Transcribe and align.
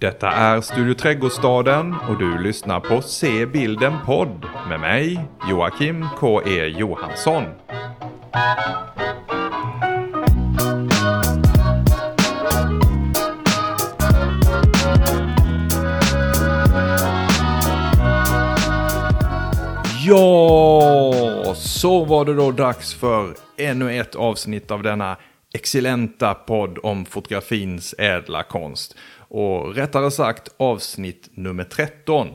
Detta 0.00 0.30
är 0.30 0.60
Studio 0.60 0.94
Trädgårdsstaden 0.94 1.94
och 2.08 2.18
du 2.18 2.38
lyssnar 2.38 2.80
på 2.80 3.02
Se 3.02 3.46
bilden 3.46 3.92
podd 4.06 4.46
med 4.68 4.80
mig, 4.80 5.24
Joakim 5.50 6.06
K.E. 6.18 6.66
Johansson. 6.66 7.44
Ja, 20.06 21.54
så 21.54 22.04
var 22.04 22.24
det 22.24 22.34
då 22.34 22.50
dags 22.50 22.94
för 22.94 23.34
ännu 23.58 24.00
ett 24.00 24.14
avsnitt 24.14 24.70
av 24.70 24.82
denna 24.82 25.16
excellenta 25.52 26.34
podd 26.34 26.78
om 26.82 27.04
fotografins 27.04 27.94
ädla 27.98 28.42
konst. 28.42 28.96
Och 29.16 29.74
rättare 29.74 30.10
sagt 30.10 30.48
avsnitt 30.56 31.28
nummer 31.34 31.64
13. 31.64 32.28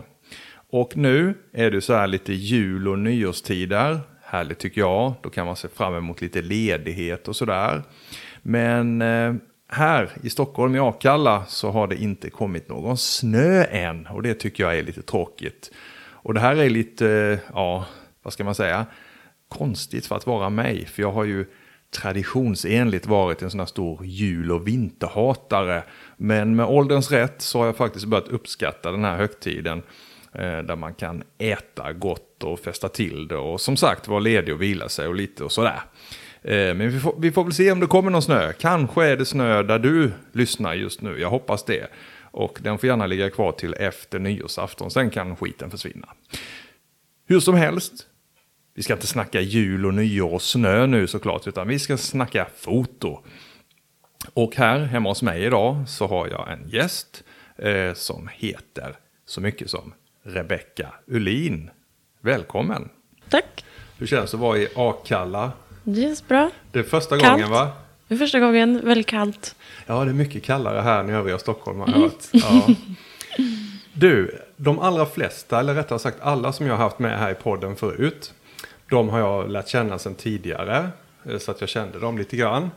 Och 0.69 0.97
nu 0.97 1.33
är 1.53 1.71
det 1.71 1.81
så 1.81 1.93
här 1.93 2.07
lite 2.07 2.33
jul 2.33 2.87
och 2.87 2.99
nyårstider. 2.99 3.99
Härligt 4.23 4.59
tycker 4.59 4.81
jag. 4.81 5.13
Då 5.21 5.29
kan 5.29 5.45
man 5.45 5.55
se 5.55 5.67
fram 5.67 5.95
emot 5.95 6.21
lite 6.21 6.41
ledighet 6.41 7.27
och 7.27 7.35
sådär. 7.35 7.83
Men 8.41 9.01
eh, 9.01 9.33
här 9.67 10.09
i 10.23 10.29
Stockholm 10.29 10.75
i 10.75 10.79
Akalla 10.79 11.45
så 11.45 11.71
har 11.71 11.87
det 11.87 11.95
inte 11.95 12.29
kommit 12.29 12.69
någon 12.69 12.97
snö 12.97 13.63
än. 13.63 14.07
Och 14.07 14.21
det 14.21 14.33
tycker 14.33 14.63
jag 14.63 14.77
är 14.77 14.83
lite 14.83 15.01
tråkigt. 15.01 15.71
Och 16.25 16.33
det 16.33 16.39
här 16.39 16.55
är 16.55 16.69
lite, 16.69 17.39
ja, 17.53 17.85
vad 18.23 18.33
ska 18.33 18.43
man 18.43 18.55
säga, 18.55 18.85
konstigt 19.49 20.05
för 20.05 20.15
att 20.15 20.27
vara 20.27 20.49
mig. 20.49 20.85
För 20.85 21.01
jag 21.01 21.11
har 21.11 21.23
ju 21.23 21.45
traditionsenligt 21.95 23.05
varit 23.05 23.41
en 23.41 23.51
sån 23.51 23.59
här 23.59 23.67
stor 23.67 24.05
jul 24.05 24.51
och 24.51 24.67
vinterhatare. 24.67 25.83
Men 26.17 26.55
med 26.55 26.65
ålderns 26.65 27.11
rätt 27.11 27.41
så 27.41 27.59
har 27.59 27.65
jag 27.65 27.75
faktiskt 27.75 28.05
börjat 28.05 28.27
uppskatta 28.27 28.91
den 28.91 29.03
här 29.03 29.17
högtiden. 29.17 29.81
Eh, 30.33 30.57
där 30.57 30.75
man 30.75 30.93
kan 30.93 31.23
äta 31.37 31.93
gott 31.93 32.43
och 32.43 32.59
festa 32.59 32.89
till 32.89 33.27
det 33.27 33.37
och 33.37 33.61
som 33.61 33.77
sagt 33.77 34.07
vara 34.07 34.19
ledig 34.19 34.53
och 34.53 34.61
vila 34.61 34.89
sig 34.89 35.07
och 35.07 35.15
lite 35.15 35.43
och 35.43 35.51
sådär. 35.51 35.81
Eh, 36.41 36.51
men 36.53 36.89
vi 36.89 36.99
får, 36.99 37.15
vi 37.17 37.31
får 37.31 37.43
väl 37.43 37.53
se 37.53 37.71
om 37.71 37.79
det 37.79 37.87
kommer 37.87 38.11
någon 38.11 38.21
snö. 38.21 38.53
Kanske 38.53 39.05
är 39.05 39.17
det 39.17 39.25
snö 39.25 39.63
där 39.63 39.79
du 39.79 40.11
lyssnar 40.31 40.73
just 40.73 41.01
nu. 41.01 41.19
Jag 41.19 41.29
hoppas 41.29 41.65
det. 41.65 41.87
Och 42.21 42.59
den 42.61 42.77
får 42.77 42.87
gärna 42.87 43.05
ligga 43.05 43.29
kvar 43.29 43.51
till 43.51 43.73
efter 43.73 44.19
nyårsafton. 44.19 44.91
Sen 44.91 45.09
kan 45.09 45.35
skiten 45.35 45.71
försvinna. 45.71 46.07
Hur 47.27 47.39
som 47.39 47.55
helst. 47.55 47.93
Vi 48.77 48.83
ska 48.83 48.93
inte 48.93 49.07
snacka 49.07 49.41
jul 49.41 49.85
och 49.85 49.93
nyår 49.93 50.33
och 50.33 50.41
snö 50.41 50.87
nu 50.87 51.07
såklart. 51.07 51.47
Utan 51.47 51.67
vi 51.67 51.79
ska 51.79 51.97
snacka 51.97 52.47
foto. 52.57 53.19
Och 54.33 54.55
här 54.55 54.79
hemma 54.79 55.09
hos 55.09 55.21
mig 55.21 55.43
idag 55.43 55.83
så 55.87 56.07
har 56.07 56.27
jag 56.27 56.51
en 56.51 56.69
gäst. 56.69 57.23
Eh, 57.57 57.93
som 57.93 58.29
heter 58.33 58.95
så 59.25 59.41
mycket 59.41 59.69
som 59.69 59.93
Rebecka 60.23 60.93
Ulin. 61.07 61.69
Välkommen. 62.21 62.89
Tack. 63.29 63.65
Hur 63.97 64.07
känns 64.07 64.31
det 64.31 64.37
att 64.37 64.41
vara 64.41 64.57
i 64.57 64.67
Akalla? 64.75 65.51
Det 65.83 66.01
känns 66.01 66.27
bra. 66.27 66.51
Det 66.71 66.79
är 66.79 66.83
första 66.83 67.19
Kallt. 67.19 67.31
gången 67.31 67.49
va? 67.49 67.71
Det 68.07 68.13
är 68.13 68.17
första 68.17 68.39
gången, 68.39 68.81
väldigt 68.85 69.07
kallt. 69.07 69.55
Ja, 69.85 70.05
det 70.05 70.11
är 70.11 70.13
mycket 70.13 70.43
kallare 70.43 70.81
här 70.81 70.99
än 70.99 71.09
i 71.09 71.13
övriga 71.13 71.39
Stockholm 71.39 71.79
har 71.79 71.87
jag 71.87 71.99
hört. 71.99 72.23
Ja. 72.31 72.67
Du, 73.93 74.41
de 74.57 74.79
allra 74.79 75.05
flesta, 75.05 75.59
eller 75.59 75.73
rättare 75.73 75.99
sagt 75.99 76.17
alla 76.21 76.53
som 76.53 76.65
jag 76.67 76.73
har 76.73 76.83
haft 76.83 76.99
med 76.99 77.19
här 77.19 77.31
i 77.31 77.35
podden 77.35 77.75
förut, 77.75 78.33
de 78.89 79.09
har 79.09 79.19
jag 79.19 79.51
lärt 79.51 79.67
känna 79.67 79.99
sedan 79.99 80.15
tidigare, 80.15 80.89
eh, 81.25 81.37
så 81.37 81.51
att 81.51 81.61
jag 81.61 81.69
kände 81.69 81.99
dem 81.99 82.17
lite 82.17 82.37
grann. 82.37 82.71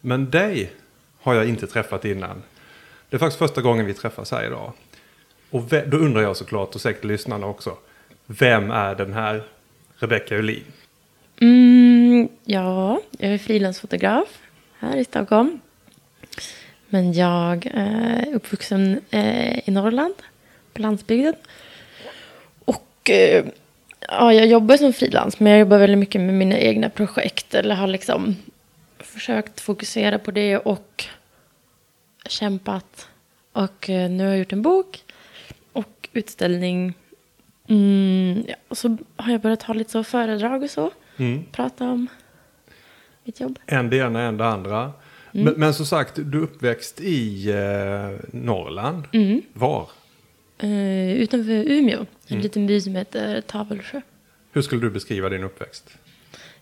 Men 0.00 0.30
dig 0.30 0.72
har 1.20 1.34
jag 1.34 1.48
inte 1.48 1.66
träffat 1.66 2.04
innan. 2.04 2.42
Det 3.08 3.16
är 3.16 3.18
faktiskt 3.18 3.38
första 3.38 3.62
gången 3.62 3.86
vi 3.86 3.94
träffas 3.94 4.30
här 4.30 4.46
idag. 4.46 4.72
Och 5.50 5.62
då 5.62 5.96
undrar 5.96 6.22
jag 6.22 6.36
såklart, 6.36 6.74
och 6.74 6.80
säkert 6.80 7.04
lyssnarna 7.04 7.46
också, 7.46 7.76
vem 8.26 8.70
är 8.70 8.94
den 8.94 9.12
här 9.12 9.42
Rebecka 9.96 10.36
Ulin? 10.36 10.64
Mm, 11.40 12.28
ja, 12.44 13.00
jag 13.18 13.32
är 13.32 13.38
frilansfotograf 13.38 14.38
här 14.78 14.96
i 14.96 15.04
Stockholm. 15.04 15.60
Men 16.88 17.12
jag 17.12 17.66
eh, 17.66 18.18
är 18.18 18.34
uppvuxen 18.34 19.00
eh, 19.10 19.68
i 19.68 19.70
Norrland, 19.70 20.14
på 20.72 20.82
landsbygden. 20.82 21.34
Och 22.64 23.10
ja, 24.08 24.32
jag 24.32 24.46
jobbar 24.46 24.76
som 24.76 24.92
frilans, 24.92 25.40
men 25.40 25.52
jag 25.52 25.60
jobbar 25.60 25.78
väldigt 25.78 25.98
mycket 25.98 26.20
med 26.20 26.34
mina 26.34 26.58
egna 26.58 26.90
projekt. 26.90 27.54
Eller 27.54 27.74
har 27.74 27.86
liksom 27.86 28.36
försökt 28.98 29.60
fokusera 29.60 30.18
på 30.18 30.30
det 30.30 30.56
och 30.56 31.04
kämpat. 32.26 33.08
Och 33.52 33.90
eh, 33.90 34.10
nu 34.10 34.24
har 34.24 34.30
jag 34.30 34.38
gjort 34.38 34.52
en 34.52 34.62
bok 34.62 35.04
och 35.72 36.08
utställning. 36.12 36.94
Mm, 37.68 38.44
ja, 38.48 38.54
och 38.68 38.78
så 38.78 38.96
har 39.16 39.32
jag 39.32 39.40
börjat 39.40 39.62
ha 39.62 39.74
lite 39.74 39.90
så 39.90 40.04
föredrag 40.04 40.62
och 40.62 40.70
så. 40.70 40.90
Mm. 41.16 41.44
Prata 41.52 41.90
om 41.90 42.06
mitt 43.24 43.40
jobb. 43.40 43.58
En 43.66 43.90
det 43.90 43.96
ena, 43.96 44.22
en 44.22 44.36
det 44.36 44.46
andra. 44.46 44.92
Men, 45.32 45.54
men 45.56 45.74
som 45.74 45.86
sagt, 45.86 46.12
du 46.16 46.38
är 46.38 46.42
uppväxt 46.42 47.00
i 47.00 47.50
eh, 47.50 48.26
Norrland. 48.32 49.04
Var? 49.52 49.88
Eh, 50.62 51.12
utanför 51.12 51.70
Umeå, 51.70 52.06
en 52.26 52.40
liten 52.40 52.66
by 52.66 52.80
som 52.80 52.96
heter 52.96 53.40
Tavelsjö. 53.40 54.00
Hur 54.52 54.62
skulle 54.62 54.80
du 54.80 54.90
beskriva 54.90 55.28
din 55.28 55.44
uppväxt? 55.44 55.90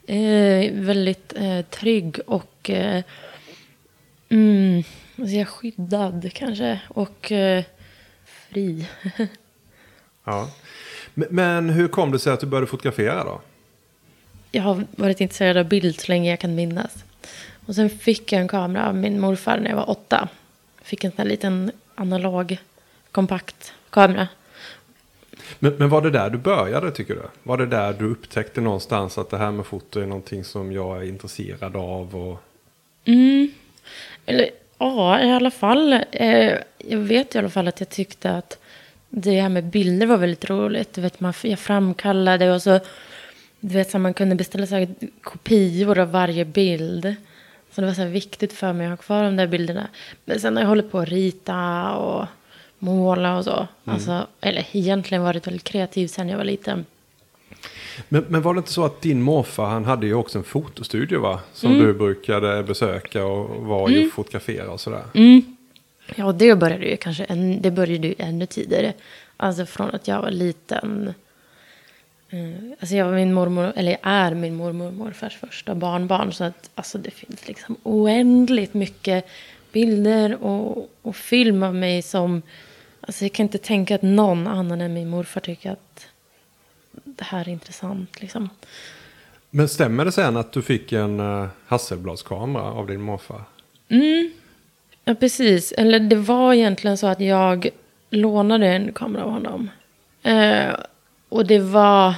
Eh, 0.06 0.72
väldigt 0.72 1.32
eh, 1.36 1.60
trygg 1.62 2.20
och 2.26 2.70
eh, 2.70 3.02
mm, 4.28 4.82
jag, 5.16 5.48
skyddad 5.48 6.30
kanske. 6.34 6.80
Och 6.88 7.32
eh, 7.32 7.64
fri. 8.24 8.86
Ja. 10.24 10.50
Men, 11.14 11.28
men 11.30 11.70
hur 11.70 11.88
kom 11.88 12.12
det 12.12 12.18
sig 12.18 12.32
att 12.32 12.40
du 12.40 12.46
började 12.46 12.66
fotografera 12.66 13.24
då? 13.24 13.40
jag 14.52 14.62
har 14.62 14.84
varit 14.90 15.20
intresserad 15.20 15.56
av 15.56 15.64
bild 15.64 16.00
så 16.00 16.08
länge 16.08 16.30
jag 16.30 16.40
kan 16.40 16.54
minnas. 16.54 17.04
Och 17.66 17.74
sen 17.74 17.90
fick 17.90 18.32
jag 18.32 18.40
en 18.40 18.48
kamera 18.48 18.88
av 18.88 18.96
min 18.96 19.20
morfar 19.20 19.58
när 19.58 19.70
jag 19.70 19.76
var 19.76 19.90
åtta. 19.90 20.28
Fick 20.82 21.04
en 21.04 21.10
sån 21.10 21.18
här 21.18 21.28
liten 21.28 21.72
analog, 21.94 22.58
kompakt 23.12 23.74
kamera. 23.90 24.28
Men, 25.58 25.74
men 25.78 25.88
var 25.88 26.02
det 26.02 26.10
där 26.10 26.30
du 26.30 26.38
började 26.38 26.90
tycker 26.90 27.14
du? 27.14 27.22
Var 27.42 27.56
det 27.56 27.66
där 27.66 27.92
du 27.92 28.10
upptäckte 28.10 28.60
någonstans 28.60 29.18
att 29.18 29.30
det 29.30 29.38
här 29.38 29.50
med 29.50 29.66
foto 29.66 30.00
är 30.00 30.06
någonting 30.06 30.44
som 30.44 30.72
jag 30.72 30.96
är 30.96 31.08
intresserad 31.08 31.76
av? 31.76 32.16
Och... 32.16 32.42
Mm. 33.04 33.50
Eller 34.26 34.50
ja, 34.78 35.20
i 35.20 35.30
alla 35.30 35.50
fall. 35.50 35.92
Eh, 36.10 36.54
jag 36.78 36.98
vet 36.98 37.34
i 37.34 37.38
alla 37.38 37.50
fall 37.50 37.68
att 37.68 37.80
jag 37.80 37.88
tyckte 37.88 38.30
att 38.30 38.58
det 39.08 39.40
här 39.40 39.48
med 39.48 39.64
bilder 39.64 40.06
var 40.06 40.16
väldigt 40.16 40.50
roligt. 40.50 40.92
Du 40.92 41.00
vet, 41.00 41.20
man, 41.20 41.32
jag 41.42 41.58
framkallade 41.58 42.52
och 42.52 42.62
så, 42.62 42.80
du 43.60 43.74
vet, 43.74 43.90
så 43.90 43.98
man 43.98 44.14
kunde 44.14 44.34
beställa 44.34 44.66
så 44.66 44.74
här, 44.74 44.88
kopior 45.22 45.98
av 45.98 46.10
varje 46.10 46.44
bild. 46.44 47.14
Så 47.70 47.80
det 47.80 47.86
var 47.86 47.94
så 47.94 48.04
viktigt 48.04 48.52
för 48.52 48.72
mig 48.72 48.86
att 48.86 48.90
ha 48.90 48.96
kvar 48.96 49.24
de 49.24 49.36
där 49.36 49.46
bilderna. 49.46 49.88
Men 50.24 50.40
sen 50.40 50.56
har 50.56 50.62
jag 50.62 50.68
hållit 50.68 50.90
på 50.90 50.98
att 50.98 51.08
rita 51.08 51.90
och 51.92 52.26
måla 52.78 53.38
och 53.38 53.44
så. 53.44 53.68
Alltså, 53.84 54.26
eller 54.40 54.66
egentligen 54.72 55.22
varit 55.22 55.46
väldigt 55.46 55.64
kreativ 55.64 56.06
sen 56.06 56.28
jag 56.28 56.36
var 56.36 56.44
liten. 56.44 56.84
Men, 58.08 58.24
men 58.28 58.42
var 58.42 58.54
det 58.54 58.58
inte 58.58 58.72
så 58.72 58.84
att 58.84 59.00
din 59.02 59.22
morfar, 59.22 59.66
han 59.66 59.84
hade 59.84 60.06
ju 60.06 60.14
också 60.14 60.38
en 60.38 60.44
fotostudio 60.44 61.20
va? 61.20 61.40
Som 61.52 61.78
du 61.78 61.94
brukade 61.94 62.62
besöka 62.62 63.24
och 63.24 63.66
var 63.66 63.88
ju 63.88 64.06
och 64.06 64.12
fotografera 64.12 64.70
och 64.70 64.80
sådär. 64.80 65.02
Ja, 66.16 66.24
och 66.24 66.34
det 66.34 66.54
började 66.54 66.84
ju 66.86 66.96
kanske 66.96 67.24
en, 67.24 67.62
det 67.62 67.70
började 67.70 68.06
ju 68.08 68.14
ännu 68.18 68.46
tidigare. 68.46 68.92
Alltså 69.36 69.66
från 69.66 69.90
att 69.90 70.08
jag 70.08 70.22
var 70.22 70.30
liten. 70.30 71.14
Eh, 72.30 72.38
Alltså 72.80 72.96
jag 72.96 73.04
var 73.04 73.12
min 73.12 73.32
mormor, 73.32 73.72
eller 73.76 73.90
jag 73.90 74.00
är 74.02 74.34
min 74.34 74.54
mormor 74.54 74.86
och 74.86 74.92
morfars 74.92 75.36
första 75.36 75.74
barnbarn. 75.74 76.32
Så 76.32 76.44
att 76.44 76.70
alltså 76.74 76.98
det 76.98 77.10
finns 77.10 77.48
liksom 77.48 77.76
oändligt 77.82 78.74
mycket 78.74 79.26
bilder 79.72 80.44
och, 80.44 80.90
och 81.02 81.16
film 81.16 81.62
av 81.62 81.74
mig 81.74 82.02
som... 82.02 82.42
Alltså 83.08 83.24
jag 83.24 83.32
kan 83.32 83.44
inte 83.44 83.58
tänka 83.58 83.94
att 83.94 84.02
någon 84.02 84.46
annan 84.46 84.80
än 84.80 84.94
min 84.94 85.08
morfar 85.08 85.40
tycker 85.40 85.70
att 85.70 86.06
det 86.92 87.24
här 87.24 87.40
är 87.40 87.48
intressant. 87.48 88.20
Liksom. 88.20 88.50
Men 89.50 89.68
stämmer 89.68 90.04
det 90.04 90.12
sen 90.12 90.36
att 90.36 90.52
du 90.52 90.62
fick 90.62 90.92
en 90.92 91.20
uh, 91.20 91.48
Hasselbladskamera 91.66 92.62
av 92.62 92.86
din 92.86 93.00
morfar? 93.00 93.42
Ja, 95.04 95.14
precis. 95.14 95.72
Eller 95.72 96.00
det 96.00 96.16
var 96.16 96.54
egentligen 96.54 96.98
så 96.98 97.06
att 97.06 97.20
jag 97.20 97.68
lånade 98.10 98.66
en 98.66 98.92
kamera 98.92 99.24
av 99.24 99.30
honom. 99.30 99.70
Eh, 100.22 100.74
och 101.28 101.46
det 101.46 101.58
var 101.58 102.14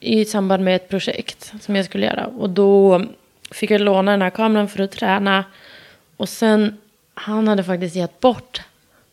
i 0.00 0.24
samband 0.24 0.64
med 0.64 0.76
ett 0.76 0.88
projekt 0.88 1.52
som 1.60 1.76
jag 1.76 1.84
skulle 1.84 2.06
göra. 2.06 2.26
Och 2.26 2.50
då 2.50 3.04
fick 3.50 3.70
jag 3.70 3.80
låna 3.80 4.10
den 4.10 4.22
här 4.22 4.30
kameran 4.30 4.68
för 4.68 4.82
att 4.82 4.92
träna. 4.92 5.44
Och 6.16 6.28
sen, 6.28 6.78
han 7.14 7.48
hade 7.48 7.64
faktiskt 7.64 7.96
gett 7.96 8.20
bort 8.20 8.62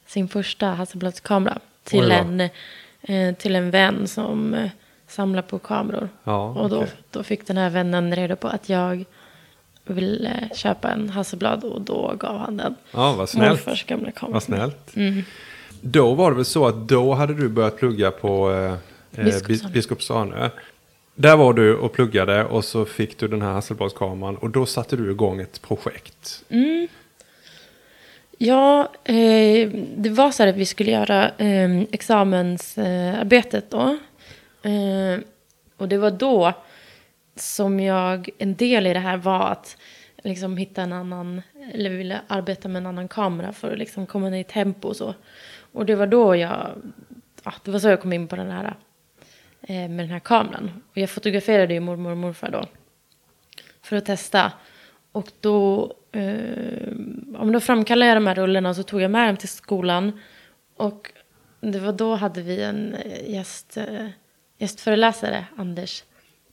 sin 0.10 0.28
första 0.28 0.68
Hasselbladskamera 0.68 1.60
till, 1.84 2.12
en, 2.12 2.42
eh, 3.02 3.36
till 3.36 3.56
en 3.56 3.72
vän 3.72 4.08
som 4.08 4.54
eh, 4.54 4.70
samlar 5.08 5.42
på 5.42 5.60
kameror. 5.60 6.10
Ja, 6.24 6.50
och 6.50 6.70
då, 6.70 6.78
okej. 6.78 6.92
då 7.12 7.24
fick 7.24 7.48
den 7.48 7.58
här 7.58 7.70
vännen 7.70 8.16
reda 8.16 8.36
på 8.36 8.48
att 8.48 8.70
jag 8.70 9.06
ville 9.86 10.50
köpa 10.54 10.92
en 10.92 11.10
Hasselblad 11.10 11.64
och 11.64 11.82
då 11.82 12.14
gav 12.20 12.38
han 12.38 12.58
den. 12.58 12.76
Ja, 12.92 13.14
vad 13.18 13.30
snällt. 13.30 13.50
Morfars 13.66 13.86
gamla 13.86 14.12
kamera. 14.12 14.34
Vad 14.34 14.44
snällt. 14.44 14.96
Då 15.82 16.14
var 16.14 16.30
det 16.30 16.36
väl 16.36 16.46
så 16.46 16.68
att 16.68 16.88
då 16.88 17.14
hade 17.14 17.34
du 17.34 17.50
börjat 17.50 17.78
plugga 17.78 18.12
på 18.12 18.52
eh, 18.52 18.74
eh, 19.20 19.26
Biskopsarnö. 19.26 19.48
Bis- 19.48 19.74
Biskopsarnö. 19.74 20.50
Där 21.16 21.38
var 21.38 21.54
du 21.54 21.76
och 21.76 21.94
pluggade 21.94 22.46
och 22.46 22.66
så 22.66 22.86
fick 22.86 23.18
du 23.18 23.28
den 23.28 23.42
här 23.42 23.52
Hasselbladskameran 23.52 24.38
och 24.38 24.50
då 24.50 24.66
satte 24.66 24.96
du 24.96 25.12
igång 25.12 25.42
ett 25.42 25.62
projekt. 25.62 26.44
Ja, 28.42 28.92
eh, 29.04 29.70
det 29.98 30.10
var 30.10 30.32
så 30.32 30.44
här 30.44 30.50
att 30.50 30.56
vi 30.56 30.66
skulle 30.66 30.92
göra 30.92 31.30
eh, 31.30 31.82
examensarbetet 31.82 33.72
då. 33.72 33.98
Eh, 34.64 35.20
och 35.78 35.90
det 35.90 35.98
var 35.98 36.12
då 36.12 36.54
som 37.36 37.80
jag, 37.80 38.30
en 38.38 38.56
del 38.56 38.88
i 38.88 38.94
det 38.94 39.00
här 39.00 39.18
var 39.18 39.50
att 39.50 39.78
liksom 40.24 40.58
hitta 40.58 40.82
en 40.82 40.94
annan, 40.94 41.42
eller 41.74 41.90
ville 41.90 42.22
arbeta 42.28 42.68
med 42.68 42.80
en 42.80 42.86
annan 42.86 43.08
kamera 43.08 43.54
för 43.54 43.72
att 43.72 43.80
liksom 43.80 44.06
komma 44.06 44.30
ner 44.30 44.40
i 44.40 44.44
tempo 44.44 44.88
och 44.88 44.96
så. 44.96 45.14
Och 45.72 45.86
det 45.86 45.96
var 45.96 46.08
då 46.08 46.36
jag, 46.36 46.82
ja, 47.44 47.54
det 47.64 47.72
var 47.72 47.80
så 47.80 47.88
jag 47.88 48.02
kom 48.02 48.14
in 48.14 48.28
på 48.28 48.36
den 48.36 48.52
här, 48.52 48.76
eh, 49.62 49.90
med 49.90 50.00
den 50.00 50.10
här 50.10 50.20
kameran. 50.20 50.72
Och 50.92 50.98
jag 50.98 51.10
fotograferade 51.10 51.74
ju 51.74 51.80
mormor 51.80 52.12
och 52.12 52.18
morfar 52.18 52.52
då 52.52 52.66
för 53.82 53.96
att 53.96 54.06
testa. 54.06 54.52
Och 55.12 55.32
då, 55.40 55.94
eh, 56.12 56.94
då 57.52 57.60
framkallade 57.60 58.10
jag 58.10 58.18
de 58.18 58.28
här 58.28 58.36
rullarna 58.36 58.70
och 58.70 58.76
så 58.76 58.84
tog 58.84 59.02
jag 59.02 59.12
med 59.12 59.30
dem 59.30 59.38
till 59.38 59.50
skolan. 59.50 60.20
Och 60.78 61.12
det 61.62 61.80
var 61.80 61.94
då 61.94 62.16
hade 62.16 62.42
vi 62.42 62.64
en 62.64 62.96
eh, 62.96 63.30
gäst, 63.30 63.78
eh, 63.78 64.08
gästföreläsare, 64.58 65.46
Anders 65.58 66.04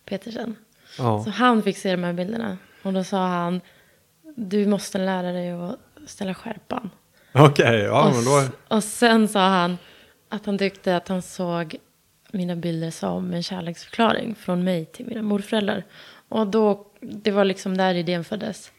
Petersen. 0.05 0.57
Ja. 0.99 1.25
Så 1.25 1.31
han 1.31 1.63
fick 1.63 1.77
se 1.77 1.91
de 1.91 2.05
här 2.05 2.13
bilderna. 2.13 2.59
Och 2.83 2.93
då 2.93 3.05
sa 3.05 3.27
han, 3.27 3.61
du 4.37 4.67
måste 4.67 4.99
lära 4.99 5.33
dig 5.33 5.51
att 5.51 5.79
ställa 6.07 6.35
skärpan. 6.35 6.91
Okej, 7.33 7.81
ja 7.81 8.09
och, 8.09 8.15
men 8.15 8.25
då... 8.25 8.49
och 8.77 8.85
sen 8.85 9.29
sa 9.29 9.49
han 9.49 9.79
att 10.29 10.47
han 10.47 10.59
tyckte 10.59 10.97
att 10.97 11.09
han 11.09 11.23
såg 11.23 11.77
mina 12.33 12.57
bilder 12.57 12.91
som 12.91 13.35
en 13.35 13.43
kärleksförklaring 13.43 14.35
från 14.35 14.65
mig 14.65 14.85
till 14.85 15.07
mina 15.07 15.23
morföräldrar. 15.23 15.85
Och 16.29 16.47
då, 16.47 16.87
det 17.01 17.31
var 17.31 17.45
liksom 17.45 17.77
där 17.77 17.95
idén 17.95 18.25
föddes. 18.25 18.73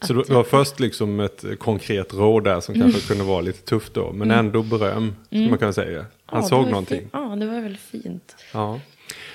Så 0.00 0.12
det 0.12 0.30
var 0.30 0.44
först 0.44 0.80
liksom 0.80 1.20
ett 1.20 1.44
konkret 1.58 2.14
råd 2.14 2.44
där 2.44 2.60
som 2.60 2.74
Mm. 2.74 2.90
kanske 2.90 3.08
kunde 3.08 3.24
vara 3.24 3.40
lite 3.40 3.62
tufft 3.64 3.94
då. 3.94 4.12
Men 4.12 4.30
ändå 4.30 4.62
beröm, 4.62 5.14
skulle 5.26 5.48
man 5.48 5.58
kunna 5.58 5.72
säga. 5.72 6.04
Han 6.26 6.42
Ja, 6.42 6.48
såg 6.48 6.66
någonting. 6.68 6.98
Fint. 7.00 7.10
Ja, 7.12 7.36
det 7.36 7.46
var 7.46 7.60
väldigt 7.60 7.80
fint. 7.82 8.36
Ja. 8.52 8.80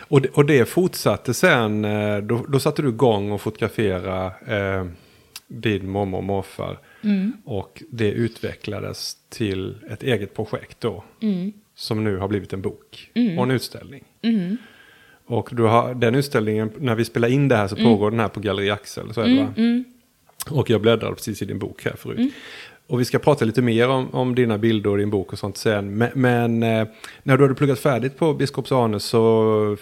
Och 0.08 0.22
det, 0.22 0.30
och 0.30 0.46
det 0.46 0.66
fortsatte 0.66 1.34
sen, 1.34 1.86
eh, 1.86 2.18
då, 2.18 2.46
då 2.48 2.60
satte 2.60 2.82
du 2.82 2.90
igång 2.90 3.32
och 3.32 3.42
fotografera 3.42 4.26
eh, 4.48 4.86
din 5.48 5.90
mormor 5.90 6.18
och 6.18 6.24
morfar. 6.24 6.80
Och 7.46 7.84
det 7.92 8.12
utvecklades 8.12 9.18
till 9.30 9.76
ett 9.90 10.04
eget 10.04 10.34
projekt 10.36 10.82
då. 10.82 11.04
Som 11.76 12.04
nu 12.04 12.18
har 12.18 12.28
blivit 12.28 12.54
en 12.54 12.62
bok 12.62 13.12
och 13.38 13.44
en 13.44 13.52
utställning. 13.52 14.04
Och 15.26 15.50
du 15.52 15.64
har, 15.64 15.94
den 15.94 16.16
utställningen, 16.16 16.72
när 16.80 16.96
vi 16.96 17.06
spelar 17.06 17.28
in 17.28 17.48
det 17.48 17.56
här 17.56 17.68
så 17.68 17.76
pågår 17.76 18.12
den 18.12 18.20
här 18.20 18.28
på 18.28 18.40
Galleri 18.40 18.70
Axel, 18.72 19.14
så 19.14 19.22
är 19.22 19.28
det 19.28 19.36
va? 19.44 19.54
Och 20.50 20.70
jag 20.70 20.82
bläddrade 20.82 21.16
precis 21.16 21.42
i 21.42 21.46
din 21.46 21.60
bok 21.60 21.86
här 21.86 21.96
förut. 21.96 22.34
Och 22.88 23.00
vi 23.02 23.06
ska 23.06 23.20
prata 23.20 23.46
lite 23.46 23.62
mer 23.62 23.90
om, 23.90 24.10
om 24.16 24.36
dina 24.36 24.58
bilder 24.58 24.90
och 24.90 24.98
din 24.98 25.10
bok 25.10 25.34
och 25.34 25.40
sånt 25.40 25.58
sen. 25.58 25.98
Men, 25.98 26.10
men 26.14 26.64
eh, 26.64 26.88
när 27.24 27.38
du 27.38 27.44
hade 27.44 27.56
pluggat 27.56 27.80
färdigt 27.80 28.18
på 28.18 28.34
Biskops-Arne 28.34 29.00
så 29.00 29.20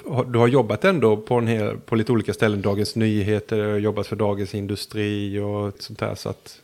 har 0.07 0.25
du 0.25 0.39
har 0.39 0.47
jobbat 0.47 0.85
ändå 0.85 1.17
på, 1.17 1.35
en 1.35 1.47
hel, 1.47 1.77
på 1.77 1.95
lite 1.95 2.11
olika 2.11 2.33
ställen. 2.33 2.61
Dagens 2.61 2.95
Nyheter, 2.95 3.77
jobbat 3.77 4.07
för 4.07 4.15
Dagens 4.15 4.55
Industri 4.55 5.39
och 5.39 5.73
sånt 5.79 5.99
där. 5.99 6.15
Så 6.15 6.29
att, 6.29 6.61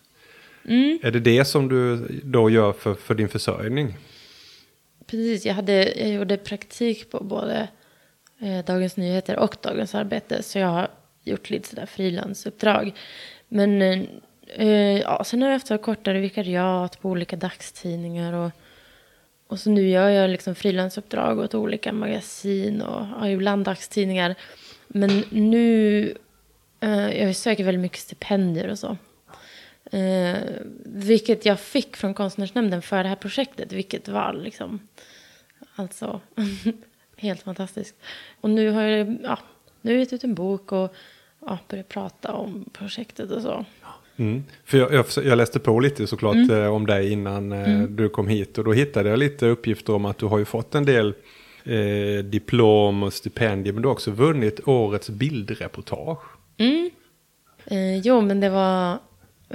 Är 1.03 1.11
det 1.11 1.19
det 1.19 1.45
som 1.45 1.67
du 1.67 2.07
då 2.23 2.49
gör 2.49 2.71
för, 2.73 2.93
för 2.93 3.15
din 3.15 3.29
försörjning? 3.29 3.97
Precis, 5.07 5.45
jag, 5.45 5.53
hade, 5.53 5.99
jag 5.99 6.09
gjorde 6.09 6.37
praktik 6.37 7.11
på 7.11 7.23
både 7.23 7.67
eh, 8.39 8.65
Dagens 8.65 8.97
Nyheter 8.97 9.39
och 9.39 9.55
Dagens 9.61 9.95
Arbete. 9.95 10.43
Så 10.43 10.59
jag 10.59 10.67
har 10.67 10.87
gjort 11.23 11.49
lite 11.49 11.67
sådär 11.67 11.85
frilansuppdrag. 11.85 12.93
Men 13.47 13.81
eh, 14.47 14.99
ja, 14.99 15.23
sen 15.23 15.41
har 15.41 15.49
jag 15.49 15.59
haft 15.59 15.81
kortare 15.81 16.19
vikariat 16.19 17.01
på 17.01 17.09
olika 17.09 17.35
dagstidningar. 17.35 18.33
Och, 18.33 18.51
och 19.47 19.59
så 19.59 19.69
nu 19.69 19.89
gör 19.89 20.09
jag 20.09 20.29
liksom 20.29 20.55
frilansuppdrag 20.55 21.39
åt 21.39 21.55
olika 21.55 21.93
magasin 21.93 22.81
och 22.81 23.05
ja, 23.19 23.29
ibland 23.29 23.65
dagstidningar. 23.65 24.35
Men 24.87 25.23
nu, 25.29 26.13
eh, 26.79 27.23
jag 27.23 27.35
söker 27.35 27.63
väldigt 27.63 27.81
mycket 27.81 27.99
stipendier 27.99 28.67
och 28.67 28.79
så. 28.79 28.97
Eh, 29.91 30.37
vilket 30.85 31.45
jag 31.45 31.59
fick 31.59 31.95
från 31.95 32.13
konstnärsnämnden 32.13 32.81
för 32.81 33.03
det 33.03 33.09
här 33.09 33.15
projektet. 33.15 33.71
Vilket 33.71 34.07
var 34.07 34.33
liksom, 34.33 34.87
alltså, 35.75 36.21
helt 37.17 37.41
fantastiskt. 37.43 37.95
Och 38.41 38.49
nu 38.49 38.69
har 38.69 38.81
jag, 38.81 39.17
ja, 39.23 39.39
nu 39.81 39.91
har 39.91 39.95
jag 39.95 39.99
gett 39.99 40.13
ut 40.13 40.23
en 40.23 40.35
bok 40.35 40.71
och 40.71 40.95
ja, 41.47 41.59
börjat 41.69 41.89
prata 41.89 42.33
om 42.33 42.65
projektet 42.73 43.31
och 43.31 43.41
så. 43.41 43.65
Mm. 44.17 44.43
För 44.65 44.77
jag, 44.77 44.93
jag, 44.93 45.05
jag 45.25 45.37
läste 45.37 45.59
på 45.59 45.79
lite 45.79 46.07
såklart 46.07 46.35
Mm. 46.35 46.63
eh, 46.63 46.67
om 46.73 46.85
dig 46.87 47.11
innan 47.11 47.51
eh, 47.51 47.83
du 47.83 48.09
kom 48.09 48.27
hit. 48.27 48.57
Och 48.57 48.63
då 48.63 48.73
hittade 48.73 49.09
jag 49.09 49.19
lite 49.19 49.45
uppgifter 49.45 49.93
om 49.93 50.05
att 50.05 50.17
du 50.17 50.25
har 50.25 50.37
ju 50.37 50.45
fått 50.45 50.75
en 50.75 50.85
del 50.85 51.13
eh, 51.63 52.23
diplom 52.23 53.03
och 53.03 53.13
stipendier. 53.13 53.73
Men 53.73 53.81
du 53.81 53.87
har 53.87 53.93
också 53.93 54.11
vunnit 54.11 54.67
årets 54.67 55.09
bildreportage. 55.09 56.19
Eh, 57.65 57.97
jo, 57.97 58.21
men 58.21 58.39
det 58.39 58.49
var 58.49 58.97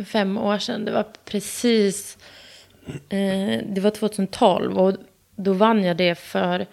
fem 0.04 0.38
år 0.38 0.58
sedan. 0.58 0.84
Det 0.84 0.92
var 0.92 1.06
precis... 1.24 2.18
Eh, 3.08 3.60
det 3.66 3.80
var 3.80 3.90
2012 3.90 4.78
och 4.78 4.94
då 5.36 5.52
vann 5.52 5.84
jag 5.84 5.96
det 5.96 6.14
för 6.18 6.66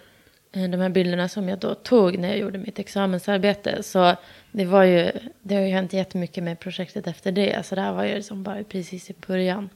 Eh, 0.52 0.68
de 0.68 0.80
här 0.80 0.88
bilderna 0.88 1.28
som 1.28 1.48
jag 1.48 1.58
då 1.58 1.74
tog 1.74 2.18
när 2.18 2.28
jag 2.28 2.38
gjorde 2.38 2.58
mitt 2.58 2.78
examensarbete. 2.78 3.82
Så 3.82 4.16
det 4.52 4.64
var 4.64 4.84
ju... 4.84 5.10
Det 5.42 5.54
har 5.54 5.62
ju 5.62 5.68
hänt 5.68 5.92
jättemycket 5.92 6.44
med 6.44 6.60
projektet 6.60 7.06
efter 7.06 7.32
det. 7.32 7.66
Så 7.66 7.74
det 7.74 7.80
här 7.80 7.92
var 7.92 8.04
ju 8.04 8.14
liksom 8.14 8.42
bara 8.42 8.64
precis 8.64 9.10
i 9.10 9.14
början. 9.26 9.68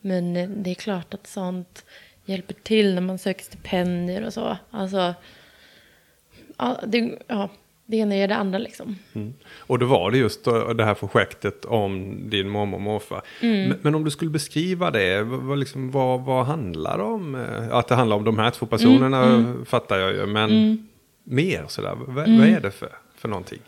Men 0.00 0.36
eh, 0.36 0.48
det 0.48 0.70
är 0.70 0.74
klart 0.74 1.14
att 1.14 1.26
sånt 1.26 1.84
hjälper 2.24 2.54
till 2.54 2.94
när 2.94 3.02
man 3.02 3.18
söker 3.18 3.44
stipendier 3.44 4.26
och 4.26 4.32
så. 4.32 4.56
Alltså... 4.70 5.14
Ja, 6.58 6.80
det, 6.86 7.18
ja, 7.26 7.48
det 7.90 7.96
ena 7.96 8.16
ger 8.16 8.28
det 8.28 8.36
andra 8.36 8.58
liksom. 8.58 8.96
Mm. 9.12 9.34
Och 9.56 9.78
då 9.78 9.86
var 9.86 10.10
det 10.10 10.18
just 10.18 10.44
då, 10.44 10.72
det 10.72 10.84
här 10.84 10.94
projektet 10.94 11.64
om 11.64 12.16
din 12.30 12.48
mormor 12.48 12.76
och 12.76 12.82
morfar. 12.82 13.22
Mm. 13.40 13.74
Men, 13.82 13.94
om 13.94 14.04
du 14.04 14.10
skulle 14.10 14.30
beskriva 14.30 14.90
det, 14.90 15.22
vad, 15.22 15.58
liksom, 15.58 15.90
vad, 15.90 16.20
vad 16.20 16.46
handlar 16.46 16.98
det 16.98 17.04
om? 17.04 17.34
Eh, 17.34 17.76
Att 17.76 17.88
det 17.88 17.94
handlar 17.94 18.16
om 18.16 18.24
de 18.24 18.38
här 18.38 18.50
två 18.50 18.66
personerna 18.66 19.24
Mm, 19.24 19.64
fattar 19.66 19.98
jag 19.98 20.12
ju. 20.12 20.26
Men 20.26 20.88
mer 21.24 21.64
sådär, 21.68 21.94
vad, 22.06 22.24
Mm. 22.26 22.38
vad 22.38 22.48
är 22.48 22.60
det 22.60 22.70
för, 22.70 22.92
för 23.16 23.28
någonting? 23.28 23.60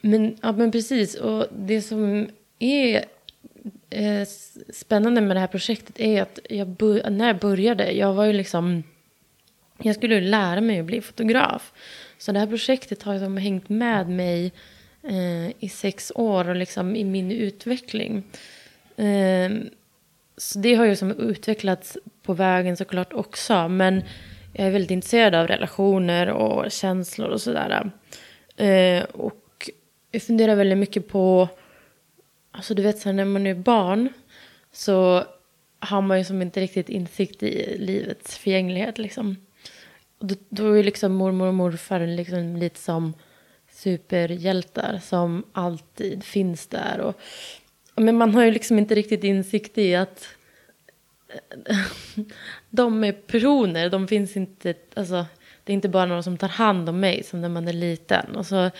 Men, 0.00 0.36
ja, 0.42 0.52
men 0.52 0.72
precis. 0.72 1.14
Och 1.14 1.46
det 1.56 1.82
som 1.82 2.26
är 2.58 3.04
eh, 3.90 4.28
spännande 4.74 5.20
med 5.20 5.36
det 5.36 5.40
här 5.40 5.46
projektet 5.46 6.00
är 6.00 6.22
att 6.22 6.38
jag 6.50 6.68
när 7.12 7.26
jag 7.26 7.38
började, 7.38 7.92
jag 7.92 8.14
var 8.14 8.24
ju 8.24 8.32
liksom... 8.32 8.82
Jag 9.82 9.94
skulle 9.96 10.20
lära 10.20 10.60
mig 10.60 10.80
att 10.80 10.86
bli 10.86 11.00
fotograf. 11.00 11.72
Så 12.18 12.32
det 12.32 12.38
här 12.38 12.46
projektet 12.46 13.02
har 13.02 13.12
liksom 13.12 13.36
hängt 13.36 13.68
med 13.68 14.08
mig 14.08 14.52
eh, 15.02 15.48
i 15.58 15.68
sex 15.68 16.12
år 16.14 16.48
och 16.48 16.56
liksom 16.56 16.96
i 16.96 17.04
min 17.04 17.32
utveckling. 17.32 18.22
Eh, 18.96 19.50
så 20.36 20.58
det 20.58 20.74
har 20.74 20.84
ju 20.84 20.96
som 20.96 21.10
utvecklats 21.10 21.98
på 22.22 22.32
vägen 22.32 22.76
såklart 22.76 23.12
också. 23.12 23.68
Men 23.68 24.02
jag 24.52 24.66
är 24.66 24.70
väldigt 24.70 24.90
intresserad 24.90 25.34
av 25.34 25.46
relationer 25.46 26.28
och 26.28 26.70
känslor 26.72 27.28
och 27.28 27.40
sådär. 27.40 27.90
Eh, 28.56 29.04
och 29.04 29.70
jag 30.10 30.22
funderar 30.22 30.54
väldigt 30.54 30.78
mycket 30.78 31.08
på, 31.08 31.48
alltså 32.50 32.74
du 32.74 32.82
vet 32.82 32.98
så 32.98 33.08
här, 33.08 33.14
när 33.14 33.24
man 33.24 33.46
är 33.46 33.54
barn 33.54 34.08
så 34.72 35.24
har 35.78 36.00
man 36.00 36.18
ju 36.18 36.24
som 36.24 36.42
inte 36.42 36.60
riktigt 36.60 36.88
insikt 36.88 37.42
i 37.42 37.78
livets 37.78 38.38
förgänglighet 38.38 38.98
liksom. 38.98 39.36
Och 40.18 40.26
då, 40.26 40.34
då 40.48 40.72
är 40.72 40.84
liksom 40.84 41.14
mormor 41.14 41.46
och 41.46 41.54
morfar 41.54 42.06
liksom 42.06 42.56
lite 42.56 42.80
som 42.80 43.14
superhjältar 43.70 45.00
som 45.02 45.44
alltid 45.52 46.24
finns 46.24 46.66
där. 46.66 47.00
Och, 47.00 47.20
men 47.94 48.16
man 48.16 48.34
har 48.34 48.44
ju 48.44 48.50
liksom 48.50 48.78
inte 48.78 48.94
riktigt 48.94 49.24
insikt 49.24 49.78
i 49.78 49.94
att 49.94 50.28
de 52.70 53.04
är 53.04 53.12
personer, 53.12 53.90
de 53.90 54.08
finns 54.08 54.36
inte, 54.36 54.74
alltså 54.94 55.26
det 55.64 55.72
är 55.72 55.74
inte 55.74 55.88
bara 55.88 56.06
någon 56.06 56.22
som 56.22 56.38
tar 56.38 56.48
hand 56.48 56.88
om 56.88 57.00
mig 57.00 57.22
som 57.22 57.40
när 57.40 57.48
man 57.48 57.68
är 57.68 57.72
liten. 57.72 58.36
Och 58.36 58.46
så 58.46 58.70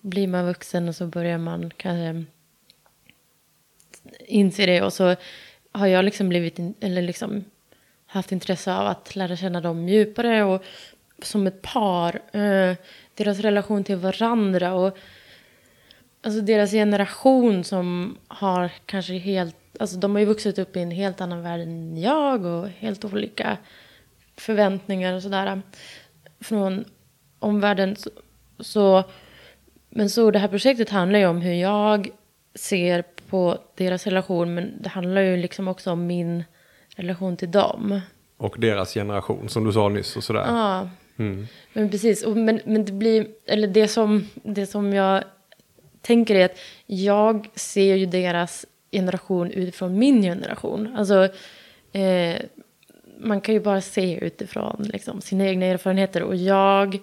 blir 0.00 0.28
man 0.28 0.46
vuxen 0.46 0.88
och 0.88 0.96
så 0.96 1.06
börjar 1.06 1.38
man 1.38 1.70
kanske 1.76 2.24
inse 4.26 4.66
det 4.66 4.82
och 4.82 4.92
så 4.92 5.16
har 5.72 5.86
jag 5.86 6.04
liksom 6.04 6.28
blivit, 6.28 6.58
eller 6.80 7.02
liksom 7.02 7.44
haft 8.08 8.32
intresse 8.32 8.74
av 8.74 8.86
att 8.86 9.16
lära 9.16 9.36
känna 9.36 9.60
dem 9.60 9.88
djupare 9.88 10.44
och 10.44 10.64
som 11.22 11.46
ett 11.46 11.62
par, 11.62 12.14
eh, 12.32 12.76
deras 13.14 13.38
relation 13.38 13.84
till 13.84 13.96
varandra 13.96 14.74
och 14.74 14.98
alltså 16.22 16.40
deras 16.40 16.70
generation 16.70 17.64
som 17.64 18.18
har 18.28 18.70
kanske 18.86 19.18
helt, 19.18 19.56
alltså 19.80 19.96
de 19.96 20.12
har 20.12 20.20
ju 20.20 20.26
vuxit 20.26 20.58
upp 20.58 20.76
i 20.76 20.80
en 20.80 20.90
helt 20.90 21.20
annan 21.20 21.42
värld 21.42 21.60
än 21.60 22.00
jag 22.00 22.44
och 22.44 22.68
helt 22.68 23.04
olika 23.04 23.56
förväntningar 24.36 25.14
och 25.14 25.22
sådär 25.22 25.62
från 26.40 26.84
omvärlden. 27.38 27.96
Så, 27.96 28.10
så, 28.60 29.04
men 29.90 30.10
så 30.10 30.30
det 30.30 30.38
här 30.38 30.48
projektet 30.48 30.90
handlar 30.90 31.18
ju 31.18 31.26
om 31.26 31.40
hur 31.40 31.54
jag 31.54 32.08
ser 32.54 33.04
på 33.30 33.58
deras 33.74 34.06
relation, 34.06 34.54
men 34.54 34.82
det 34.82 34.88
handlar 34.88 35.20
ju 35.20 35.36
liksom 35.36 35.68
också 35.68 35.92
om 35.92 36.06
min 36.06 36.44
relation 36.98 37.36
till 37.36 37.50
dem. 37.50 38.00
Och 38.36 38.56
deras 38.58 38.94
generation, 38.94 39.48
som 39.48 39.64
du 39.64 39.72
sa 39.72 39.88
nyss 39.88 40.16
och 40.16 40.24
sådär. 40.24 40.44
Ja, 40.46 40.88
men 41.72 41.90
precis. 41.90 42.24
Och, 42.24 42.36
men, 42.36 42.60
men 42.64 42.84
det 42.84 42.92
blir, 42.92 43.26
eller 43.46 43.68
det 43.68 43.88
som, 43.88 44.28
det 44.34 44.66
som 44.66 44.92
jag 44.92 45.24
tänker 46.00 46.34
är 46.34 46.44
att 46.44 46.58
jag 46.86 47.48
ser 47.54 47.94
ju 47.94 48.06
deras 48.06 48.66
generation 48.92 49.50
utifrån 49.50 49.98
min 49.98 50.22
generation. 50.22 50.94
Alltså, 50.96 51.28
eh, 51.92 52.36
man 53.20 53.40
kan 53.40 53.54
ju 53.54 53.60
bara 53.60 53.80
se 53.80 54.24
utifrån 54.24 54.90
liksom, 54.92 55.20
sina 55.20 55.46
egna 55.46 55.66
erfarenheter. 55.66 56.22
Och 56.22 56.36
jag, 56.36 56.98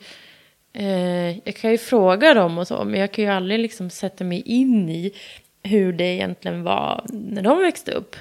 eh, 0.74 1.38
jag 1.38 1.56
kan 1.56 1.72
ju 1.72 1.78
fråga 1.78 2.34
dem 2.34 2.58
och 2.58 2.68
så, 2.68 2.84
men 2.84 3.00
jag 3.00 3.12
kan 3.12 3.24
ju 3.24 3.32
aldrig 3.32 3.60
liksom 3.60 3.90
sätta 3.90 4.24
mig 4.24 4.42
in 4.42 4.90
i 4.90 5.12
hur 5.64 5.94
det 5.94 6.04
egentligen 6.04 6.64
var 6.64 7.06
när 7.10 7.42
de 7.42 7.62
växte 7.62 7.92
upp. 7.92 8.16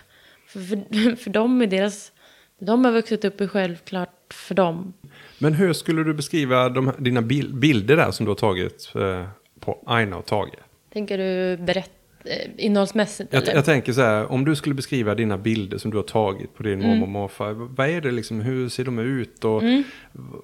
För, 0.55 0.61
för, 0.61 1.17
för 1.23 1.31
dem 1.31 1.63
är 1.63 1.67
deras, 1.67 2.13
de 2.59 2.85
har 2.85 2.93
vuxit 2.93 3.25
upp 3.25 3.41
är 3.41 3.47
självklart 3.47 4.35
för 4.35 4.55
dem. 4.55 4.93
Men 5.39 5.53
hur 5.55 5.73
skulle 5.73 6.05
du 6.05 6.15
beskriva 6.15 6.69
de, 6.69 6.93
dina 6.99 7.23
bil, 7.23 7.55
bilder 7.55 7.97
där 7.97 8.11
som 8.11 8.27
du 8.27 8.31
har 8.31 8.37
tagit 8.37 8.93
eh, 8.95 9.27
på 9.61 9.83
Aina 9.87 10.17
och 10.17 10.27
Tage? 10.27 10.55
Tänker 10.93 11.19
du 11.19 11.57
berätt, 11.65 11.91
eh, 12.25 12.51
innehållsmässigt? 12.57 13.33
Jag, 13.33 13.43
eller? 13.43 13.55
jag 13.55 13.65
tänker 13.65 13.93
så 13.93 14.01
här, 14.01 14.33
om 14.33 14.45
du 14.45 14.57
skulle 14.57 14.75
beskriva 14.75 15.15
dina 15.15 15.39
bilder 15.39 15.79
som 15.79 15.91
du 15.91 15.97
har 15.97 16.05
tagit 16.05 16.55
på 16.55 16.63
din 16.63 16.73
Mm. 16.73 16.87
mormor 16.89 17.03
och 17.03 17.09
morfar. 17.09 17.53
Vad 17.53 17.89
är 17.89 18.01
det 18.01 18.11
liksom, 18.11 18.41
hur 18.41 18.69
ser 18.69 18.85
de 18.85 18.99
ut 18.99 19.45
och 19.45 19.63
Mm. 19.63 19.83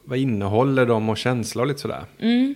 vad 0.04 0.18
innehåller 0.18 0.86
de 0.86 1.08
och 1.08 1.18
känsla 1.18 1.62
och 1.62 1.68
lite 1.68 1.80
sådär? 1.80 2.04
Mm. 2.18 2.54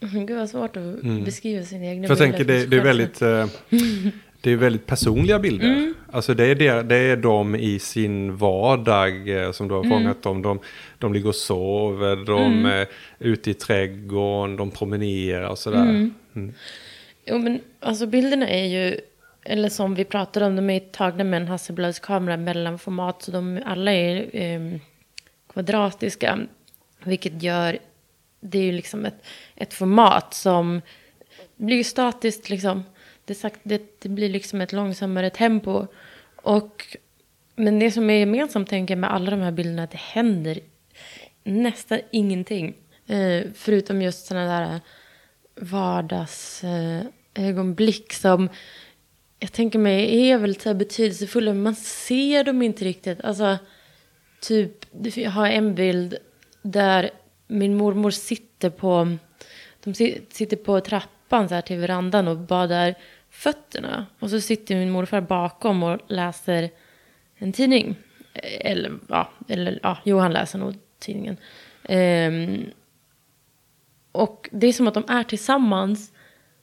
Gud 0.00 0.38
vad 0.38 0.50
svårt 0.50 0.76
att 0.76 1.02
beskriva 1.24 1.64
sin 1.64 1.82
egen 1.82 2.04
Mm. 2.04 2.16
För 2.16 2.24
jag 2.24 2.32
tänker 2.32 2.44
det, 2.44 2.66
det 2.66 2.76
är 2.76 2.84
väldigt... 2.84 3.22
Eh, 3.22 3.46
det 4.42 4.50
är 4.50 4.56
väldigt 4.56 4.86
personliga 4.86 5.38
bilder. 5.38 5.66
Mm. 5.66 5.94
Alltså 6.12 6.34
det 6.34 6.44
är, 6.44 6.54
det, 6.54 6.82
det 6.82 6.96
är 6.96 7.16
de 7.16 7.54
i 7.54 7.78
sin 7.78 8.36
vardag 8.36 9.28
eh, 9.44 9.52
som 9.52 9.68
du 9.68 9.74
Mm. 9.74 9.90
har 9.90 9.98
fångat 9.98 10.22
dem. 10.22 10.42
De, 10.42 10.60
de 10.98 11.12
ligger 11.12 11.28
och 11.28 11.34
sover, 11.34 12.16
de 12.16 12.66
är 12.66 12.86
ute 13.18 13.50
i 13.50 13.54
trädgården, 13.54 14.56
de 14.56 14.70
promenerar 14.70 15.48
och 15.48 15.58
sådär. 15.58 15.82
Mm. 16.34 16.54
Jo 17.26 17.38
men 17.38 17.60
alltså 17.80 18.06
bilderna 18.06 18.48
är 18.48 18.64
ju, 18.64 19.00
eller 19.44 19.68
som 19.68 19.94
vi 19.94 20.04
pratade 20.04 20.46
om, 20.46 20.56
de 20.56 20.70
är 20.70 20.80
tagna 20.80 21.24
med 21.24 21.42
en 21.42 21.48
Hasselblads 21.48 22.00
kamera 22.00 22.36
mellanformat. 22.36 23.22
Så 23.22 23.30
de 23.30 23.60
alla 23.64 23.92
är 23.92 24.36
eh, 24.36 24.78
kvadratiska. 25.52 26.38
Vilket 27.04 27.42
gör, 27.42 27.78
det 28.40 28.58
är 28.58 28.62
ju 28.62 28.72
liksom 28.72 29.04
ett, 29.04 29.24
ett 29.54 29.74
format 29.74 30.34
som 30.34 30.80
blir 31.56 31.76
ju 31.76 31.84
statiskt 31.84 32.50
liksom. 32.50 32.84
Det, 33.24 33.34
sagt, 33.34 33.60
det, 33.62 34.02
det 34.02 34.08
blir 34.08 34.28
liksom 34.28 34.60
ett 34.60 34.72
långsammare 34.72 35.30
tempo. 35.30 35.86
Och, 36.36 36.96
men 37.56 37.78
det 37.78 37.90
som 37.90 38.10
är 38.10 38.14
gemensamt 38.14 38.68
tänker 38.68 38.94
jag 38.94 39.00
med 39.00 39.12
alla 39.12 39.30
de 39.30 39.40
här 39.40 39.52
bilderna, 39.52 39.82
att 39.82 39.90
det 39.90 40.00
händer 40.00 40.60
nästan 41.44 42.00
ingenting. 42.10 42.74
Eh, 43.06 43.42
förutom 43.54 44.02
just 44.02 44.26
sådana 44.26 44.60
där 44.60 44.74
eh, 44.74 44.80
vardagsögonblick 45.54 48.12
eh, 48.12 48.16
som 48.16 48.48
jag 49.38 49.52
tänker 49.52 49.78
mig 49.78 50.30
är 50.30 50.38
väldigt 50.38 50.62
så 50.62 50.74
betydelsefulla, 50.74 51.52
men 51.52 51.62
man 51.62 51.74
ser 51.74 52.44
dem 52.44 52.62
inte 52.62 52.84
riktigt. 52.84 53.20
Alltså, 53.20 53.58
typ, 54.40 54.86
jag 55.16 55.30
har 55.30 55.48
en 55.48 55.74
bild 55.74 56.16
där 56.62 57.10
min 57.46 57.76
mormor 57.76 58.10
sitter 58.10 58.70
på, 58.70 59.16
de 59.84 59.94
sitter 60.30 60.56
på 60.56 60.80
trappan 60.80 61.21
så 61.48 61.54
här 61.54 61.62
till 61.62 61.78
verandan 61.78 62.28
och 62.28 62.38
badar 62.38 62.94
fötterna. 63.30 64.06
Och 64.18 64.30
så 64.30 64.40
sitter 64.40 64.74
min 64.74 64.90
morfar 64.90 65.20
bakom 65.20 65.82
och 65.82 66.00
läser 66.06 66.70
en 67.34 67.52
tidning. 67.52 67.96
Eller, 68.60 68.98
ja, 69.08 69.30
eller, 69.48 69.78
ja 69.82 69.98
jo, 70.04 70.18
han 70.18 70.32
läser 70.32 70.58
nog 70.58 70.74
tidningen. 70.98 71.36
Um, 71.88 72.70
och 74.12 74.48
det 74.52 74.66
är 74.66 74.72
som 74.72 74.88
att 74.88 74.94
de 74.94 75.04
är 75.08 75.22
tillsammans, 75.22 76.12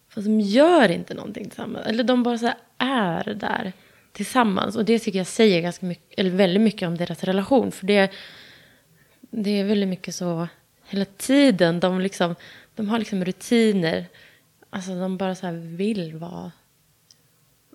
fast 0.10 0.28
de 0.28 0.40
gör 0.40 0.92
inte 0.92 1.14
någonting 1.14 1.46
tillsammans. 1.46 1.88
Eller 1.88 2.04
de 2.04 2.24
bara 2.24 2.38
så 2.38 2.46
här 2.46 2.58
är 2.78 3.34
där 3.34 3.74
tillsammans. 4.12 4.76
Och 4.76 4.86
det 4.86 5.00
tycker 5.00 5.20
jag 5.20 5.28
säger 5.28 5.62
ganska 5.62 5.86
mycket, 5.86 6.20
eller 6.20 6.30
väldigt 6.30 6.62
mycket 6.62 6.88
om 6.88 6.98
deras 6.98 7.24
relation. 7.24 7.72
För 7.72 7.86
det, 7.86 8.12
det 9.22 9.60
är 9.60 9.64
väldigt 9.64 9.90
mycket 9.90 10.16
så 10.16 10.48
hela 10.88 11.06
tiden. 11.06 11.80
De, 11.80 12.02
liksom, 12.02 12.36
de 12.76 12.90
har 12.90 13.00
liksom 13.00 13.26
rutiner. 13.26 14.06
Alltså 14.70 15.00
de 15.00 15.18
bara 15.18 15.36
så 15.36 15.46
här 15.46 15.54
vill 15.54 16.16
vara 16.16 16.52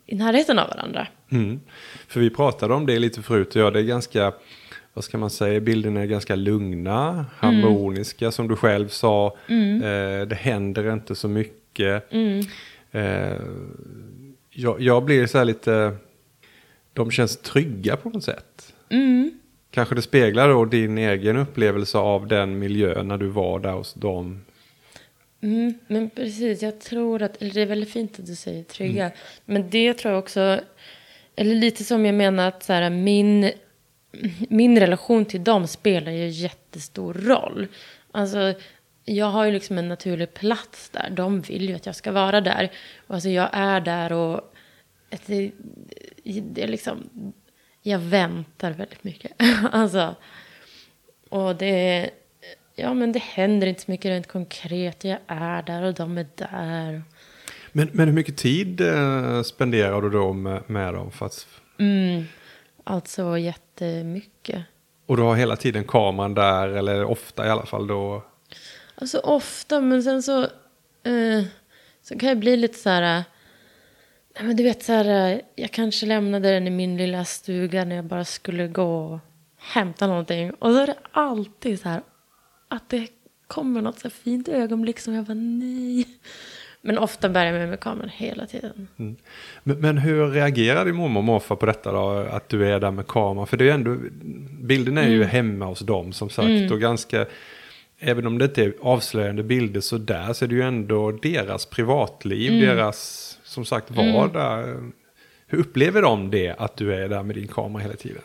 i 0.06 0.14
närheten 0.14 0.58
av 0.58 0.68
varandra. 0.68 1.06
Mm. 1.30 1.60
För 2.08 2.20
vi 2.20 2.30
pratade 2.30 2.74
om 2.74 2.86
det 2.86 2.98
lite 2.98 3.22
förut 3.22 3.56
och 3.56 3.62
ja, 3.62 3.70
det 3.70 3.80
är 3.80 3.84
ganska, 3.84 4.32
vad 4.94 5.04
ska 5.04 5.18
man 5.18 5.30
säga, 5.30 5.60
bilderna 5.60 6.00
är 6.00 6.06
ganska 6.06 6.34
lugna, 6.34 7.26
harmoniska 7.38 8.30
som 8.30 8.48
du 8.48 8.56
själv 8.56 8.88
sa. 8.88 9.36
Eh, 9.48 10.26
det 10.26 10.38
händer 10.40 10.92
inte 10.92 11.14
så 11.14 11.28
mycket. 11.28 12.12
Eh, 12.92 13.36
jag, 14.50 14.80
jag 14.80 15.04
blir 15.04 15.26
så 15.26 15.38
här 15.38 15.44
lite, 15.44 15.96
de 16.92 17.10
känns 17.10 17.36
trygga 17.36 17.96
på 17.96 18.10
något 18.10 18.24
sätt. 18.24 18.74
Kanske 19.70 19.94
det 19.94 20.02
speglar 20.02 20.48
då 20.48 20.64
din 20.64 20.98
egen 20.98 21.36
upplevelse 21.36 21.98
av 21.98 22.26
den 22.26 22.58
miljön 22.58 23.08
när 23.08 23.18
du 23.18 23.26
var 23.26 23.58
där 23.58 23.72
hos 23.72 23.94
dem. 23.94 24.40
Mm, 25.44 25.74
men 25.86 26.10
precis, 26.10 26.62
jag 26.62 26.80
tror 26.80 27.22
att, 27.22 27.42
eller 27.42 27.54
det 27.54 27.60
är 27.60 27.66
väldigt 27.66 27.90
fint 27.90 28.18
att 28.18 28.26
du 28.26 28.34
säger 28.34 28.64
trygga. 28.64 29.10
Men 29.44 29.70
det 29.70 29.94
tror 29.94 30.12
jag 30.14 30.18
också, 30.18 30.60
eller 31.36 31.54
lite 31.54 31.84
som 31.84 32.06
jag 32.06 32.14
menar 32.14 32.48
att 32.48 32.62
så 32.62 32.72
här, 32.72 32.90
min, 32.90 33.52
min 34.48 34.78
relation 34.78 35.24
till 35.24 35.44
dem 35.44 35.66
spelar 35.66 36.12
ju 36.12 36.28
jättestor 36.28 37.14
roll. 37.14 37.66
Alltså, 38.12 38.54
jag 39.04 39.26
har 39.26 39.44
ju 39.44 39.52
liksom 39.52 39.78
en 39.78 39.88
naturlig 39.88 40.34
plats 40.34 40.90
där. 40.90 41.10
De 41.10 41.40
vill 41.40 41.68
ju 41.68 41.74
att 41.74 41.86
jag 41.86 41.96
ska 41.96 42.12
vara 42.12 42.40
där. 42.40 42.70
Och 43.06 43.14
alltså 43.14 43.28
jag 43.28 43.48
är 43.52 43.80
där 43.80 44.12
och 44.12 44.54
det, 45.26 45.52
det 46.24 46.62
är 46.62 46.68
liksom, 46.68 47.08
jag 47.82 47.98
väntar 47.98 48.70
väldigt 48.70 49.04
mycket. 49.04 49.32
alltså, 49.72 50.14
och 51.28 51.56
det, 51.56 52.10
ja 52.74 52.94
men 52.94 53.12
det 53.12 53.22
händer 53.22 53.66
inte 53.66 53.82
så 53.82 53.90
mycket 53.90 54.06
rent 54.10 54.26
konkret. 54.28 55.04
Jag 55.04 55.18
är 55.26 55.62
där 55.62 55.82
och 55.82 55.94
de 55.94 56.18
är 56.18 56.26
där. 56.34 57.02
Men, 57.72 57.88
men 57.92 58.08
hur 58.08 58.14
mycket 58.14 58.36
tid 58.36 58.80
eh, 58.80 59.42
spenderar 59.42 60.02
du 60.02 60.10
då 60.10 60.32
med, 60.32 60.62
med 60.70 60.94
dem? 60.94 61.10
För 61.10 61.26
att, 61.26 61.46
Mm, 61.78 62.24
alltså 62.84 63.38
jättemycket. 63.38 64.62
och 65.06 65.16
du 65.16 65.22
har 65.22 65.34
hela 65.36 65.56
tiden 65.56 65.84
kameran 65.84 66.34
där, 66.34 66.68
eller 66.68 67.04
ofta 67.04 67.46
i 67.46 67.50
alla 67.50 67.66
fall 67.66 67.86
då? 67.86 68.22
Alltså 68.94 69.18
ofta, 69.18 69.80
men 69.80 70.02
sen 70.02 70.22
så, 70.22 70.42
eh, 70.42 71.44
så 72.02 72.18
kan 72.18 72.28
jag 72.28 72.38
bli 72.38 72.56
lite 72.56 72.78
så 72.78 72.88
här... 72.90 73.02
eh, 73.18 73.22
nej, 74.36 74.44
men 74.44 74.56
du 74.56 74.62
vet 74.62 74.82
så 74.82 74.92
här, 74.92 75.32
eh, 75.32 75.38
jag 75.54 75.70
kanske 75.70 76.06
lämnade 76.06 76.50
den 76.52 76.66
i 76.66 76.70
min 76.70 76.96
lilla 76.96 77.24
stuga 77.24 77.84
när 77.84 77.96
jag 77.96 78.04
bara 78.04 78.24
skulle 78.24 78.68
gå 78.68 78.96
och 79.04 79.18
hämta 79.58 80.06
någonting. 80.06 80.50
Och 80.50 80.72
så 80.72 80.78
är 80.78 80.86
det 80.86 80.96
alltid 81.12 81.80
så 81.80 81.88
här 81.88 82.02
att 82.74 82.88
det 82.88 83.08
kommer 83.46 83.82
något 83.82 83.98
så 83.98 84.10
fint 84.10 84.48
ögonblick 84.48 85.00
som 85.00 85.14
jag 85.14 85.24
bara 85.24 85.34
nej. 85.34 86.06
Men 86.80 86.98
ofta 86.98 87.28
bär 87.28 87.44
jag 87.44 87.52
med 87.52 87.68
mig 87.68 87.78
kameran 87.78 88.08
hela 88.08 88.46
tiden. 88.46 88.88
Mm. 88.96 89.16
Men, 89.62 89.80
men 89.80 89.98
hur 89.98 90.30
reagerar 90.30 90.84
din 90.84 90.94
mormor 90.94 91.20
och 91.20 91.24
morfar 91.24 91.56
på 91.56 91.66
detta 91.66 91.92
då? 91.92 92.08
Att 92.30 92.48
du 92.48 92.66
är 92.68 92.80
där 92.80 92.90
med 92.90 93.06
kameran? 93.06 93.46
För 93.46 93.56
det 93.56 93.64
är 93.64 93.66
ju 93.66 93.72
ändå, 93.72 93.96
bilden 94.60 94.98
är 94.98 95.08
ju 95.08 95.24
hemma 95.24 95.64
hos 95.64 95.80
dem 95.80 96.12
som 96.12 96.30
sagt. 96.30 96.70
Och 96.72 96.80
ganska, 96.80 97.26
även 97.98 98.26
om 98.26 98.38
det 98.38 98.44
inte 98.44 98.64
är 98.64 98.74
avslöjande 98.80 99.42
bilder 99.42 99.80
så 99.80 99.98
där 99.98 100.32
så 100.32 100.44
är 100.44 100.48
det 100.48 100.54
ju 100.54 100.62
ändå 100.62 101.12
deras 101.12 101.66
privatliv, 101.66 102.60
deras 102.60 103.38
som 103.44 103.64
sagt 103.64 103.90
vardag. 103.90 104.64
Hur 105.46 105.58
upplever 105.58 106.02
de 106.02 106.30
det 106.30 106.54
att 106.58 106.76
du 106.76 106.94
är 106.94 107.08
där 107.08 107.22
med 107.22 107.36
din 107.36 107.48
kamera 107.48 107.82
hela 107.82 107.94
tiden? 107.94 108.22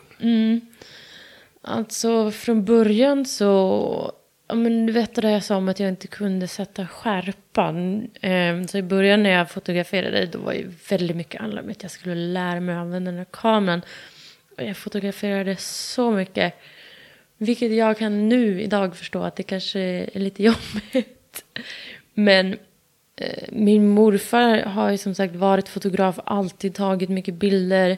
Alltså 1.62 2.30
från 2.30 2.64
början 2.64 3.26
så, 3.26 4.12
ja 4.50 4.56
men 4.56 4.86
du 4.86 4.92
vet 4.92 5.14
det 5.14 5.20
där 5.20 5.30
jag 5.30 5.44
sa 5.44 5.56
om 5.56 5.68
att 5.68 5.80
jag 5.80 5.88
inte 5.88 6.06
kunde 6.06 6.48
sätta 6.48 6.86
skärpan. 6.86 8.10
Ehm, 8.20 8.68
så 8.68 8.78
i 8.78 8.82
början 8.82 9.22
när 9.22 9.30
jag 9.30 9.50
fotograferade 9.50 10.26
då 10.26 10.38
var 10.38 10.52
ju 10.52 10.70
väldigt 10.88 11.16
mycket 11.16 11.40
handlade 11.40 11.64
om 11.66 11.70
att 11.70 11.82
jag 11.82 11.90
skulle 11.90 12.14
lära 12.14 12.60
mig 12.60 12.74
att 12.74 12.80
använda 12.80 13.10
den 13.10 13.18
här 13.18 13.26
kameran. 13.30 13.82
Och 14.56 14.62
jag 14.62 14.76
fotograferade 14.76 15.56
så 15.56 16.10
mycket. 16.10 16.54
Vilket 17.36 17.72
jag 17.72 17.98
kan 17.98 18.28
nu 18.28 18.62
idag 18.62 18.96
förstå 18.96 19.22
att 19.22 19.36
det 19.36 19.42
kanske 19.42 19.80
är 19.80 20.20
lite 20.20 20.42
jobbigt. 20.50 21.44
Men 22.14 22.56
eh, 23.16 23.44
min 23.52 23.88
morfar 23.88 24.58
har 24.58 24.90
ju 24.90 24.98
som 24.98 25.14
sagt 25.14 25.34
varit 25.34 25.68
fotograf, 25.68 26.18
alltid 26.24 26.74
tagit 26.74 27.08
mycket 27.08 27.34
bilder. 27.34 27.96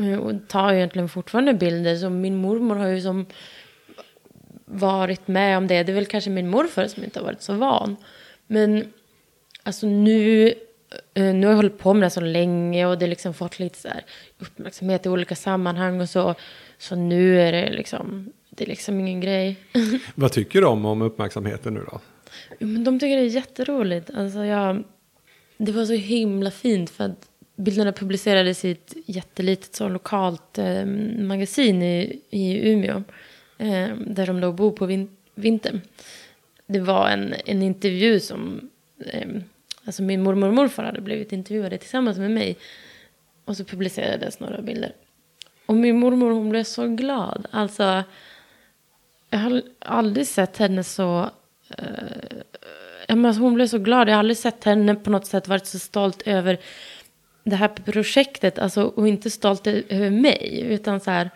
Eh, 0.00 0.18
och 0.18 0.48
tar 0.48 0.72
egentligen 0.72 1.08
fortfarande 1.08 1.54
bilder. 1.54 1.96
Så 1.96 2.10
min 2.10 2.36
mormor 2.36 2.76
har 2.76 2.86
ju 2.86 3.00
som 3.00 3.26
varit 4.70 5.28
med 5.28 5.58
om 5.58 5.66
det. 5.66 5.82
Det 5.82 5.92
är 5.92 5.94
väl 5.94 6.06
kanske 6.06 6.30
min 6.30 6.48
morfar 6.48 6.86
som 6.86 7.04
inte 7.04 7.20
har 7.20 7.24
varit 7.24 7.42
så 7.42 7.52
van. 7.52 7.96
Men 8.46 8.92
alltså 9.62 9.86
nu, 9.86 10.54
eh, 11.14 11.34
nu 11.34 11.46
har 11.46 11.52
jag 11.52 11.56
hållit 11.56 11.78
på 11.78 11.94
med 11.94 12.02
det 12.02 12.10
så 12.10 12.20
länge 12.20 12.86
och 12.86 12.98
det 12.98 13.04
har 13.04 13.10
liksom 13.10 13.34
fått 13.34 13.58
lite 13.58 13.78
så 13.78 13.88
här 13.88 14.04
uppmärksamhet 14.38 15.06
i 15.06 15.08
olika 15.08 15.36
sammanhang 15.36 16.00
och 16.00 16.08
så. 16.08 16.34
Så 16.78 16.96
nu 16.96 17.40
är 17.40 17.52
det 17.52 17.70
liksom, 17.72 18.32
det 18.50 18.64
är 18.64 18.68
liksom 18.68 19.00
ingen 19.00 19.20
grej. 19.20 19.56
Vad 20.14 20.32
tycker 20.32 20.62
de 20.62 20.84
om 20.84 21.02
uppmärksamheten 21.02 21.74
nu 21.74 21.80
då? 21.90 22.00
Jo, 22.58 22.68
men 22.68 22.84
de 22.84 23.00
tycker 23.00 23.16
det 23.16 23.22
är 23.22 23.26
jätteroligt. 23.26 24.10
Alltså 24.14 24.44
jag, 24.44 24.84
det 25.56 25.72
var 25.72 25.84
så 25.84 25.92
himla 25.92 26.50
fint 26.50 26.90
för 26.90 27.04
att 27.04 27.28
bilderna 27.56 27.92
publicerades 27.92 28.64
i 28.64 28.70
ett 28.70 28.94
jättelitet 29.06 29.74
så 29.74 29.88
lokalt 29.88 30.58
eh, 30.58 30.86
magasin 31.18 31.82
i, 31.82 32.20
i 32.30 32.70
Umeå. 32.72 33.02
Eh, 33.58 33.94
där 33.96 34.26
de 34.26 34.40
då 34.40 34.52
bor 34.52 34.70
på 34.70 34.86
vin, 34.86 35.16
vintern. 35.34 35.80
Det 36.66 36.80
var 36.80 37.08
en, 37.08 37.34
en 37.46 37.62
intervju 37.62 38.20
som... 38.20 38.70
Eh, 39.06 39.28
alltså 39.84 40.02
min 40.02 40.22
mormor 40.22 40.48
och 40.48 40.54
morfar 40.54 40.84
hade 40.84 41.00
blivit 41.00 41.32
intervjuade 41.32 41.78
tillsammans 41.78 42.18
med 42.18 42.30
mig. 42.30 42.56
Och 43.44 43.56
så 43.56 43.64
publicerades 43.64 44.40
några 44.40 44.62
bilder. 44.62 44.92
Och 45.66 45.74
min 45.74 45.98
mormor 45.98 46.30
hon 46.30 46.48
blev 46.48 46.64
så 46.64 46.86
glad. 46.86 47.46
Alltså, 47.50 48.04
jag 49.30 49.38
har 49.38 49.62
aldrig 49.78 50.26
sett 50.26 50.56
henne 50.56 50.84
så... 50.84 51.30
Eh, 51.78 52.36
men 53.08 53.26
alltså 53.26 53.42
hon 53.42 53.54
blev 53.54 53.66
så 53.66 53.78
glad. 53.78 54.08
Jag 54.08 54.14
har 54.14 54.18
aldrig 54.18 54.36
sett 54.36 54.64
henne 54.64 54.94
på 54.94 55.10
något 55.10 55.26
sätt 55.26 55.48
varit 55.48 55.66
så 55.66 55.78
stolt 55.78 56.22
över 56.26 56.58
det 57.44 57.56
här 57.56 57.68
projektet. 57.68 58.58
Alltså, 58.58 58.82
och 58.82 59.08
inte 59.08 59.30
stolt 59.30 59.66
över 59.66 60.10
mig. 60.10 60.60
Utan 60.68 61.00
så 61.00 61.10
här 61.10 61.30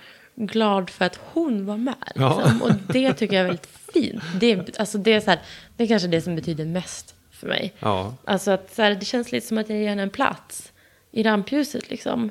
glad 0.46 0.90
för 0.90 1.04
att 1.04 1.20
hon 1.32 1.66
var 1.66 1.76
med. 1.76 2.12
Ja. 2.14 2.38
Liksom. 2.38 2.62
Och 2.62 2.70
det 2.92 3.12
tycker 3.12 3.36
jag 3.36 3.42
är 3.42 3.46
väldigt 3.46 3.66
fint. 3.92 4.22
Det, 4.40 4.78
alltså, 4.78 4.98
det, 4.98 5.12
är 5.12 5.20
så 5.20 5.30
här, 5.30 5.40
det 5.76 5.84
är 5.84 5.88
kanske 5.88 6.08
det 6.08 6.20
som 6.20 6.36
betyder 6.36 6.64
mest 6.64 7.14
för 7.30 7.46
mig. 7.48 7.74
Ja, 7.78 8.14
Alltså 8.24 8.50
att 8.50 8.74
så 8.74 8.82
här, 8.82 8.94
det 8.94 9.04
känns 9.04 9.32
lite 9.32 9.46
som 9.46 9.58
att 9.58 9.68
jag 9.68 9.78
ger 9.78 9.88
henne 9.88 10.02
en 10.02 10.10
plats 10.10 10.72
i 11.10 11.22
rampljuset 11.22 11.90
liksom. 11.90 12.30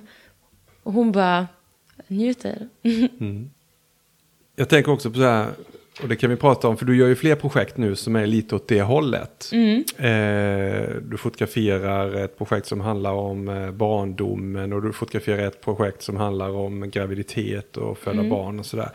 Och 0.84 0.94
hon 0.94 1.12
bara 1.12 1.48
njuter. 2.08 2.70
jag 4.56 4.70
tänker 4.70 4.92
också 4.92 5.10
på 5.12 5.16
så 5.16 5.24
här, 5.24 5.52
och 6.02 6.08
det 6.08 6.16
kan 6.16 6.30
vi 6.30 6.36
prata 6.36 6.68
om, 6.68 6.78
för 6.78 6.86
du 6.86 6.98
gör 6.98 7.08
ju 7.08 7.16
fler 7.16 7.36
projekt 7.36 7.78
nu 7.78 7.96
som 7.96 8.16
är 8.16 8.28
lite 8.28 8.56
åt 8.56 8.68
det 8.68 8.82
hållet. 8.82 9.50
Eh, 9.98 10.96
du 11.02 11.18
fotograferar 11.18 12.16
ett 12.16 12.38
projekt 12.38 12.68
som 12.68 12.82
handlar 12.82 13.12
om 13.12 13.50
eh, 13.50 13.72
barndomen 13.72 14.74
och 14.74 14.82
du 14.82 14.94
fotograferar 14.94 15.48
ett 15.48 15.62
projekt 15.62 16.02
som 16.02 16.18
handlar 16.18 16.50
om 16.50 16.90
graviditet 16.90 17.78
och 17.78 17.98
föda 17.98 18.22
barn 18.30 18.60
och 18.60 18.66
sådär. 18.66 18.90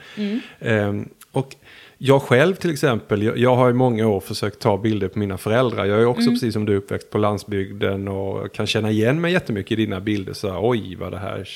Eh, 0.58 0.94
och 1.32 1.56
jag 1.98 2.22
själv 2.22 2.54
till 2.54 2.70
exempel, 2.70 3.22
jag, 3.22 3.38
jag 3.38 3.56
har 3.56 3.70
i 3.70 3.72
många 3.72 4.08
år 4.08 4.20
försökt 4.20 4.58
ta 4.58 4.78
bilder 4.78 5.08
på 5.08 5.18
mina 5.18 5.38
föräldrar. 5.38 5.84
Jag 5.84 6.00
är 6.00 6.06
också 6.06 6.30
precis 6.30 6.52
som 6.52 6.64
du 6.64 6.76
uppväxt 6.76 7.10
på 7.10 7.18
landsbygden 7.18 8.08
och 8.08 8.52
kan 8.52 8.66
känna 8.66 8.90
igen 8.90 9.20
mig 9.20 9.32
jättemycket 9.32 9.72
i 9.72 9.76
dina 9.76 10.00
bilder. 10.00 10.32
Så 10.32 10.50
här, 10.50 10.58
oj 10.62 10.96
vad 10.96 11.12
det 11.12 11.18
här 11.18 11.48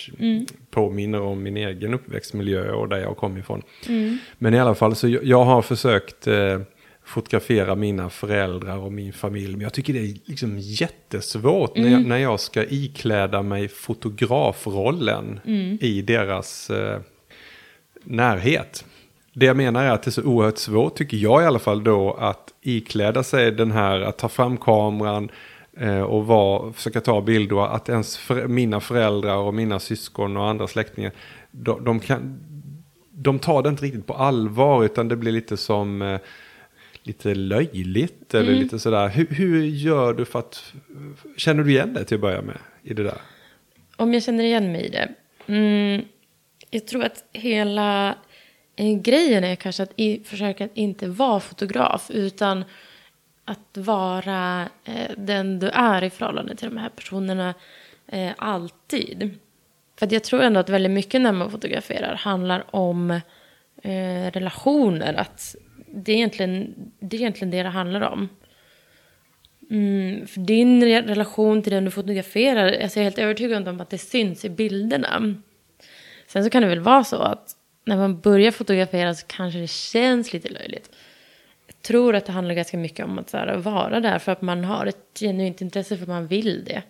påminner 0.70 1.20
om 1.20 1.42
min 1.42 1.56
egen 1.56 1.94
uppväxtmiljö 1.94 2.72
och 2.72 2.88
där 2.88 2.98
jag 2.98 3.16
kom 3.16 3.38
ifrån. 3.38 3.62
Men 4.38 4.54
i 4.54 4.58
alla 4.58 4.74
fall 4.74 4.96
så 4.96 5.08
jag, 5.08 5.24
jag 5.24 5.44
har 5.44 5.62
försökt 5.62 6.26
eh, 6.26 6.60
fotografera 7.04 7.74
mina 7.74 8.10
föräldrar 8.10 8.78
och 8.78 8.92
min 8.92 9.12
familj. 9.12 9.52
Men 9.52 9.60
jag 9.60 9.72
tycker 9.72 9.92
det 9.92 10.00
är 10.00 10.14
liksom 10.24 10.58
jättesvårt 10.58 11.76
när, 11.76 11.88
jag, 11.90 12.06
när 12.06 12.18
jag 12.18 12.40
ska 12.40 12.64
ikläda 12.64 13.42
mig 13.42 13.68
fotografrollen 13.68 15.40
i 15.80 16.02
deras 16.02 16.70
eh, 16.70 17.00
närhet. 18.04 18.84
Det 19.32 19.46
jag 19.46 19.56
menar 19.56 19.84
är 19.84 19.90
att 19.90 20.02
det 20.02 20.08
är 20.08 20.12
så 20.12 20.22
oerhört 20.22 20.58
svårt, 20.58 20.94
tycker 20.94 21.16
jag 21.16 21.42
i 21.42 21.46
alla 21.46 21.58
fall 21.58 21.84
då, 21.84 22.12
att 22.12 22.54
ikläda 22.62 23.22
sig 23.22 23.52
den 23.52 23.70
här, 23.70 24.00
att 24.00 24.18
ta 24.18 24.28
fram 24.28 24.56
kameran 24.56 25.30
eh, 25.76 26.02
och 26.02 26.26
var, 26.26 26.72
försöka 26.72 27.00
ta 27.00 27.20
bilder. 27.20 27.74
Att 27.74 27.88
ens 27.88 28.18
för, 28.18 28.48
mina 28.48 28.80
föräldrar 28.80 29.36
och 29.36 29.54
mina 29.54 29.78
syskon 29.78 30.36
och 30.36 30.48
andra 30.48 30.66
släktingar, 30.66 31.12
de, 31.50 31.84
de, 31.84 32.00
kan, 32.00 32.40
de 33.10 33.38
tar 33.38 33.62
det 33.62 33.68
inte 33.68 33.84
riktigt 33.84 34.06
på 34.06 34.14
allvar, 34.14 34.84
utan 34.84 35.08
det 35.08 35.16
blir 35.16 35.32
lite 35.32 35.56
som 35.56 36.02
eh, 36.02 36.20
lite 37.02 37.34
löjligt. 37.34 38.34
Eller 38.34 38.52
lite 38.52 38.78
sådär. 38.78 39.08
Hur, 39.08 39.26
hur 39.26 39.64
gör 39.64 40.14
du 40.14 40.24
för 40.24 40.38
att, 40.38 40.72
känner 41.36 41.64
du 41.64 41.70
igen 41.70 41.94
det 41.94 42.04
till 42.04 42.14
att 42.14 42.20
börja 42.20 42.42
med 42.42 42.58
i 42.82 42.94
det 42.94 43.02
där? 43.02 43.18
Om 43.96 44.14
jag 44.14 44.22
känner 44.22 44.44
igen 44.44 44.72
mig 44.72 44.86
i 44.86 44.88
det? 44.88 45.08
Mm, 45.46 46.02
jag 46.70 46.86
tror 46.86 47.04
att 47.04 47.24
hela 47.32 48.14
Eh, 48.80 48.98
grejen 48.98 49.44
är 49.44 49.56
kanske 49.56 49.82
att 49.82 49.92
i, 49.96 50.20
försöka 50.24 50.64
att 50.64 50.76
inte 50.76 51.08
vara 51.08 51.40
fotograf 51.40 52.10
utan 52.10 52.64
att 53.44 53.76
vara 53.76 54.68
eh, 54.84 55.10
den 55.16 55.58
du 55.58 55.68
är 55.68 56.04
i 56.04 56.10
förhållande 56.10 56.56
till 56.56 56.68
de 56.68 56.76
här 56.76 56.88
personerna 56.88 57.54
eh, 58.06 58.32
alltid. 58.36 59.38
För 59.98 60.06
att 60.06 60.12
jag 60.12 60.24
tror 60.24 60.42
ändå 60.42 60.60
att 60.60 60.68
väldigt 60.68 60.92
mycket 60.92 61.20
när 61.20 61.32
man 61.32 61.50
fotograferar 61.50 62.14
handlar 62.14 62.64
om 62.76 63.10
eh, 63.82 64.30
relationer. 64.32 65.14
Att 65.14 65.56
det, 65.86 66.12
är 66.12 66.16
egentligen, 66.16 66.74
det 67.00 67.16
är 67.16 67.20
egentligen 67.20 67.50
det 67.50 67.62
det 67.62 67.68
handlar 67.68 68.00
om. 68.00 68.28
Mm, 69.70 70.26
för 70.26 70.40
din 70.40 70.84
re- 70.84 71.06
relation 71.06 71.62
till 71.62 71.72
den 71.72 71.84
du 71.84 71.90
fotograferar, 71.90 72.82
alltså 72.82 72.98
jag 72.98 73.02
är 73.02 73.10
helt 73.10 73.18
övertygad 73.18 73.68
om 73.68 73.80
att 73.80 73.90
det 73.90 73.98
syns 73.98 74.44
i 74.44 74.50
bilderna. 74.50 75.34
Sen 76.26 76.44
så 76.44 76.50
kan 76.50 76.62
det 76.62 76.68
väl 76.68 76.80
vara 76.80 77.04
så 77.04 77.16
att 77.16 77.56
när 77.84 77.96
man 77.96 78.20
börjar 78.20 78.50
fotografera 78.50 79.14
så 79.14 79.26
kanske 79.26 79.60
det 79.60 79.70
känns 79.70 80.32
lite 80.32 80.48
löjligt. 80.48 80.90
Jag 81.66 81.82
tror 81.82 82.14
att 82.14 82.26
det 82.26 82.32
handlar 82.32 82.54
ganska 82.54 82.76
mycket 82.76 83.06
om 83.06 83.18
att 83.18 83.30
så 83.30 83.36
här, 83.36 83.56
vara 83.56 84.00
där 84.00 84.18
för 84.18 84.32
att 84.32 84.42
man 84.42 84.64
har 84.64 84.86
ett 84.86 85.18
genuint 85.20 85.60
intresse 85.60 85.96
för 85.96 86.02
att 86.02 86.08
man 86.08 86.26
vill 86.26 86.64
det. 86.64 86.82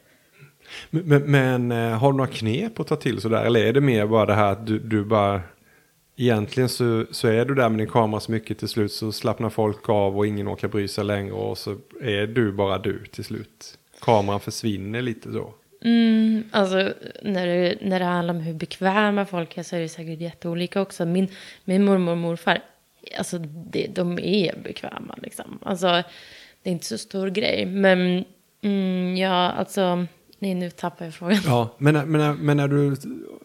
Men, 0.90 1.03
men, 1.09 1.22
men 1.31 1.72
eh, 1.72 1.98
har 1.98 2.12
du 2.12 2.16
några 2.16 2.31
knep 2.31 2.81
att 2.81 2.87
ta 2.87 2.96
till 2.96 3.20
sådär? 3.20 3.44
Eller 3.44 3.64
är 3.64 3.72
det 3.72 3.81
mer 3.81 4.07
bara 4.07 4.26
det 4.26 4.35
här 4.35 4.53
att 4.53 4.66
du, 4.66 4.79
du 4.79 5.05
bara... 5.05 5.42
Egentligen 6.16 6.68
så, 6.68 7.07
så 7.11 7.29
är 7.29 7.44
du 7.44 7.55
där 7.55 7.68
med 7.68 7.79
din 7.79 7.88
kamera 7.88 8.20
så 8.20 8.33
mycket 8.33 8.59
till 8.59 8.68
slut 8.68 8.92
så 8.92 9.12
slappnar 9.12 9.50
folk 9.50 9.88
av 9.88 10.18
och 10.18 10.26
ingen 10.26 10.48
orkar 10.48 10.68
bry 10.68 10.88
sig 10.88 11.05
längre 11.05 11.33
och 11.33 11.59
så 11.59 11.76
är 12.00 12.26
du 12.26 12.53
bara 12.53 12.79
du 12.79 13.05
till 13.05 13.24
slut. 13.24 13.79
Kameran 14.00 14.40
försvinner 14.40 15.03
lite 15.03 15.33
så. 15.33 15.55
Mm, 15.84 16.44
alltså 16.50 16.92
när 17.22 17.46
det, 17.46 17.78
när 17.80 17.98
det 17.98 18.04
handlar 18.04 18.34
om 18.34 18.40
hur 18.40 18.54
bekväma 18.54 19.26
folk 19.26 19.58
är 19.58 19.62
så 19.62 19.76
är 19.76 19.80
det 19.80 19.88
säkert 19.88 20.20
jätteolika 20.20 20.80
också. 20.80 21.04
Min, 21.04 21.28
min 21.64 21.84
mormor 21.84 22.12
och 22.12 22.18
morfar, 22.18 22.58
alltså 23.18 23.38
det, 23.38 23.86
de 23.94 24.18
är 24.18 24.56
bekväma 24.64 25.14
liksom. 25.22 25.58
Alltså 25.62 26.02
det 26.62 26.70
är 26.70 26.72
inte 26.72 26.86
så 26.86 26.98
stor 26.98 27.28
grej. 27.28 27.66
Men 27.66 28.24
mm, 28.62 29.16
ja, 29.16 29.50
alltså, 29.50 30.06
nej 30.38 30.54
nu 30.54 30.70
tappar 30.70 31.04
jag 31.04 31.14
frågan. 31.14 31.38
Ja, 31.46 31.74
men, 31.78 32.10
men, 32.10 32.36
men 32.36 32.56
när, 32.56 32.68
du, 32.68 32.96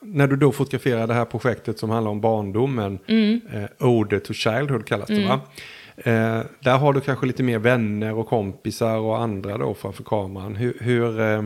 när 0.01 0.27
du 0.27 0.35
då 0.35 0.51
fotograferar 0.51 1.07
det 1.07 1.13
här 1.13 1.25
projektet 1.25 1.79
som 1.79 1.89
handlar 1.89 2.11
om 2.11 2.21
barndomen, 2.21 2.99
eh, 3.07 3.87
Ode 3.87 4.19
to 4.19 4.33
Childhood 4.33 4.85
kallas 4.85 5.07
det 5.07 5.27
va? 5.27 5.39
Eh, 5.97 6.41
där 6.59 6.77
har 6.77 6.93
du 6.93 7.01
kanske 7.01 7.25
lite 7.25 7.43
mer 7.43 7.59
vänner 7.59 8.13
och 8.13 8.27
kompisar 8.27 8.97
och 8.97 9.21
andra 9.21 9.57
då 9.57 9.73
framför 9.73 10.03
kameran. 10.03 10.55
Hur, 10.55 10.77
hur, 10.79 11.19
eh, 11.19 11.43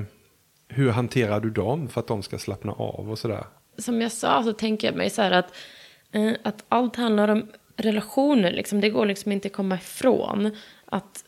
hur 0.70 0.90
hanterar 0.90 1.40
du 1.40 1.50
dem 1.50 1.88
för 1.88 2.02
att 2.02 2.08
de 2.08 2.24
ska 2.24 2.38
slappna 2.38 2.72
av 2.72 3.12
och 3.12 3.20
sådär? 3.20 3.44
som 3.82 4.02
jag 4.02 4.12
sa 4.12 4.44
så 4.44 4.54
tänker 4.54 4.88
jag 4.88 4.96
mig 4.96 5.10
så 5.10 5.22
här 5.22 5.32
att, 5.32 5.56
eh, 6.12 6.34
att 6.44 6.66
allt 6.70 6.96
handlar 6.96 7.28
om 7.28 7.48
relationer. 7.76 8.52
Liksom. 8.52 8.82
Det 8.82 8.90
går 8.90 9.06
liksom 9.06 9.32
inte 9.32 9.48
att 9.48 9.54
komma 9.54 9.76
ifrån. 9.76 10.52
Att, 10.86 11.24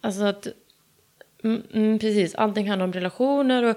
alltså 0.00 0.24
att, 0.24 0.46
mm, 1.44 1.62
mm, 1.74 1.98
precis, 1.98 2.34
allting 2.34 2.68
handlar 2.68 2.84
om 2.86 2.92
relationer. 2.92 3.62
Och, 3.62 3.76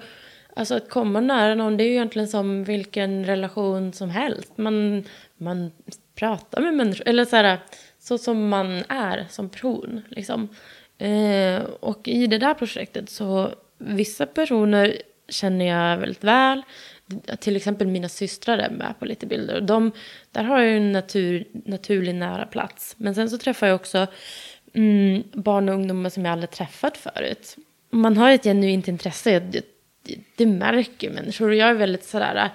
alltså 0.56 0.76
att 0.76 0.90
komma 0.90 1.22
nära 1.22 1.56
någon, 1.56 1.78
det 1.78 1.84
är 1.84 1.86
ju 1.86 1.92
egentligen 1.92 2.28
som 2.28 2.64
vilken 2.64 3.26
relation 3.26 3.94
som 3.94 4.10
helst. 4.10 4.58
Man, 4.58 5.04
man 5.38 5.72
pratar 6.16 6.62
med 6.62 6.74
människor, 6.74 7.08
eller 7.08 7.26
så 7.26 7.36
här, 7.36 7.60
så 8.00 8.18
som 8.18 8.50
man 8.50 8.84
är 8.90 9.26
som 9.30 9.50
person. 9.50 10.02
Liksom. 10.10 10.50
Eh, 10.98 11.64
och 11.80 12.08
i 12.08 12.28
det 12.28 12.38
där 12.38 12.54
projektet 12.54 13.10
så 13.10 13.52
vissa 13.86 14.26
personer 14.26 15.02
känner 15.30 15.66
jag 15.66 15.98
väldigt 15.98 16.24
väl. 16.24 16.62
Till 17.40 17.56
exempel 17.56 17.88
mina 17.88 18.10
systrar 18.10 18.58
är 18.58 18.70
med 18.70 18.94
på 19.00 19.06
lite 19.06 19.26
bilder. 19.26 19.56
Och 19.56 19.64
de, 19.64 19.92
där 20.32 20.44
har 20.44 20.60
jag 20.60 20.70
ju 20.70 20.78
en 20.78 20.92
natur, 20.92 21.48
naturlig 21.52 22.16
nära 22.16 22.46
plats. 22.46 22.96
Men 22.98 23.16
sen 23.16 23.30
så 23.30 23.38
träffar 23.38 23.68
jag 23.68 23.76
också 23.76 24.08
mm, 24.74 25.24
barn 25.34 25.70
och 25.70 25.76
ungdomar 25.76 26.10
som 26.10 26.26
jag 26.26 26.32
aldrig 26.32 26.52
träffat 26.52 26.98
förut. 26.98 27.56
Man 27.90 28.18
har 28.18 28.32
ett 28.32 28.44
genuint 28.44 28.88
intresse. 28.88 29.40
Det, 29.40 29.66
det, 30.04 30.20
det 30.36 30.46
märker 30.46 31.10
människor. 31.10 31.50
Och 31.50 31.56
jag 31.56 31.70
är 31.70 31.74
väldigt 31.74 32.04
sådär 32.04 32.36
äh, 32.36 32.52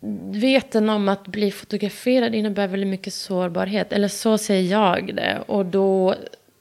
medveten 0.00 0.90
om 0.90 1.08
att 1.08 1.26
bli 1.26 1.50
fotograferad 1.50 2.34
innebär 2.34 2.68
väldigt 2.68 2.90
mycket 2.90 3.14
sårbarhet. 3.14 3.92
Eller 3.92 4.08
så 4.08 4.38
ser 4.38 4.60
jag 4.60 5.14
det. 5.14 5.42
Och 5.46 5.66
då 5.66 6.14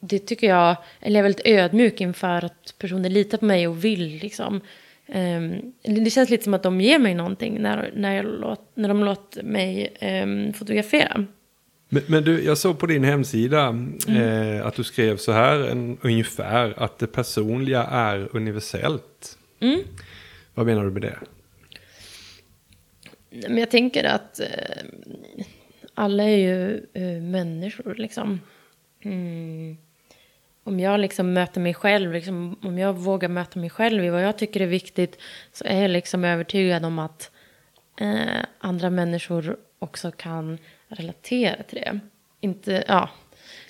det 0.09 0.19
tycker 0.19 0.47
jag, 0.47 0.75
eller 1.01 1.19
jag 1.19 1.19
är 1.19 1.23
väldigt 1.23 1.47
ödmjuk 1.47 2.01
inför 2.01 2.45
att 2.45 2.75
personer 2.77 3.09
litar 3.09 3.37
på 3.37 3.45
mig 3.45 3.67
och 3.67 3.83
vill 3.83 4.17
liksom. 4.17 4.61
Um, 5.07 5.73
det 5.81 6.09
känns 6.09 6.29
lite 6.29 6.43
som 6.43 6.53
att 6.53 6.63
de 6.63 6.81
ger 6.81 6.99
mig 6.99 7.13
någonting 7.13 7.61
när, 7.61 7.91
när, 7.95 8.15
jag 8.15 8.25
låt, 8.25 8.71
när 8.73 8.89
de 8.89 9.03
låter 9.03 9.43
mig 9.43 9.93
um, 10.01 10.53
fotografera. 10.53 11.25
Men, 11.89 12.03
men, 12.07 12.23
du, 12.23 12.43
jag 12.43 12.57
såg 12.57 12.79
på 12.79 12.85
din 12.85 13.03
hemsida 13.03 13.67
mm. 13.67 13.97
eh, 14.07 14.65
att 14.65 14.75
du 14.75 14.83
skrev 14.83 15.17
så 15.17 15.31
här 15.31 15.59
en, 15.59 15.97
ungefär 16.01 16.73
att 16.77 16.99
det 16.99 17.07
personliga 17.07 17.83
är 17.83 18.35
universellt. 18.35 19.37
Mm. 19.59 19.79
Vad 20.53 20.65
menar 20.65 20.83
du 20.83 20.91
med 20.91 21.01
det? 21.01 21.17
Men 23.29 23.57
jag 23.57 23.71
tänker 23.71 24.03
att 24.03 24.39
eh, 24.39 24.45
alla 25.93 26.23
är 26.23 26.37
ju 26.37 26.85
eh, 26.93 27.21
människor 27.21 27.95
liksom. 27.95 28.39
Mm. 29.03 29.77
Om 30.63 30.79
jag 30.79 30.99
liksom 30.99 31.33
möter 31.33 31.61
mig 31.61 31.73
själv, 31.73 32.13
liksom, 32.13 32.59
om 32.61 32.77
jag 32.77 32.93
vågar 32.93 33.29
möta 33.29 33.59
mig 33.59 33.69
själv 33.69 34.03
i 34.05 34.09
vad 34.09 34.23
jag 34.23 34.37
tycker 34.37 34.59
är 34.59 34.67
viktigt 34.67 35.21
så 35.51 35.65
är 35.65 35.81
jag 35.81 35.91
liksom 35.91 36.25
övertygad 36.25 36.85
om 36.85 36.99
att 36.99 37.31
eh, 37.99 38.45
andra 38.59 38.89
människor 38.89 39.57
också 39.79 40.11
kan 40.11 40.57
relatera 40.87 41.63
till 41.63 41.75
det. 41.77 41.99
Inte, 42.39 42.83
ja, 42.87 43.09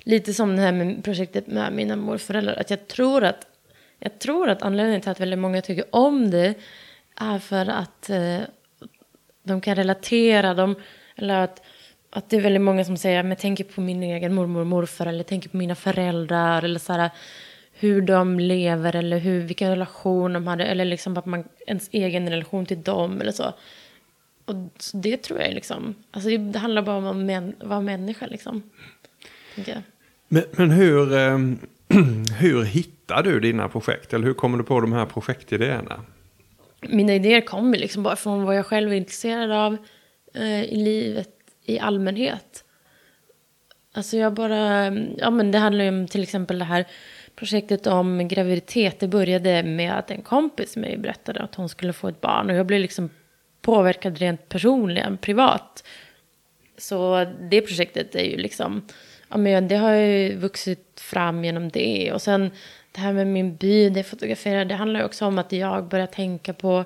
lite 0.04 0.34
som 0.34 0.56
det 0.56 0.62
här 0.62 0.72
med 0.72 1.04
projektet 1.04 1.48
med 1.48 1.74
mina 1.74 1.96
morföräldrar. 1.96 2.56
Att 2.56 2.70
jag 2.70 2.88
tror 2.88 3.24
att, 3.24 3.48
jag 4.00 4.20
tror 4.20 4.50
att 4.50 4.62
anledningen 4.62 5.02
till 5.02 5.12
att 5.12 5.20
väldigt 5.20 5.40
många 5.40 5.62
tycker 5.62 5.86
om 5.96 6.32
det 6.32 6.54
är 7.16 7.40
för 7.40 7.70
att 7.70 8.10
eh, 8.10 8.40
de 9.44 9.62
kan 9.62 9.76
relatera. 9.76 10.54
De, 10.54 10.76
eller 11.16 11.40
att, 11.40 11.62
att 12.16 12.30
det 12.30 12.38
är 12.38 12.42
väldigt 12.42 12.62
många 12.62 12.86
som 12.86 12.98
säger, 12.98 13.24
men 13.24 13.38
tänker 13.38 13.64
på 13.64 13.82
min 13.82 14.04
egen 14.04 14.34
mormor 14.34 14.62
och 14.62 14.68
morfar 14.68 15.06
eller 15.06 15.24
tänker 15.24 15.50
på 15.50 15.58
mina 15.58 15.76
föräldrar 15.76 16.64
eller 16.64 16.80
så 16.80 16.94
här, 16.94 17.10
hur 17.74 18.02
de 18.02 18.40
lever 18.40 18.96
eller 18.96 19.18
hur, 19.18 19.42
vilken 19.42 19.70
relation 19.70 20.34
de 20.34 20.48
hade 20.48 20.66
eller 20.66 20.86
liksom 20.86 21.18
att 21.18 21.26
man, 21.26 21.44
ens 21.68 21.90
egen 21.92 22.30
relation 22.30 22.66
till 22.66 22.82
dem 22.82 23.22
eller 23.22 23.32
så. 23.32 23.54
Och 24.46 24.56
det 24.94 25.18
tror 25.18 25.42
jag 25.42 25.54
liksom, 25.54 25.96
alltså 26.12 26.30
det 26.38 26.60
handlar 26.60 26.82
bara 26.82 26.98
om 26.98 27.30
att 27.30 27.68
vara 27.68 27.82
människa 27.82 28.28
liksom. 28.28 28.64
Men, 30.28 30.44
men 30.52 30.72
hur, 30.72 31.14
eh, 31.14 31.38
hur 32.40 32.64
hittar 32.64 33.24
du 33.24 33.40
dina 33.40 33.70
projekt? 33.70 34.14
Eller 34.14 34.26
hur 34.26 34.34
kommer 34.34 34.58
du 34.58 34.64
på 34.64 34.82
de 34.82 34.94
här 34.94 35.06
projektidéerna? 35.06 36.02
Mina 36.82 37.16
idéer 37.16 37.42
kommer 37.42 37.78
liksom 37.78 38.04
bara 38.04 38.16
från 38.16 38.44
vad 38.44 38.58
jag 38.58 38.66
själv 38.66 38.92
är 38.92 38.96
intresserad 38.96 39.52
av 39.52 39.78
eh, 40.34 40.64
i 40.64 40.76
livet 40.76 41.30
i 41.66 41.80
allmänhet. 41.80 42.64
Alltså 43.94 44.18
jag 44.18 44.34
bara, 44.34 44.86
ja 45.18 45.30
men 45.30 45.52
det 45.52 45.58
handlar 45.58 45.86
ju 45.86 45.90
om 45.90 46.08
till 46.08 46.24
exempel 46.24 46.60
det 46.60 46.66
här 46.66 46.86
projektet 47.36 47.88
om 47.88 48.28
graviditet. 48.28 49.00
Det 49.00 49.08
började 49.08 49.64
med 49.64 49.94
att 49.94 50.12
en 50.12 50.22
kompis 50.22 50.78
mig 50.78 50.98
berättade 50.98 51.42
att 51.42 51.56
hon 51.56 51.70
skulle 51.70 51.94
få 51.94 52.08
ett 52.08 52.22
barn 52.22 52.50
och 52.50 52.56
jag 52.56 52.66
blev 52.66 52.80
liksom 52.80 53.10
påverkad 53.62 54.18
rent 54.18 54.50
personligen, 54.50 55.18
privat. 55.18 55.84
Så 56.78 57.26
det 57.40 57.62
projektet 57.62 58.16
är 58.16 58.24
ju 58.24 58.38
liksom, 58.38 58.88
ja 59.30 59.38
men 59.38 59.68
det 59.68 59.76
har 59.76 59.94
ju 59.94 60.36
vuxit 60.36 61.00
fram 61.00 61.46
genom 61.46 61.70
det. 61.70 62.12
Och 62.14 62.22
sen 62.22 62.52
det 62.92 63.02
här 63.02 63.14
med 63.14 63.28
min 63.28 63.56
by, 63.56 63.90
det 63.90 64.00
jag 64.00 64.08
fotograferar, 64.08 64.66
det 64.66 64.76
handlar 64.76 65.00
ju 65.00 65.06
också 65.06 65.26
om 65.26 65.40
att 65.40 65.52
jag 65.52 65.88
börjar 65.88 66.08
tänka 66.08 66.54
på, 66.54 66.86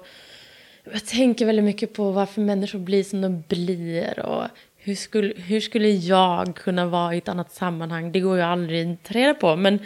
jag 0.84 1.06
tänker 1.06 1.46
väldigt 1.46 1.66
mycket 1.66 1.94
på 1.94 2.12
varför 2.12 2.42
människor 2.42 2.80
blir 2.80 3.04
som 3.04 3.22
de 3.22 3.44
blir 3.48 4.20
och 4.20 4.48
hur 4.88 4.96
skulle, 4.96 5.34
hur 5.38 5.60
skulle 5.60 5.90
jag 5.90 6.56
kunna 6.56 6.86
vara 6.86 7.16
i 7.16 7.18
ett 7.18 7.28
annat 7.28 7.52
sammanhang? 7.52 8.12
Det 8.12 8.20
går 8.20 8.38
ju 8.38 8.44
aldrig 8.44 8.92
att 8.92 9.04
ta 9.04 9.14
reda 9.14 9.34
på, 9.34 9.56
men 9.56 9.80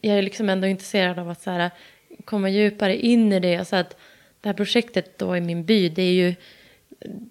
jag 0.00 0.18
är 0.18 0.22
liksom 0.22 0.48
ändå 0.48 0.66
intresserad 0.66 1.18
av 1.18 1.30
att 1.30 1.40
så 1.40 1.50
här, 1.50 1.70
komma 2.24 2.48
djupare 2.48 2.96
in 2.96 3.32
i 3.32 3.40
det. 3.40 3.64
Så 3.64 3.76
att, 3.76 3.96
det 4.40 4.48
här 4.48 4.54
projektet 4.54 5.18
då 5.18 5.36
i 5.36 5.40
min 5.40 5.64
by, 5.64 5.88
det 5.88 6.02
är 6.02 6.12
ju, 6.12 6.34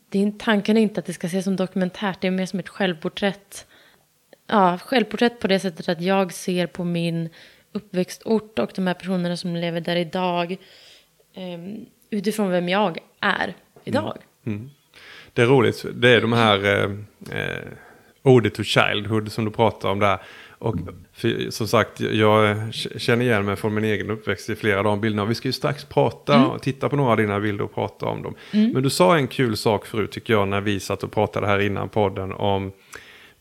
det 0.10 0.24
är, 0.24 0.32
tanken 0.32 0.78
är 0.78 0.82
inte 0.82 1.00
att 1.00 1.06
det 1.06 1.14
ska 1.14 1.28
ses 1.28 1.44
som 1.44 1.56
dokumentärt, 1.56 2.22
det 2.22 2.28
är 2.28 2.32
mer 2.32 2.46
som 2.46 2.60
ett 2.60 2.70
självporträtt. 2.70 3.68
Ja, 4.48 4.78
självporträtt 4.78 5.40
på 5.40 5.48
det 5.48 5.60
sättet 5.60 5.90
att 5.90 6.02
jag 6.02 6.34
ser 6.34 6.68
på 6.68 6.84
min 6.84 7.30
uppväxtort 7.72 8.60
och 8.60 8.72
de 8.76 8.88
här 8.88 8.94
personerna 8.94 9.38
som 9.38 9.56
lever 9.56 9.82
där 9.82 9.96
idag 9.96 10.58
um, 11.36 11.86
utifrån 12.10 12.50
vem 12.50 12.70
jag 12.70 12.98
är 13.20 13.54
idag. 13.84 14.18
Mm. 14.46 14.60
Mm. 14.60 14.70
Det 15.34 15.42
är 15.42 15.46
roligt, 15.46 15.86
det 15.94 16.10
är 16.10 16.22
de 16.22 16.34
här 16.34 16.66
eh, 16.66 16.92
eh, 17.40 17.68
Ode 18.24 18.50
to 18.50 18.64
Childhood 18.64 19.32
som 19.32 19.46
du 19.46 19.52
pratar 19.52 19.90
om 19.90 20.00
där. 20.00 20.20
Och 20.64 20.76
för, 21.14 21.50
som 21.50 21.68
sagt, 21.68 22.00
jag 22.00 22.58
känner 22.74 23.26
igen 23.26 23.46
mig 23.46 23.56
från 23.56 23.74
min 23.74 23.84
egen 23.84 24.10
uppväxt 24.10 24.50
i 24.50 24.56
flera 24.56 24.78
av 24.78 24.84
de 24.84 25.02
bilderna. 25.02 25.26
Vi 25.26 25.36
ska 25.36 25.48
ju 25.48 25.52
strax 25.54 25.86
prata 25.86 26.36
mm. 26.36 26.48
och 26.48 26.62
titta 26.62 26.90
på 26.90 26.96
några 26.96 27.12
av 27.12 27.18
dina 27.18 27.40
bilder 27.40 27.64
och 27.64 27.74
prata 27.74 28.06
om 28.06 28.22
dem. 28.24 28.36
Mm. 28.52 28.72
Men 28.72 28.84
du 28.84 28.90
sa 28.90 29.18
en 29.18 29.28
kul 29.28 29.58
sak 29.58 29.86
förut 29.86 30.12
tycker 30.12 30.34
jag 30.34 30.48
när 30.48 30.62
vi 30.62 30.80
satt 30.80 31.04
och 31.04 31.12
pratade 31.12 31.48
här 31.48 31.60
innan 31.60 31.90
podden 31.90 32.32
om 32.32 32.72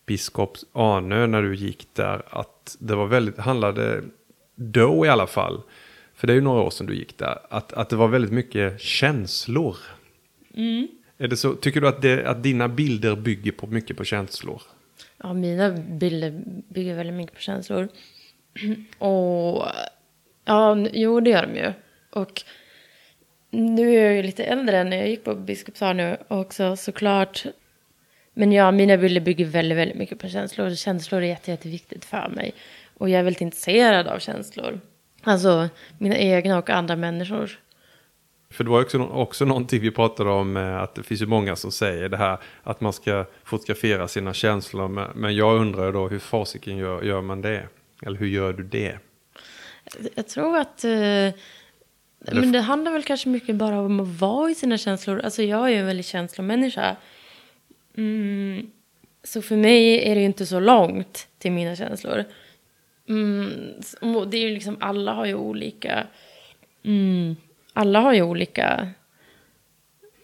biskop 0.07 0.57
Arnö 0.73 1.27
när 1.27 1.43
du 1.43 1.55
gick 1.55 1.87
där. 1.93 2.23
Att 2.31 2.77
det 2.79 2.95
var 2.95 3.07
väldigt, 3.07 3.39
handlade 3.39 4.03
då 4.55 5.07
i 5.07 5.09
alla 5.09 5.27
fall, 5.27 5.61
för 6.15 6.27
det 6.27 6.33
är 6.33 6.35
ju 6.35 6.41
några 6.41 6.63
år 6.63 6.71
sedan 6.71 6.87
du 6.87 6.95
gick 6.95 7.19
där, 7.19 7.39
att, 7.51 7.73
att 7.73 7.89
det 7.89 7.97
var 7.97 8.09
väldigt 8.09 8.33
mycket 8.33 8.81
känslor. 8.81 9.77
Mm. 10.55 10.89
Är 11.23 11.29
det 11.29 11.37
så, 11.37 11.55
tycker 11.55 11.81
du 11.81 11.89
att, 11.89 12.03
det, 12.03 12.27
att 12.27 12.43
dina 12.43 12.69
bilder 12.69 13.17
bygger 13.17 13.53
på 13.53 13.67
mycket 13.67 13.97
på 13.97 14.05
känslor? 14.05 14.63
Ja, 15.23 15.33
mina 15.33 15.71
bilder 15.71 16.43
bygger 16.69 16.95
väldigt 16.95 17.17
mycket 17.17 17.35
på 17.35 17.41
känslor. 17.41 17.89
Och 18.99 19.67
ja, 20.45 20.77
jo 20.93 21.21
det 21.21 21.31
gör 21.31 21.47
de 21.47 21.57
ju. 21.59 21.73
Och 22.11 22.43
nu 23.51 23.95
är 23.95 24.05
jag 24.05 24.15
ju 24.15 24.23
lite 24.23 24.45
äldre 24.45 24.79
än 24.79 24.91
när 24.91 24.97
jag 24.97 25.09
gick 25.09 25.25
på 25.25 25.35
Biskopsar 25.35 25.95
nu 25.95 26.17
också 26.29 26.77
såklart. 26.77 27.45
Men 28.35 28.53
ja, 28.53 28.71
mina 28.71 28.97
bilder 28.97 29.21
bygger 29.21 29.45
väldigt, 29.45 29.79
väldigt 29.79 29.99
mycket 29.99 30.19
på 30.19 30.29
känslor. 30.29 30.75
Känslor 30.75 31.23
är 31.23 31.27
jätte, 31.27 31.51
jätteviktigt 31.51 32.05
för 32.05 32.29
mig. 32.29 32.55
Och 32.99 33.09
jag 33.09 33.21
är 33.21 33.25
väldigt 33.25 33.41
intresserad 33.41 34.07
av 34.07 34.19
känslor. 34.19 34.81
Alltså 35.23 35.69
mina 35.99 36.17
egna 36.17 36.59
och 36.59 36.71
andra 36.71 36.97
människors. 36.97 37.59
För 38.53 38.65
det 38.65 38.71
var 38.71 38.83
också, 38.83 38.99
också 38.99 39.45
någonting 39.45 39.81
vi 39.81 39.91
pratade 39.91 40.31
om, 40.31 40.57
eh, 40.57 40.83
att 40.83 40.95
det 40.95 41.03
finns 41.03 41.23
ju 41.23 41.27
många 41.27 41.57
som 41.57 41.73
säger 41.73 42.09
det 42.09 42.17
här 42.17 42.39
att 42.63 42.81
man 42.81 42.93
ska 42.93 43.25
fotografera 43.45 44.09
sina 44.09 44.35
känslor. 44.35 45.13
Men 45.15 45.37
jag 45.37 45.61
undrar 45.61 45.93
då 45.93 46.09
hur 46.09 46.19
fasiken 46.19 46.77
gör, 46.77 47.03
gör 47.03 47.23
man 47.23 47.43
det? 47.43 47.69
Eller 48.07 48.19
hur 48.19 48.27
gör 48.27 48.53
du 48.53 48.63
det? 48.63 48.99
Jag 50.15 50.29
tror 50.29 50.57
att 50.59 50.85
eh, 50.85 51.31
men 52.19 52.53
det 52.53 52.61
handlar 52.61 52.93
väl 52.93 53.03
kanske 53.03 53.29
mycket 53.29 53.57
bara 53.57 53.81
om 53.81 54.01
att 54.01 54.21
vara 54.21 54.51
i 54.51 54.55
sina 54.55 54.79
känslor. 54.79 55.21
Alltså 55.21 55.43
jag 55.43 55.65
är 55.65 55.69
ju 55.69 55.77
en 55.77 55.87
väldigt 55.87 56.07
känslomänniska. 56.07 56.97
Mm. 57.97 58.71
Så 59.25 59.43
för 59.43 59.57
mig 59.57 60.11
är 60.11 60.15
det 60.15 60.21
ju 60.21 60.27
inte 60.27 60.47
så 60.47 60.61
långt 60.61 61.29
till 61.39 61.53
mina 61.53 61.77
känslor. 61.77 62.25
Mm. 63.09 63.51
det 64.31 64.37
är 64.37 64.49
ju 64.49 64.55
liksom, 64.55 64.77
alla 64.81 65.13
har 65.13 65.27
ju 65.27 65.35
olika... 65.35 66.07
Mm 66.85 67.37
alla 67.73 68.01
har 68.01 68.15
ju 68.15 68.23
olika 68.23 68.89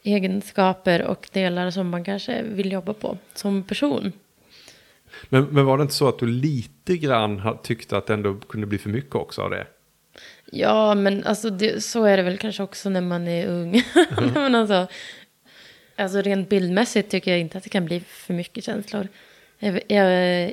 egenskaper 0.03 1.03
och 1.03 1.29
delar 1.33 1.71
som 1.71 1.89
man 1.89 2.05
kanske 2.05 2.43
vill 2.43 2.73
jobba 2.73 2.93
på 2.93 3.19
som 3.35 3.63
person. 3.63 4.13
Men, 5.29 5.45
men 5.45 5.65
var 5.65 5.79
det 5.79 5.83
inte 5.83 5.95
så 5.95 6.09
att 6.09 6.19
du 6.19 6.27
lite 6.27 6.97
grann 6.97 7.59
tyckte 7.63 7.97
att 7.97 8.07
det 8.07 8.15
ändå 8.15 8.35
kunde 8.35 8.67
bli 8.67 8.79
för 8.79 8.91
mycket 8.91 9.15
också 9.15 9.43
av 9.43 9.51
det? 9.51 9.67
Ja, 10.45 10.95
men 10.95 11.25
alltså 11.25 11.51
det, 11.51 11.85
så 11.85 12.05
är 12.05 12.17
det 12.17 12.23
väl 12.23 12.39
kanske 12.39 12.63
också 12.63 12.91
när 12.91 13.01
man 13.01 13.29
är 13.29 13.47
ung. 13.47 13.83
Mm. 14.19 14.31
men 14.35 14.55
alltså, 14.55 14.87
alltså 15.97 16.23
rent 16.23 16.49
bildmässigt 16.49 17.11
tycker 17.11 17.31
jag 17.31 17.41
inte 17.41 17.59
att 17.59 17.65
det 17.65 17.71
kan 17.71 17.85
bli 17.85 18.01
för 18.01 18.35
mycket 18.35 18.65
känslor. 18.65 19.09
Jag, 19.59 19.81
jag, 19.89 20.53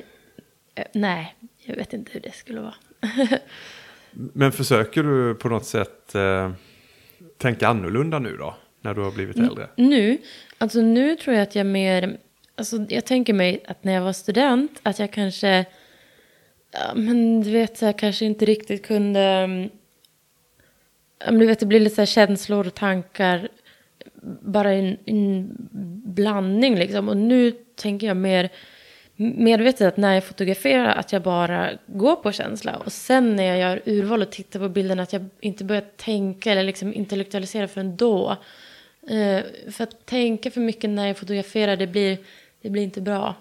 nej, 0.92 1.34
jag 1.58 1.76
vet 1.76 1.92
inte 1.92 2.12
hur 2.12 2.20
det 2.20 2.34
skulle 2.34 2.60
vara. 2.60 2.74
men 4.10 4.52
försöker 4.52 5.02
du 5.02 5.34
på 5.34 5.48
något 5.48 5.66
sätt 5.66 6.14
eh 6.14 6.50
tänka 7.38 7.68
annorlunda 7.68 8.18
nu 8.18 8.36
då? 8.36 8.54
När 8.80 8.94
du 8.94 9.00
har 9.00 9.10
blivit 9.10 9.36
äldre? 9.36 9.68
Nu? 9.76 10.18
Alltså 10.58 10.80
nu 10.80 11.16
tror 11.16 11.36
jag 11.36 11.42
att 11.42 11.54
jag 11.54 11.66
mer... 11.66 12.16
Alltså 12.54 12.86
jag 12.88 13.04
tänker 13.04 13.32
mig 13.32 13.62
att 13.66 13.84
när 13.84 13.92
jag 13.92 14.02
var 14.02 14.12
student 14.12 14.80
att 14.82 14.98
jag 14.98 15.10
kanske... 15.10 15.64
Ja, 16.72 16.94
men 16.94 17.42
du 17.42 17.50
vet, 17.50 17.82
jag 17.82 17.98
kanske 17.98 18.24
inte 18.24 18.44
riktigt 18.44 18.86
kunde... 18.86 19.48
Men 21.26 21.38
du 21.38 21.46
vet, 21.46 21.60
det 21.60 21.66
blir 21.66 21.80
lite 21.80 21.94
så 21.94 22.00
här 22.00 22.06
känslor 22.06 22.66
och 22.66 22.74
tankar. 22.74 23.48
Bara 24.40 24.72
en, 24.72 24.96
en 25.04 25.56
blandning 26.04 26.76
liksom. 26.78 27.08
Och 27.08 27.16
nu 27.16 27.50
tänker 27.74 28.06
jag 28.06 28.16
mer 28.16 28.50
medvetet 29.16 29.88
att 29.88 29.96
när 29.96 30.14
jag 30.14 30.24
fotograferar 30.24 30.94
att 30.94 31.12
jag 31.12 31.22
bara 31.22 31.70
går 31.86 32.16
på 32.16 32.32
känsla. 32.32 32.76
Och 32.76 32.92
sen 32.92 33.36
när 33.36 33.44
jag 33.44 33.58
gör 33.58 33.82
urval 33.86 34.22
och 34.22 34.30
tittar 34.30 34.60
på 34.60 34.68
bilden 34.68 35.00
att 35.00 35.12
jag 35.12 35.24
inte 35.40 35.64
börjar 35.64 35.84
tänka 35.96 36.52
eller 36.52 36.62
liksom 36.62 36.94
intellektualisera 36.94 37.68
förrän 37.68 37.96
då. 37.96 38.36
Uh, 39.10 39.70
för 39.70 39.82
att 39.82 40.06
tänka 40.06 40.50
för 40.50 40.60
mycket 40.60 40.90
när 40.90 41.06
jag 41.06 41.16
fotograferar 41.18 41.76
det 41.76 41.86
blir, 41.86 42.18
det 42.62 42.70
blir 42.70 42.82
inte 42.82 43.00
bra. 43.00 43.34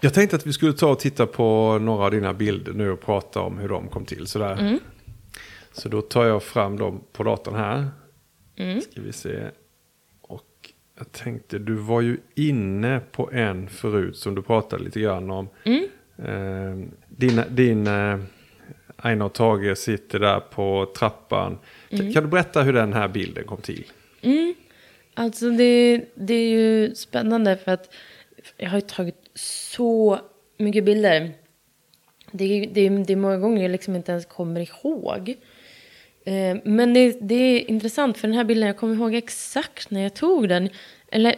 Jag 0.00 0.14
tänkte 0.14 0.36
att 0.36 0.46
vi 0.46 0.52
skulle 0.52 0.72
ta 0.72 0.90
och 0.90 0.98
titta 0.98 1.26
på 1.26 1.78
några 1.78 2.04
av 2.04 2.10
dina 2.10 2.34
bilder 2.34 2.72
nu 2.72 2.90
och 2.90 3.00
prata 3.00 3.40
om 3.40 3.58
hur 3.58 3.68
de 3.68 3.88
kom 3.88 4.04
till. 4.04 4.26
Sådär. 4.26 4.52
Mm. 4.52 4.78
Så 5.72 5.88
då 5.88 6.02
tar 6.02 6.24
jag 6.24 6.42
fram 6.42 6.78
dem 6.78 7.04
på 7.12 7.22
datorn 7.22 7.54
här. 7.54 7.88
Mm. 8.56 8.80
Ska 8.80 9.00
vi 9.00 9.12
se. 9.12 9.50
Jag 10.98 11.12
tänkte, 11.12 11.58
du 11.58 11.74
var 11.74 12.00
ju 12.00 12.16
inne 12.34 13.00
på 13.12 13.30
en 13.32 13.68
förut 13.68 14.16
som 14.16 14.34
du 14.34 14.42
pratade 14.42 14.84
lite 14.84 15.00
grann 15.00 15.30
om. 15.30 15.48
Mm. 15.64 15.88
Eh, 16.18 16.88
din 17.08 17.42
din 17.50 17.86
eh, 17.86 19.22
och 19.22 19.32
Tage 19.32 19.78
sitter 19.78 20.18
där 20.18 20.40
på 20.40 20.92
trappan. 20.96 21.58
Mm. 21.90 22.12
Kan 22.12 22.22
du 22.22 22.28
berätta 22.28 22.62
hur 22.62 22.72
den 22.72 22.92
här 22.92 23.08
bilden 23.08 23.44
kom 23.44 23.60
till? 23.60 23.84
Alltså 25.18 25.50
det, 25.50 26.04
det 26.14 26.34
är 26.34 26.48
ju 26.48 26.94
spännande 26.94 27.56
för 27.56 27.72
att 27.72 27.94
jag 28.56 28.70
har 28.70 28.76
ju 28.76 28.86
tagit 28.86 29.30
så 29.34 30.20
mycket 30.58 30.84
bilder. 30.84 31.32
Det, 32.32 32.70
det, 32.72 32.88
det 32.88 33.12
är 33.12 33.16
många 33.16 33.38
gånger 33.38 33.62
jag 33.62 33.70
liksom 33.70 33.96
inte 33.96 34.12
ens 34.12 34.26
kommer 34.26 34.60
ihåg. 34.60 35.34
Eh, 36.28 36.56
men 36.64 36.94
det, 36.94 37.18
det 37.20 37.34
är 37.34 37.70
intressant 37.70 38.18
för 38.18 38.28
den 38.28 38.36
här 38.36 38.44
bilden, 38.44 38.66
jag 38.66 38.76
kommer 38.76 38.94
ihåg 38.94 39.14
exakt 39.14 39.90
när 39.90 40.00
jag 40.00 40.14
tog 40.14 40.48
den. 40.48 40.68
Eller 41.12 41.34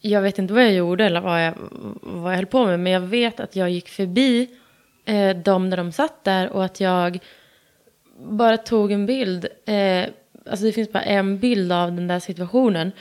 jag 0.00 0.22
vet 0.22 0.38
inte 0.38 0.54
vad 0.54 0.64
jag 0.64 0.72
gjorde 0.72 1.04
eller 1.04 1.20
vad 1.20 1.44
jag, 1.44 1.54
vad 2.00 2.32
jag 2.32 2.36
höll 2.36 2.46
på 2.46 2.66
med. 2.66 2.80
Men 2.80 2.92
jag 2.92 3.00
vet 3.00 3.40
att 3.40 3.56
jag 3.56 3.70
gick 3.70 3.88
förbi 3.88 4.48
eh, 5.04 5.36
dem 5.36 5.68
när 5.68 5.76
de 5.76 5.92
satt 5.92 6.24
där 6.24 6.48
och 6.48 6.64
att 6.64 6.80
jag 6.80 7.18
bara 8.18 8.56
tog 8.56 8.92
en 8.92 9.06
bild. 9.06 9.46
Eh, 9.66 10.04
alltså 10.46 10.66
det 10.66 10.72
finns 10.72 10.92
bara 10.92 11.02
en 11.02 11.38
bild 11.38 11.72
av 11.72 11.92
den 11.92 12.08
där 12.08 12.20
situationen. 12.20 12.92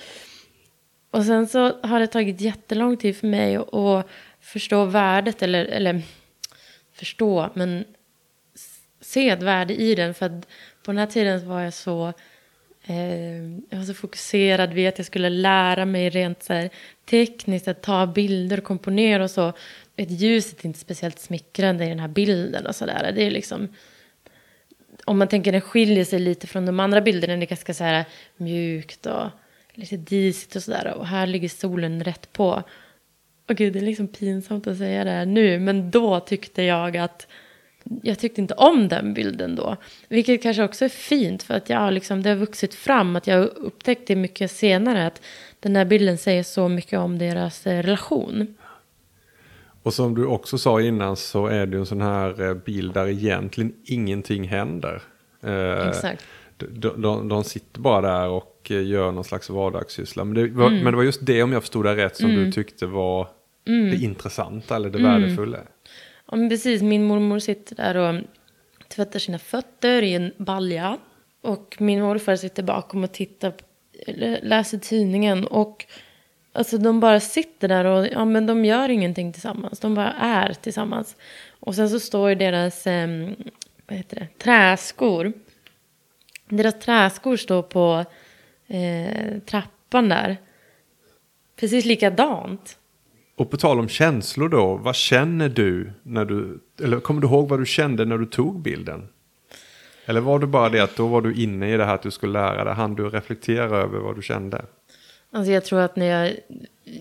Och 1.11 1.23
sen 1.23 1.47
så 1.47 1.71
har 1.81 1.99
det 1.99 2.07
tagit 2.07 2.41
jättelång 2.41 2.97
tid 2.97 3.17
för 3.17 3.27
mig 3.27 3.55
att, 3.55 3.73
att 3.73 4.07
förstå 4.41 4.85
värdet, 4.85 5.41
eller, 5.41 5.65
eller 5.65 6.01
förstå, 6.93 7.49
men 7.53 7.85
se 9.05 9.29
ett 9.29 9.43
värde 9.43 9.73
i 9.75 9.95
den. 9.95 10.13
För 10.13 10.25
att 10.25 10.47
på 10.83 10.91
den 10.91 10.97
här 10.97 11.05
tiden 11.05 11.47
var 11.47 11.61
jag 11.61 11.73
så, 11.73 12.13
eh, 12.83 13.43
jag 13.69 13.77
var 13.77 13.83
så 13.83 13.93
fokuserad 13.93 14.73
vid 14.73 14.87
att 14.87 14.97
jag 14.97 15.07
skulle 15.07 15.29
lära 15.29 15.85
mig 15.85 16.09
rent 16.09 16.43
så 16.43 16.53
här, 16.53 16.69
tekniskt 17.05 17.67
att 17.67 17.81
ta 17.81 18.07
bilder 18.07 18.57
och 18.57 18.63
komponera 18.63 19.23
och 19.23 19.31
så. 19.31 19.53
Ett 19.95 20.11
ljuset 20.11 20.61
är 20.61 20.65
inte 20.65 20.79
speciellt 20.79 21.19
smickrande 21.19 21.85
i 21.85 21.89
den 21.89 21.99
här 21.99 22.07
bilden 22.07 22.65
och 22.65 22.75
sådär. 22.75 23.11
Det 23.15 23.23
är 23.23 23.31
liksom, 23.31 23.67
om 25.05 25.17
man 25.17 25.27
tänker 25.27 25.51
den 25.51 25.61
skiljer 25.61 26.05
sig 26.05 26.19
lite 26.19 26.47
från 26.47 26.65
de 26.65 26.79
andra 26.79 27.01
bilderna, 27.01 27.35
det 27.35 27.45
är 27.45 27.47
ganska 27.47 27.73
så 27.73 27.83
här 27.83 28.05
mjukt 28.37 29.05
och 29.05 29.29
lite 29.73 29.97
disigt 29.97 30.55
och 30.55 30.63
sådär. 30.63 30.93
Och 30.97 31.07
här 31.07 31.27
ligger 31.27 31.49
solen 31.49 32.03
rätt 32.03 32.33
på. 32.33 32.63
Och 33.47 33.55
gud, 33.55 33.73
det 33.73 33.79
är 33.79 33.83
liksom 33.83 34.07
pinsamt 34.07 34.67
att 34.67 34.77
säga 34.77 35.03
det 35.03 35.11
här 35.11 35.25
nu, 35.25 35.59
men 35.59 35.91
då 35.91 36.19
tyckte 36.19 36.63
jag 36.63 36.97
att 36.97 37.27
jag 38.01 38.19
tyckte 38.19 38.41
inte 38.41 38.53
om 38.53 38.87
den 38.87 39.13
bilden 39.13 39.55
då. 39.55 39.77
Vilket 40.09 40.43
kanske 40.43 40.63
också 40.63 40.85
är 40.85 40.89
fint 40.89 41.43
för 41.43 41.53
att 41.53 41.69
jag 41.69 41.79
har 41.79 41.91
liksom, 41.91 42.21
det 42.23 42.29
har 42.29 42.35
vuxit 42.35 42.73
fram. 42.73 43.15
Att 43.15 43.27
jag 43.27 43.37
har 43.37 43.45
upptäckt 43.57 44.07
det 44.07 44.15
mycket 44.15 44.51
senare. 44.51 45.07
Att 45.07 45.21
den 45.59 45.75
här 45.75 45.85
bilden 45.85 46.17
säger 46.17 46.43
så 46.43 46.67
mycket 46.67 46.99
om 46.99 47.17
deras 47.17 47.67
eh, 47.67 47.83
relation. 47.83 48.55
Och 49.83 49.93
som 49.93 50.15
du 50.15 50.25
också 50.25 50.57
sa 50.57 50.81
innan 50.81 51.15
så 51.15 51.47
är 51.47 51.65
det 51.65 51.71
ju 51.75 51.79
en 51.79 51.85
sån 51.85 52.01
här 52.01 52.41
eh, 52.41 52.53
bild 52.53 52.93
där 52.93 53.07
egentligen 53.07 53.73
ingenting 53.85 54.47
händer. 54.47 55.01
Eh, 55.43 55.87
Exakt. 55.87 56.25
De, 56.57 57.01
de, 57.01 57.27
de 57.27 57.43
sitter 57.43 57.79
bara 57.81 58.01
där 58.19 58.27
och 58.29 58.71
gör 58.71 59.11
någon 59.11 59.23
slags 59.23 59.49
vardagssyssla. 59.49 60.23
Men 60.23 60.33
det, 60.33 60.47
var, 60.47 60.67
Mm. 60.67 60.83
men 60.83 60.93
det 60.93 60.97
var 60.97 61.03
just 61.03 61.25
det, 61.25 61.43
om 61.43 61.51
jag 61.51 61.61
förstod 61.63 61.85
det 61.85 61.95
rätt, 61.95 62.15
som 62.17 62.29
du 62.29 62.51
tyckte 62.51 62.85
var 62.85 63.27
det 63.65 63.95
intressanta 64.03 64.75
eller 64.75 64.89
det 64.89 64.99
Mm. 64.99 65.11
värdefulla. 65.21 65.57
Ja, 66.31 66.37
men 66.37 66.49
precis. 66.49 66.81
Min 66.81 67.03
mormor 67.03 67.39
sitter 67.39 67.75
där 67.75 67.97
och 67.97 68.21
tvättar 68.87 69.19
sina 69.19 69.39
fötter 69.39 70.01
i 70.01 70.13
en 70.13 70.31
balja. 70.37 70.97
Och 71.41 71.75
min 71.79 72.01
morfar 72.01 72.35
sitter 72.35 72.63
bakom 72.63 73.03
och 73.03 73.11
tittar, 73.11 73.53
läser 74.41 74.77
tidningen. 74.77 75.47
Och 75.47 75.85
alltså 76.53 76.77
de 76.77 76.99
bara 76.99 77.19
sitter 77.19 77.67
där 77.67 77.85
och 77.85 78.07
ja, 78.07 78.25
men 78.25 78.45
de 78.45 78.65
gör 78.65 78.89
ingenting 78.89 79.33
tillsammans. 79.33 79.79
De 79.79 79.95
bara 79.95 80.13
är 80.13 80.53
tillsammans. 80.53 81.15
Och 81.59 81.75
sen 81.75 81.89
så 81.89 81.99
står 81.99 82.29
ju 82.29 82.35
deras 82.35 82.87
eh, 82.87 83.07
vad 83.87 83.97
heter 83.97 84.19
det, 84.19 84.27
träskor. 84.37 85.33
Deras 86.49 86.79
träskor 86.79 87.37
står 87.37 87.61
på 87.61 88.05
eh, 88.67 89.39
trappan 89.45 90.09
där. 90.09 90.37
Precis 91.55 91.85
likadant. 91.85 92.77
Och 93.35 93.51
på 93.51 93.57
tal 93.57 93.79
om 93.79 93.89
känslor 93.89 94.49
då, 94.49 94.75
vad 94.75 94.95
känner 94.95 95.49
du 95.49 95.91
när 96.03 96.25
du, 96.25 96.59
eller 96.83 96.99
kommer 96.99 97.21
du 97.21 97.27
ihåg 97.27 97.49
vad 97.49 97.59
du 97.59 97.65
kände 97.65 98.05
när 98.05 98.17
du 98.17 98.25
tog 98.25 98.59
bilden? 98.59 99.07
Eller 100.05 100.21
var 100.21 100.39
det 100.39 100.47
bara 100.47 100.69
det 100.69 100.79
att 100.79 100.95
då 100.95 101.07
var 101.07 101.21
du 101.21 101.33
inne 101.35 101.73
i 101.73 101.77
det 101.77 101.85
här 101.85 101.95
att 101.95 102.01
du 102.01 102.11
skulle 102.11 102.33
lära 102.33 102.63
dig, 102.63 102.73
hann 102.73 102.95
du 102.95 103.09
reflektera 103.09 103.77
över 103.77 103.99
vad 103.99 104.15
du 104.15 104.21
kände? 104.21 104.65
Alltså 105.31 105.51
jag 105.51 105.65
tror 105.65 105.79
att 105.79 105.95
när 105.95 106.05
jag, 106.05 106.35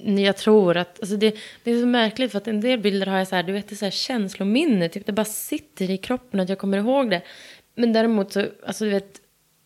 när 0.04 0.22
jag 0.22 0.36
tror 0.36 0.76
att, 0.76 1.00
alltså 1.00 1.16
det, 1.16 1.36
det 1.64 1.70
är 1.70 1.80
så 1.80 1.86
märkligt 1.86 2.30
för 2.32 2.38
att 2.38 2.48
en 2.48 2.60
del 2.60 2.80
bilder 2.80 3.06
har 3.06 3.18
jag 3.18 3.28
så 3.28 3.36
här, 3.36 3.42
du 3.42 3.52
vet 3.52 3.68
det 3.68 3.74
är 3.74 3.76
så 3.76 3.84
här 3.84 3.90
känslominne, 3.90 4.88
typ 4.88 5.06
det 5.06 5.12
bara 5.12 5.24
sitter 5.24 5.90
i 5.90 5.98
kroppen 5.98 6.40
att 6.40 6.48
jag 6.48 6.58
kommer 6.58 6.78
ihåg 6.78 7.10
det. 7.10 7.22
Men 7.74 7.92
däremot 7.92 8.32
så, 8.32 8.46
alltså 8.66 8.84
du 8.84 8.90
vet, 8.90 9.20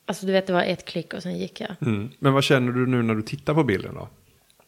alltså 0.07 0.27
du 0.27 0.33
vet 0.33 0.47
det 0.47 0.53
var 0.53 0.63
ett 0.63 0.85
klick 0.85 1.15
och 1.15 1.23
sen 1.23 1.39
gick 1.39 1.61
jag. 1.61 1.71
Mm. 1.81 2.11
Men 2.19 2.33
vad 2.33 2.45
känner 2.45 2.73
du 2.73 2.87
nu 2.87 3.03
när 3.03 3.15
du 3.15 3.23
tittar 3.23 3.55
på 3.55 3.65
bilden 3.65 3.95
då? 3.95 4.09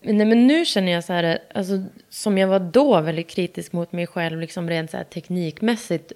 Men, 0.01 0.19
nej, 0.19 0.27
men 0.27 0.47
nu 0.47 0.65
känner 0.65 0.93
jag 0.93 1.05
så 1.05 1.13
här, 1.13 1.39
alltså 1.55 1.83
som 2.09 2.39
jag 2.39 2.49
var 2.49 2.61
då 2.61 3.01
väldigt 3.01 3.31
kritisk 3.31 3.73
mot 3.73 3.93
mig 3.93 4.07
själv, 4.07 4.41
liksom 4.41 4.69
rent 4.69 4.91
så 4.91 4.97
här 4.97 5.05
teknikmässigt. 5.05 6.13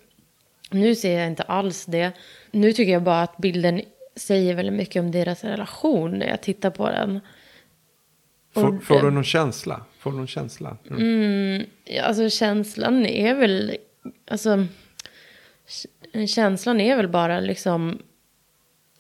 Nu 0.71 0.95
ser 0.95 1.19
jag 1.19 1.27
inte 1.27 1.43
alls 1.43 1.85
det. 1.85 2.13
Nu 2.51 2.73
tycker 2.73 2.93
jag 2.93 3.03
bara 3.03 3.23
att 3.23 3.37
bilden 3.37 3.83
säger 4.17 4.55
väldigt 4.55 4.75
mycket 4.75 5.01
om 5.01 5.11
deras 5.11 5.45
relation 5.45 6.11
när 6.19 6.27
jag 6.27 6.41
tittar 6.41 6.71
på 6.71 6.91
den. 6.91 7.21
Får, 8.55 8.79
får 8.79 9.03
du 9.03 9.11
någon 9.11 9.25
känsla? 9.25 9.85
Får 9.99 10.11
du 10.11 10.17
någon 10.17 10.27
känsla? 10.27 10.77
Mm. 10.91 11.65
Ja, 11.85 12.03
Alltså 12.03 12.31
känslan 12.31 13.07
är 13.07 13.35
väl, 13.35 13.77
alltså 14.27 14.67
känslan 16.29 16.81
är 16.81 16.97
väl 16.97 17.09
bara 17.09 17.41
liksom 17.41 17.99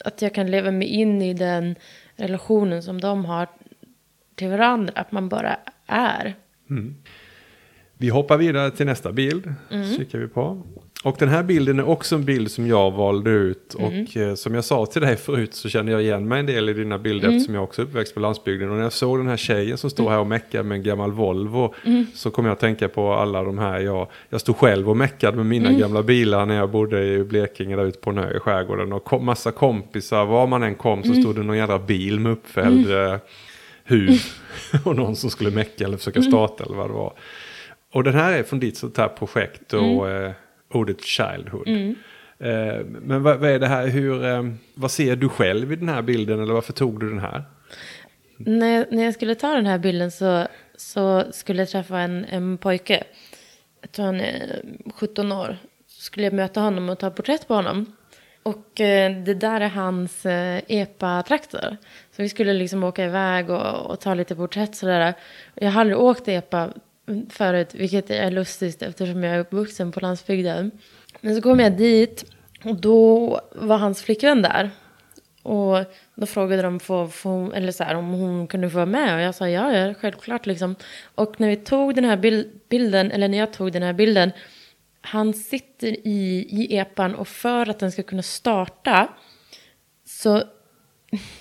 att 0.05 0.23
jag 0.23 0.35
kan 0.35 0.51
leva 0.51 0.71
mig 0.71 0.89
in 0.89 1.23
i 1.23 1.35
den 1.35 1.75
relationen 2.17 2.83
som 2.83 3.01
de 3.01 3.25
har 3.25 3.49
till 4.35 4.49
varandra, 4.49 4.93
att 4.97 5.13
man 5.13 5.29
bara 5.29 5.57
är. 5.87 6.35
Vi 7.99 8.09
hoppar 8.09 8.37
vidare 8.39 8.71
till 8.71 8.87
nästa 8.87 9.13
bild. 9.13 9.55
Mm. 9.71 9.97
Kikar 9.97 10.19
vi 10.19 10.29
på. 10.29 10.63
Och 11.05 11.17
den 11.19 11.29
här 11.29 11.43
bilden 11.43 11.79
är 11.79 11.89
också 11.89 12.15
en 12.15 12.25
bild 12.25 12.51
som 12.51 12.67
jag 12.67 12.91
valde 12.91 13.31
ut. 13.31 13.75
Mm. 13.79 14.03
Och 14.03 14.17
eh, 14.17 14.35
som 14.35 14.55
jag 14.55 14.65
sa 14.65 14.87
till 14.87 15.03
dig 15.03 15.17
förut 15.17 15.55
så 15.55 15.69
känner 15.69 15.93
jag 15.93 16.03
igen 16.03 16.29
mig 16.29 16.41
en 16.41 16.47
del 16.47 16.69
i 16.69 16.73
dina 16.73 16.99
bilder 16.99 17.25
Mm. 17.29 17.37
eftersom 17.37 17.55
jag 17.55 17.65
också 17.65 17.83
är 17.83 17.87
uppväxt 17.87 18.15
på 18.15 18.21
landsbygden. 18.21 18.71
Och 18.71 18.77
när 18.77 18.83
jag 18.83 18.93
såg 18.93 19.19
den 19.19 19.29
här 19.29 19.37
tjejen 19.37 19.79
som 19.79 19.91
står 19.91 20.11
här 20.11 20.19
och 20.19 20.27
meckar 20.27 20.63
med 20.63 20.77
en 20.77 20.83
gammal 20.83 21.13
Volvo 21.13 21.75
Mm. 21.85 22.07
så 22.15 22.31
kom 22.31 22.45
jag 22.45 22.53
att 22.53 22.61
tänka 22.61 22.89
på 22.89 23.13
alla 23.13 23.43
de 23.43 23.59
här. 23.59 23.81
Jag, 23.81 24.09
jag 24.29 24.41
stod 24.41 24.57
själv 24.57 24.91
och 24.91 24.97
meckade 24.97 25.37
med 25.37 25.47
mina 25.47 25.69
Mm. 25.69 25.81
gamla 25.81 26.03
bilar 26.03 26.47
när 26.47 26.55
jag 26.57 26.71
bodde 26.71 27.05
i 27.07 27.25
Blekinge 27.25 27.77
där 27.77 27.85
ute 27.85 27.99
på 27.99 28.11
en 28.11 28.19
ö 28.19 28.37
i 28.37 28.41
skärgården. 28.41 28.93
Och 28.93 29.05
kom, 29.05 29.25
massa 29.25 29.51
kompisar, 29.53 30.25
var 30.25 30.47
man 30.47 30.63
än 30.63 30.75
kom 30.75 31.03
så 31.03 31.11
Mm. 31.11 31.23
stod 31.23 31.35
det 31.37 31.43
någon 31.43 31.57
jävla 31.57 31.79
bil 31.79 32.21
med 32.21 32.33
uppfälld 32.33 32.91
eh, 32.91 33.17
hus. 33.85 34.41
och 34.85 34.97
någon 34.97 35.17
som 35.17 35.31
skulle 35.31 35.51
mecka 35.51 35.85
eller 35.85 35.97
försöka 35.97 36.23
starta 36.23 36.65
eller 36.65 36.77
vad 36.77 36.91
det 36.91 36.95
var. 36.95 37.13
Och 37.93 38.05
den 38.05 38.15
här 38.15 38.33
är 38.33 38.43
från 38.43 38.61
ditt 38.61 38.77
sånt 38.77 38.97
här 38.97 39.09
projekt 39.09 39.73
och 39.73 40.11
eh, 40.11 40.33
ordet 40.73 41.05
childhood. 41.05 41.69
Eh, 42.39 42.85
men 42.87 43.23
vad, 43.23 43.39
vad 43.39 43.51
är 43.51 43.59
det 43.59 43.67
här, 43.67 43.87
hur, 43.87 44.25
eh, 44.25 44.43
vad 44.75 44.91
ser 44.91 45.17
du 45.17 45.29
själv 45.29 45.73
i 45.73 45.77
den 45.77 45.89
här 45.89 46.03
bilden 46.03 46.43
eller 46.43 46.55
varför 46.55 46.73
tog 46.73 47.01
du 47.01 47.09
den 47.09 47.19
här? 47.19 47.45
När 48.37 48.67
jag, 48.67 48.87
när 48.91 49.05
jag 49.05 49.15
skulle 49.15 49.35
ta 49.35 49.55
den 49.55 49.67
här 49.67 49.79
bilden 49.79 50.11
så, 50.11 50.47
så 50.77 51.25
skulle 51.33 51.63
jag 51.63 51.69
träffa 51.69 51.99
en, 51.99 52.25
en 52.25 52.59
pojke. 52.59 53.05
Jag 53.81 53.93
tror 53.93 54.07
han 54.07 54.21
är 54.21 54.65
17 54.95 55.33
år. 55.33 55.57
Så 55.87 56.03
skulle 56.03 56.27
jag 56.27 56.33
möta 56.33 56.61
honom 56.61 56.89
och 56.89 56.99
ta 56.99 57.11
porträtt 57.11 57.49
på 57.49 57.55
honom. 57.55 57.87
Och 58.45 58.81
eh, 58.81 59.17
det 59.17 59.35
där 59.35 59.61
är 59.61 59.69
hans 59.69 60.27
eh, 60.27 60.63
epa-traktor. 60.69 61.77
Så 62.17 62.23
vi 62.23 62.29
skulle 62.29 62.53
liksom 62.53 62.85
åka 62.85 63.05
iväg 63.05 63.51
och, 63.51 63.91
och 63.91 64.01
ta 64.01 64.15
lite 64.15 64.37
porträtt 64.37 64.77
sådär. 64.77 65.15
Jag 65.55 65.71
har 65.71 65.81
aldrig 65.81 65.99
åkt 65.99 66.29
epa 66.29 66.71
förut, 67.31 67.75
vilket 67.75 68.11
är 68.11 68.31
lustigt 68.31 68.83
eftersom 68.83 69.25
jag 69.25 69.35
är 69.35 69.39
uppvuxen 69.39 69.93
på 69.93 70.01
landsbygden. 70.01 70.71
Men 71.21 71.37
så 71.37 71.43
kom 71.43 71.61
jag 71.61 71.73
dit 71.73 72.25
och 72.65 72.77
då 72.77 73.41
var 73.53 73.79
hans 73.79 74.03
flickvän 74.03 74.43
där. 74.43 74.71
Och 75.43 75.79
då 76.15 76.27
frågade 76.27 76.63
de 76.63 76.81
få, 76.81 77.09
få, 77.09 77.53
eller 77.53 77.73
så 77.73 77.85
här, 77.85 77.95
om 77.95 78.13
hon 78.13 78.47
kunde 78.47 78.71
få 78.71 78.77
vara 78.77 78.87
med. 78.87 79.15
Och 79.15 79.21
jag 79.21 79.35
sa 79.35 79.49
ja, 79.49 79.73
ja 79.77 79.95
självklart. 79.95 80.47
Liksom. 80.47 80.77
Och 81.15 81.41
när 81.41 81.49
vi 81.49 81.57
tog 81.57 81.95
den 81.95 82.05
här 82.05 82.17
bild, 82.17 82.61
bilden, 82.69 83.11
eller 83.11 83.29
när 83.29 83.39
jag 83.39 83.53
tog 83.53 83.73
den 83.73 83.83
här 83.83 83.93
bilden. 83.93 84.33
Han 85.07 85.35
sitter 85.35 86.07
i, 86.07 86.47
i 86.51 86.77
epan 86.77 87.15
och 87.15 87.29
för 87.29 87.69
att 87.71 87.79
den 87.79 87.93
ska 87.93 88.03
kunna 88.03 88.23
starta. 88.23 89.09
Så, 90.07 90.29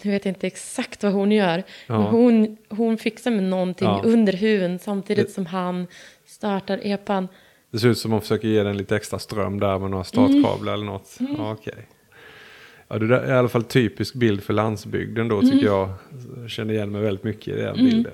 jag 0.02 0.12
vet 0.12 0.26
inte 0.26 0.48
exakt 0.48 1.04
vad 1.04 1.14
hon 1.14 1.32
gör. 1.32 1.64
Ja. 1.88 2.00
Men 2.00 2.08
hon, 2.08 2.58
hon 2.70 2.98
fixar 2.98 3.32
med 3.32 3.44
någonting 3.44 3.88
Ja. 3.88 4.02
under 4.06 4.34
huven 4.34 4.80
samtidigt 4.80 5.28
Det- 5.28 5.34
som 5.34 5.46
han 5.46 5.88
startar 6.26 6.80
epan. 6.84 7.28
Det 7.72 7.80
ser 7.80 7.88
ut 7.88 7.98
som 7.98 8.10
att 8.10 8.14
man 8.14 8.22
försöker 8.22 8.48
ge 8.48 8.64
den 8.64 8.78
lite 8.78 8.96
extra 8.96 9.20
ström 9.20 9.60
där 9.60 9.80
med 9.80 9.92
några 9.92 10.04
startkablar 10.04 10.74
eller 10.74 10.86
något. 10.86 11.18
Ja, 11.38 11.52
okej. 11.52 11.88
Ja, 12.88 13.00
det 13.00 13.16
är 13.18 13.30
i 13.30 13.32
alla 13.32 13.50
fall 13.50 13.64
typisk 13.64 14.14
bild 14.16 14.44
för 14.44 14.54
landsbygden 14.54 15.28
då 15.28 15.42
tycker 15.42 15.66
jag. 15.66 15.90
Jag 16.38 16.50
känner 16.50 16.74
igen 16.74 16.92
mig 16.92 17.02
väldigt 17.02 17.24
mycket 17.24 17.48
i 17.58 17.62
den 17.62 17.76
bilden. 17.76 18.14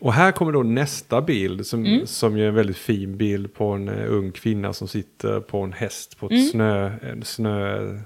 Och 0.00 0.12
här 0.12 0.32
kommer 0.32 0.52
då 0.52 0.62
nästa 0.62 1.22
bild 1.22 1.66
som, 1.66 2.02
som 2.04 2.36
är 2.36 2.40
en 2.40 2.54
väldigt 2.54 2.76
fin 2.76 3.16
bild 3.16 3.54
på 3.54 3.64
en 3.64 3.88
eh, 3.88 4.12
ung 4.12 4.32
kvinna 4.32 4.72
som 4.72 4.88
sitter 4.88 5.40
på 5.40 5.60
en 5.60 5.72
häst 5.72 6.18
på 6.18 6.26
ett 6.26 6.50
snö, 6.50 6.92
en 7.02 7.24
snö, 7.24 7.98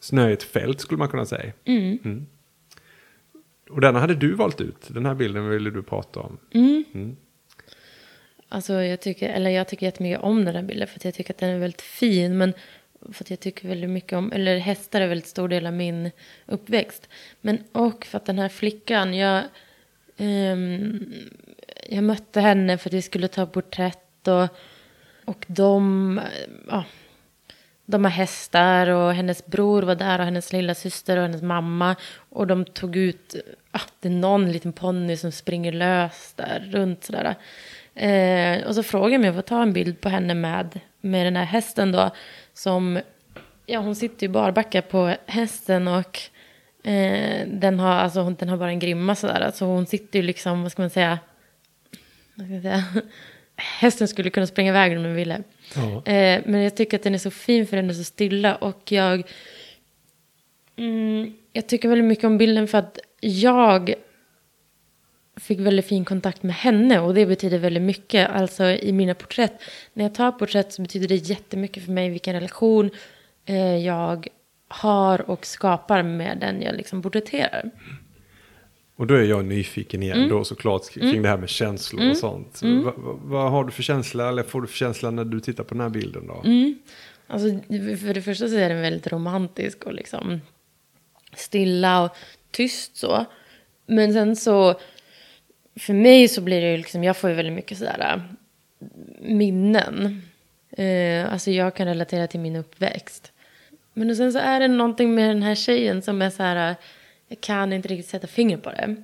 snöigt 0.00 0.42
fält 0.42 0.80
skulle 0.80 0.98
man 0.98 1.08
kunna 1.08 1.26
säga. 1.26 1.52
Mm. 1.64 2.26
Och 3.70 3.80
den 3.80 3.94
hade 3.94 4.14
du 4.14 4.34
valt 4.34 4.60
ut, 4.60 4.88
den 4.88 5.06
här 5.06 5.14
bilden 5.14 5.48
ville 5.48 5.70
du 5.70 5.82
prata 5.82 6.20
om. 6.20 6.38
Alltså 8.48 8.72
jag 8.72 9.00
tycker, 9.00 9.28
eller 9.28 9.50
jag 9.50 9.68
tycker 9.68 9.86
jättemycket 9.86 10.20
om 10.20 10.44
den 10.44 10.54
här 10.54 10.62
bilden 10.62 10.88
för 10.88 10.96
att 10.96 11.04
jag 11.04 11.14
tycker 11.14 11.34
att 11.34 11.38
den 11.38 11.50
är 11.50 11.58
väldigt 11.58 11.82
fin. 11.82 12.38
Men 12.38 12.52
för 13.12 13.24
att 13.24 13.30
jag 13.30 13.40
tycker 13.40 13.68
väldigt 13.68 13.90
mycket 13.90 14.12
om, 14.12 14.32
eller 14.32 14.58
hästar 14.58 15.00
är 15.00 15.08
väldigt 15.08 15.28
stor 15.28 15.48
del 15.48 15.66
av 15.66 15.72
min 15.72 16.10
uppväxt. 16.46 17.08
Men 17.40 17.58
och 17.72 18.04
för 18.04 18.18
att 18.18 18.26
den 18.26 18.38
här 18.38 18.48
flickan, 18.48 19.14
jag, 19.14 19.44
Um, 20.18 21.12
jag 21.88 22.04
mötte 22.04 22.40
henne 22.40 22.78
för 22.78 22.90
att 22.90 22.94
vi 22.94 23.02
skulle 23.02 23.28
ta 23.28 23.46
porträtt 23.46 24.28
och, 24.28 24.48
och 25.24 25.44
de, 25.46 26.20
ja, 26.68 26.84
de 27.86 28.04
har 28.04 28.10
hästar 28.10 28.88
och 28.88 29.14
hennes 29.14 29.46
bror 29.46 29.82
var 29.82 29.94
där 29.94 30.18
och 30.18 30.24
hennes 30.24 30.52
lilla 30.52 30.74
syster 30.74 31.16
och 31.16 31.22
hennes 31.22 31.42
mamma. 31.42 31.96
Och 32.16 32.46
de 32.46 32.64
tog 32.64 32.96
ut, 32.96 33.34
ja, 33.72 33.80
det 34.00 34.08
är 34.08 34.12
någon 34.12 34.52
liten 34.52 34.72
ponny 34.72 35.16
som 35.16 35.32
springer 35.32 35.72
lös 35.72 36.32
där 36.36 36.68
runt 36.72 37.04
sådär. 37.04 37.34
Eh, 37.94 38.66
och 38.66 38.74
så 38.74 38.82
frågade 38.82 39.12
jag 39.12 39.18
om 39.18 39.24
jag 39.24 39.34
får 39.34 39.42
ta 39.42 39.62
en 39.62 39.72
bild 39.72 40.00
på 40.00 40.08
henne 40.08 40.34
med, 40.34 40.80
med 41.00 41.26
den 41.26 41.36
här 41.36 41.44
hästen 41.44 41.92
då. 41.92 42.10
Som, 42.54 43.00
ja 43.66 43.80
hon 43.80 43.94
sitter 43.94 44.26
ju 44.26 44.32
barbacka 44.32 44.82
på 44.82 45.14
hästen 45.26 45.88
och 45.88 46.20
eh, 46.84 47.46
den, 47.46 47.78
har, 47.80 47.92
alltså, 47.92 48.20
hon- 48.20 48.34
den 48.34 48.48
har 48.48 48.56
bara 48.56 48.68
en 48.70 48.78
grimma 48.78 49.14
sådär. 49.14 49.40
Alltså 49.40 49.64
hon 49.64 49.86
sitter 49.86 50.18
ju 50.18 50.22
liksom, 50.22 50.62
vad 50.62 50.72
ska 50.72 50.82
man 50.82 50.90
säga, 50.90 51.18
vad 52.34 52.46
ska 52.46 52.54
jag 52.54 52.62
säga? 52.62 52.84
Hästen 53.56 54.08
skulle 54.08 54.30
kunna 54.30 54.46
springa 54.46 54.70
iväg 54.70 54.96
om 54.96 55.02
den 55.02 55.14
ville. 55.14 55.42
Ja. 55.76 56.12
Eh, 56.12 56.42
men 56.46 56.60
jag 56.62 56.76
tycker 56.76 56.96
att 56.96 57.02
den 57.02 57.14
är 57.14 57.18
så 57.18 57.30
fin 57.30 57.66
för 57.66 57.76
den 57.76 57.90
är 57.90 57.94
så 57.94 58.04
stilla. 58.04 58.54
Och 58.54 58.92
jag, 58.92 59.22
mm, 60.76 61.34
jag 61.52 61.66
tycker 61.68 61.88
väldigt 61.88 62.08
mycket 62.08 62.24
om 62.24 62.38
bilden 62.38 62.68
för 62.68 62.78
att 62.78 62.98
jag 63.20 63.94
fick 65.36 65.58
väldigt 65.60 65.86
fin 65.86 66.04
kontakt 66.04 66.42
med 66.42 66.54
henne. 66.54 67.00
Och 67.00 67.14
det 67.14 67.26
betyder 67.26 67.58
väldigt 67.58 67.82
mycket. 67.82 68.30
Alltså 68.30 68.64
i 68.64 68.92
mina 68.92 69.14
porträtt. 69.14 69.52
När 69.92 70.04
jag 70.04 70.14
tar 70.14 70.32
porträtt 70.32 70.72
så 70.72 70.82
betyder 70.82 71.08
det 71.08 71.14
jättemycket 71.14 71.84
för 71.84 71.92
mig 71.92 72.08
vilken 72.10 72.34
relation 72.34 72.90
eh, 73.46 73.76
jag 73.76 74.28
har 74.68 75.30
och 75.30 75.46
skapar 75.46 76.02
med 76.02 76.38
den 76.40 76.62
jag 76.62 76.76
liksom 76.76 77.02
porträtterar. 77.02 77.70
Och 78.96 79.06
då 79.06 79.14
är 79.14 79.22
jag 79.22 79.44
nyfiken 79.44 80.02
igen 80.02 80.18
då 80.28 80.44
såklart 80.44 80.90
kring 80.92 81.22
det 81.22 81.28
här 81.28 81.36
med 81.36 81.48
känslor 81.48 82.10
och 82.10 82.16
sånt. 82.16 82.60
Va- 82.84 82.94
vad 83.22 83.50
har 83.50 83.64
du 83.64 83.70
för 83.70 83.82
känsla, 83.82 84.28
eller 84.28 84.42
får 84.42 84.60
du 84.62 84.66
för 84.68 84.76
känsla 84.76 85.10
när 85.10 85.24
du 85.24 85.40
tittar 85.40 85.64
på 85.64 85.74
den 85.74 85.80
här 85.80 85.88
bilden 85.90 86.26
då? 86.26 86.42
Alltså, 87.26 87.46
för 88.06 88.14
det 88.14 88.22
första 88.22 88.48
så 88.48 88.54
är 88.56 88.68
den 88.68 88.80
väldigt 88.80 89.06
romantisk 89.12 89.84
och 89.84 89.94
liksom 89.94 90.40
stilla 91.36 92.02
och 92.02 92.16
tyst 92.50 92.96
så. 92.96 93.24
Men 93.86 94.12
sen 94.12 94.36
så, 94.36 94.80
för 95.80 95.92
mig 95.94 96.28
så 96.28 96.40
blir 96.40 96.60
det 96.60 96.70
ju 96.70 96.76
liksom, 96.76 97.04
jag 97.04 97.16
får 97.16 97.30
ju 97.30 97.36
väldigt 97.36 97.54
mycket 97.54 97.78
sådär 97.78 98.14
äh, 98.16 98.22
minnen. 99.20 100.22
Eh, 100.70 101.32
alltså 101.32 101.50
jag 101.50 101.74
kan 101.76 101.86
relatera 101.86 102.26
till 102.26 102.40
min 102.40 102.56
uppväxt. 102.56 103.32
Men 103.94 104.16
sen 104.16 104.32
så 104.32 104.38
är 104.38 104.60
det 104.60 104.68
någonting 104.68 105.14
med 105.14 105.30
den 105.30 105.42
här 105.42 105.54
tjejen 105.54 106.02
som 106.02 106.22
är 106.22 106.30
så 106.30 106.42
här, 106.42 106.70
äh, 106.70 106.76
jag 107.28 107.40
kan 107.40 107.72
inte 107.72 107.88
riktigt 107.88 108.10
sätta 108.10 108.26
fingret 108.26 108.62
på 108.62 108.70
det. 108.70 108.96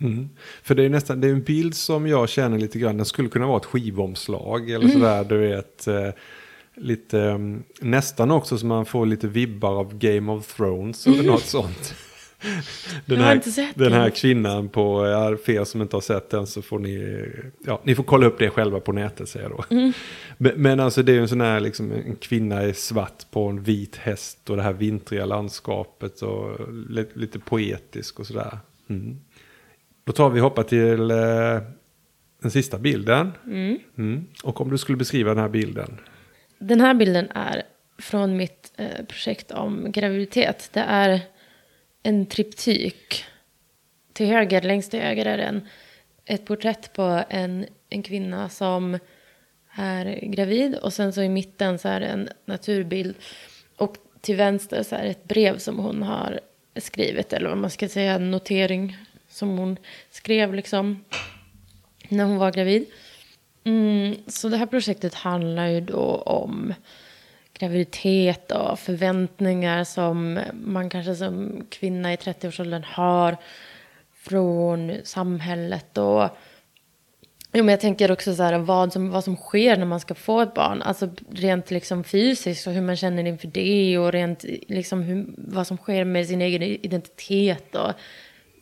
Mm. 0.00 0.28
För 0.62 0.74
det 0.74 0.84
är 0.84 0.88
nästan, 0.88 1.20
det 1.20 1.28
är 1.28 1.32
en 1.32 1.42
bild 1.42 1.74
som 1.74 2.06
jag 2.06 2.28
känner 2.28 2.58
lite 2.58 2.78
grann, 2.78 2.96
den 2.96 3.06
skulle 3.06 3.28
kunna 3.28 3.46
vara 3.46 3.56
ett 3.56 3.64
skivomslag 3.64 4.70
eller 4.70 4.88
sådär, 4.88 5.24
du 5.24 5.38
vet. 5.38 5.86
Eh, 5.86 6.10
lite, 6.74 7.18
um, 7.18 7.62
nästan 7.80 8.30
också 8.30 8.58
som 8.58 8.68
man 8.68 8.86
får 8.86 9.06
lite 9.06 9.28
vibbar 9.28 9.78
av 9.80 9.98
Game 9.98 10.32
of 10.32 10.56
Thrones 10.56 11.06
eller 11.06 11.22
något 11.22 11.44
sånt. 11.44 11.94
Den 13.06 13.20
här, 13.20 13.78
den 13.78 13.92
här 13.92 14.10
kvinnan 14.10 14.68
på, 14.68 15.06
ja, 15.06 15.36
för 15.44 15.52
er 15.52 15.64
som 15.64 15.82
inte 15.82 15.96
har 15.96 16.00
sett 16.00 16.30
den 16.30 16.46
så 16.46 16.62
får 16.62 16.78
ni, 16.78 17.26
ja, 17.66 17.80
ni 17.84 17.94
får 17.94 18.02
kolla 18.02 18.26
upp 18.26 18.38
det 18.38 18.50
själva 18.50 18.80
på 18.80 18.92
nätet 18.92 19.28
säger 19.28 19.48
jag 19.48 19.58
då. 19.58 19.76
Mm. 19.76 19.92
Men, 20.38 20.52
men 20.56 20.80
alltså 20.80 21.02
det 21.02 21.12
är 21.12 21.14
ju 21.14 21.20
en 21.20 21.28
sån 21.28 21.40
här, 21.40 21.60
liksom, 21.60 21.92
en 21.92 22.16
kvinna 22.16 22.64
i 22.64 22.74
svart 22.74 23.30
på 23.30 23.46
en 23.46 23.62
vit 23.62 23.96
häst 23.96 24.50
och 24.50 24.56
det 24.56 24.62
här 24.62 24.72
vintriga 24.72 25.26
landskapet 25.26 26.22
och 26.22 26.74
lite, 26.90 27.18
lite 27.18 27.38
poetisk 27.38 28.20
och 28.20 28.26
sådär. 28.26 28.58
Mm. 28.90 29.20
Då 30.04 30.12
tar 30.12 30.30
vi 30.30 30.40
och 30.40 30.44
hoppar 30.44 30.62
till 30.62 31.10
eh, 31.10 31.62
den 32.42 32.50
sista 32.50 32.78
bilden. 32.78 33.32
Mm. 33.96 34.26
Och 34.44 34.60
om 34.60 34.70
du 34.70 34.78
skulle 34.78 34.98
beskriva 34.98 35.30
den 35.34 35.42
här 35.42 35.48
bilden. 35.48 36.00
Den 36.58 36.80
här 36.80 36.94
bilden 36.94 37.28
är 37.34 37.62
från 37.98 38.36
mitt 38.36 38.72
eh, 38.76 39.04
projekt 39.08 39.50
om 39.50 39.92
graviditet. 39.92 40.70
Det 40.72 40.80
är 40.80 41.20
en 42.02 42.26
triptyk. 42.26 43.24
Till 44.12 44.26
höger, 44.26 44.62
längst 44.62 44.90
till 44.90 45.00
höger 45.00 45.26
är 45.26 45.36
det 45.36 45.44
en, 45.44 45.68
ett 46.24 46.44
porträtt 46.44 46.92
på 46.92 47.24
en, 47.28 47.66
en 47.88 48.02
kvinna 48.02 48.48
som 48.48 48.98
är 49.72 50.20
gravid. 50.22 50.74
Och 50.74 50.92
sen 50.92 51.12
så 51.12 51.22
i 51.22 51.28
mitten 51.28 51.78
så 51.78 51.88
är 51.88 52.00
det 52.00 52.06
en 52.06 52.28
naturbild. 52.44 53.16
Och 53.76 53.96
till 54.20 54.36
vänster 54.36 54.82
så 54.82 54.96
är 54.96 55.02
det 55.02 55.10
ett 55.10 55.24
brev 55.24 55.58
som 55.58 55.78
hon 55.78 56.02
har 56.02 56.40
skrivit. 56.76 57.32
Eller 57.32 57.48
vad 57.48 57.58
man 57.58 57.70
ska 57.70 57.88
säga, 57.88 58.14
en 58.14 58.30
notering 58.30 58.96
som 59.28 59.58
hon 59.58 59.76
skrev 60.10 60.54
liksom 60.54 61.04
när 62.08 62.24
hon 62.24 62.36
var 62.36 62.52
gravid. 62.52 62.86
Mm, 63.64 64.16
så 64.26 64.48
det 64.48 64.56
här 64.56 64.66
projektet 64.66 65.14
handlar 65.14 65.66
ju 65.66 65.80
då 65.80 66.16
om 66.16 66.74
graviditet 67.60 68.52
och 68.52 68.78
förväntningar 68.78 69.84
som 69.84 70.40
man 70.52 70.90
kanske 70.90 71.14
som 71.14 71.66
kvinna 71.70 72.12
i 72.12 72.16
30-årsåldern 72.16 72.84
har 72.84 73.36
från 74.14 74.92
samhället. 75.04 75.98
Och 75.98 76.28
jo, 77.52 77.64
men 77.64 77.68
jag 77.68 77.80
tänker 77.80 78.10
också 78.10 78.34
så 78.34 78.42
här, 78.42 78.58
vad, 78.58 78.92
som, 78.92 79.10
vad 79.10 79.24
som 79.24 79.36
sker 79.36 79.76
när 79.76 79.86
man 79.86 80.00
ska 80.00 80.14
få 80.14 80.40
ett 80.40 80.54
barn. 80.54 80.82
Alltså 80.82 81.08
rent 81.30 81.70
liksom 81.70 82.04
fysiskt 82.04 82.66
och 82.66 82.72
hur 82.72 82.82
man 82.82 82.96
känner 82.96 83.26
inför 83.26 83.48
det 83.48 83.98
och 83.98 84.12
rent 84.12 84.44
liksom 84.68 85.02
hur, 85.02 85.26
vad 85.36 85.66
som 85.66 85.76
sker 85.76 86.04
med 86.04 86.26
sin 86.26 86.42
egen 86.42 86.62
identitet 86.62 87.74
och 87.74 87.92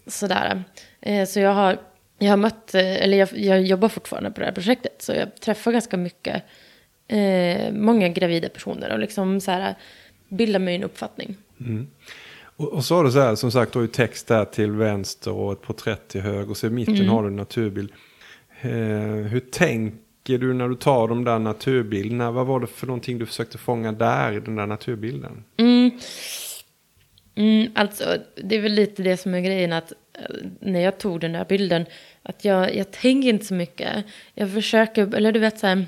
sådär. 0.06 0.64
Eh, 1.00 1.26
så 1.26 1.40
jag 1.40 1.54
har, 1.54 1.78
jag 2.18 2.30
har 2.30 2.36
mött, 2.36 2.74
eh, 2.74 3.02
eller 3.02 3.16
jag, 3.16 3.28
jag 3.32 3.62
jobbar 3.62 3.88
fortfarande 3.88 4.30
på 4.30 4.40
det 4.40 4.46
här 4.46 4.52
projektet. 4.52 5.02
Så 5.02 5.12
jag 5.12 5.40
träffar 5.40 5.72
ganska 5.72 5.96
mycket, 5.96 6.42
eh, 7.08 7.72
många 7.72 8.08
gravida 8.08 8.48
personer 8.48 8.92
och 8.92 8.98
liksom 8.98 9.40
så 9.40 9.50
här 9.50 9.74
bildar 10.28 10.60
mig 10.60 10.74
en 10.74 10.84
uppfattning. 10.84 11.36
Och, 12.56 12.72
och 12.72 12.84
så 12.84 12.96
har 12.96 13.04
du 13.04 13.10
så 13.10 13.20
här, 13.20 13.34
som 13.34 13.50
sagt, 13.50 13.72
du 13.72 13.78
har 13.78 13.84
ju 13.84 13.92
text 13.92 14.26
där 14.26 14.44
till 14.44 14.70
vänster 14.70 15.32
och 15.32 15.52
ett 15.52 15.62
porträtt 15.62 16.08
till 16.08 16.20
höger. 16.20 16.50
Och 16.50 16.56
så 16.56 16.66
i 16.66 16.70
mitten 16.70 17.08
har 17.08 17.22
du 17.22 17.28
en 17.28 17.36
naturbild. 17.36 17.92
Eh, 18.60 18.70
hur 19.30 19.40
tänker 19.40 20.38
du 20.38 20.54
när 20.54 20.68
du 20.68 20.74
tar 20.74 21.08
de 21.08 21.24
där 21.24 21.38
naturbilderna? 21.38 22.30
Vad 22.30 22.46
var 22.46 22.60
det 22.60 22.66
för 22.66 22.86
någonting 22.86 23.18
du 23.18 23.26
försökte 23.26 23.58
fånga 23.58 23.92
där 23.92 24.32
i 24.32 24.40
den 24.40 24.56
där 24.56 24.66
naturbilden? 24.66 25.44
Mm, 27.38 27.70
alltså, 27.74 28.16
det 28.34 28.56
är 28.56 28.60
väl 28.60 28.72
lite 28.72 29.02
det 29.02 29.16
som 29.16 29.34
är 29.34 29.40
grejen 29.40 29.72
att 29.72 29.92
eh, 29.92 30.36
när 30.60 30.80
jag 30.80 30.98
tog 30.98 31.20
den 31.20 31.32
där 31.32 31.44
bilden, 31.44 31.86
att 32.22 32.44
jag, 32.44 32.76
jag 32.76 32.90
tänker 32.90 33.28
inte 33.28 33.44
så 33.44 33.54
mycket. 33.54 34.04
Jag 34.34 34.52
försöker, 34.52 35.14
eller 35.14 35.32
du 35.32 35.40
vet 35.40 35.58
så 35.58 35.66
här, 35.66 35.86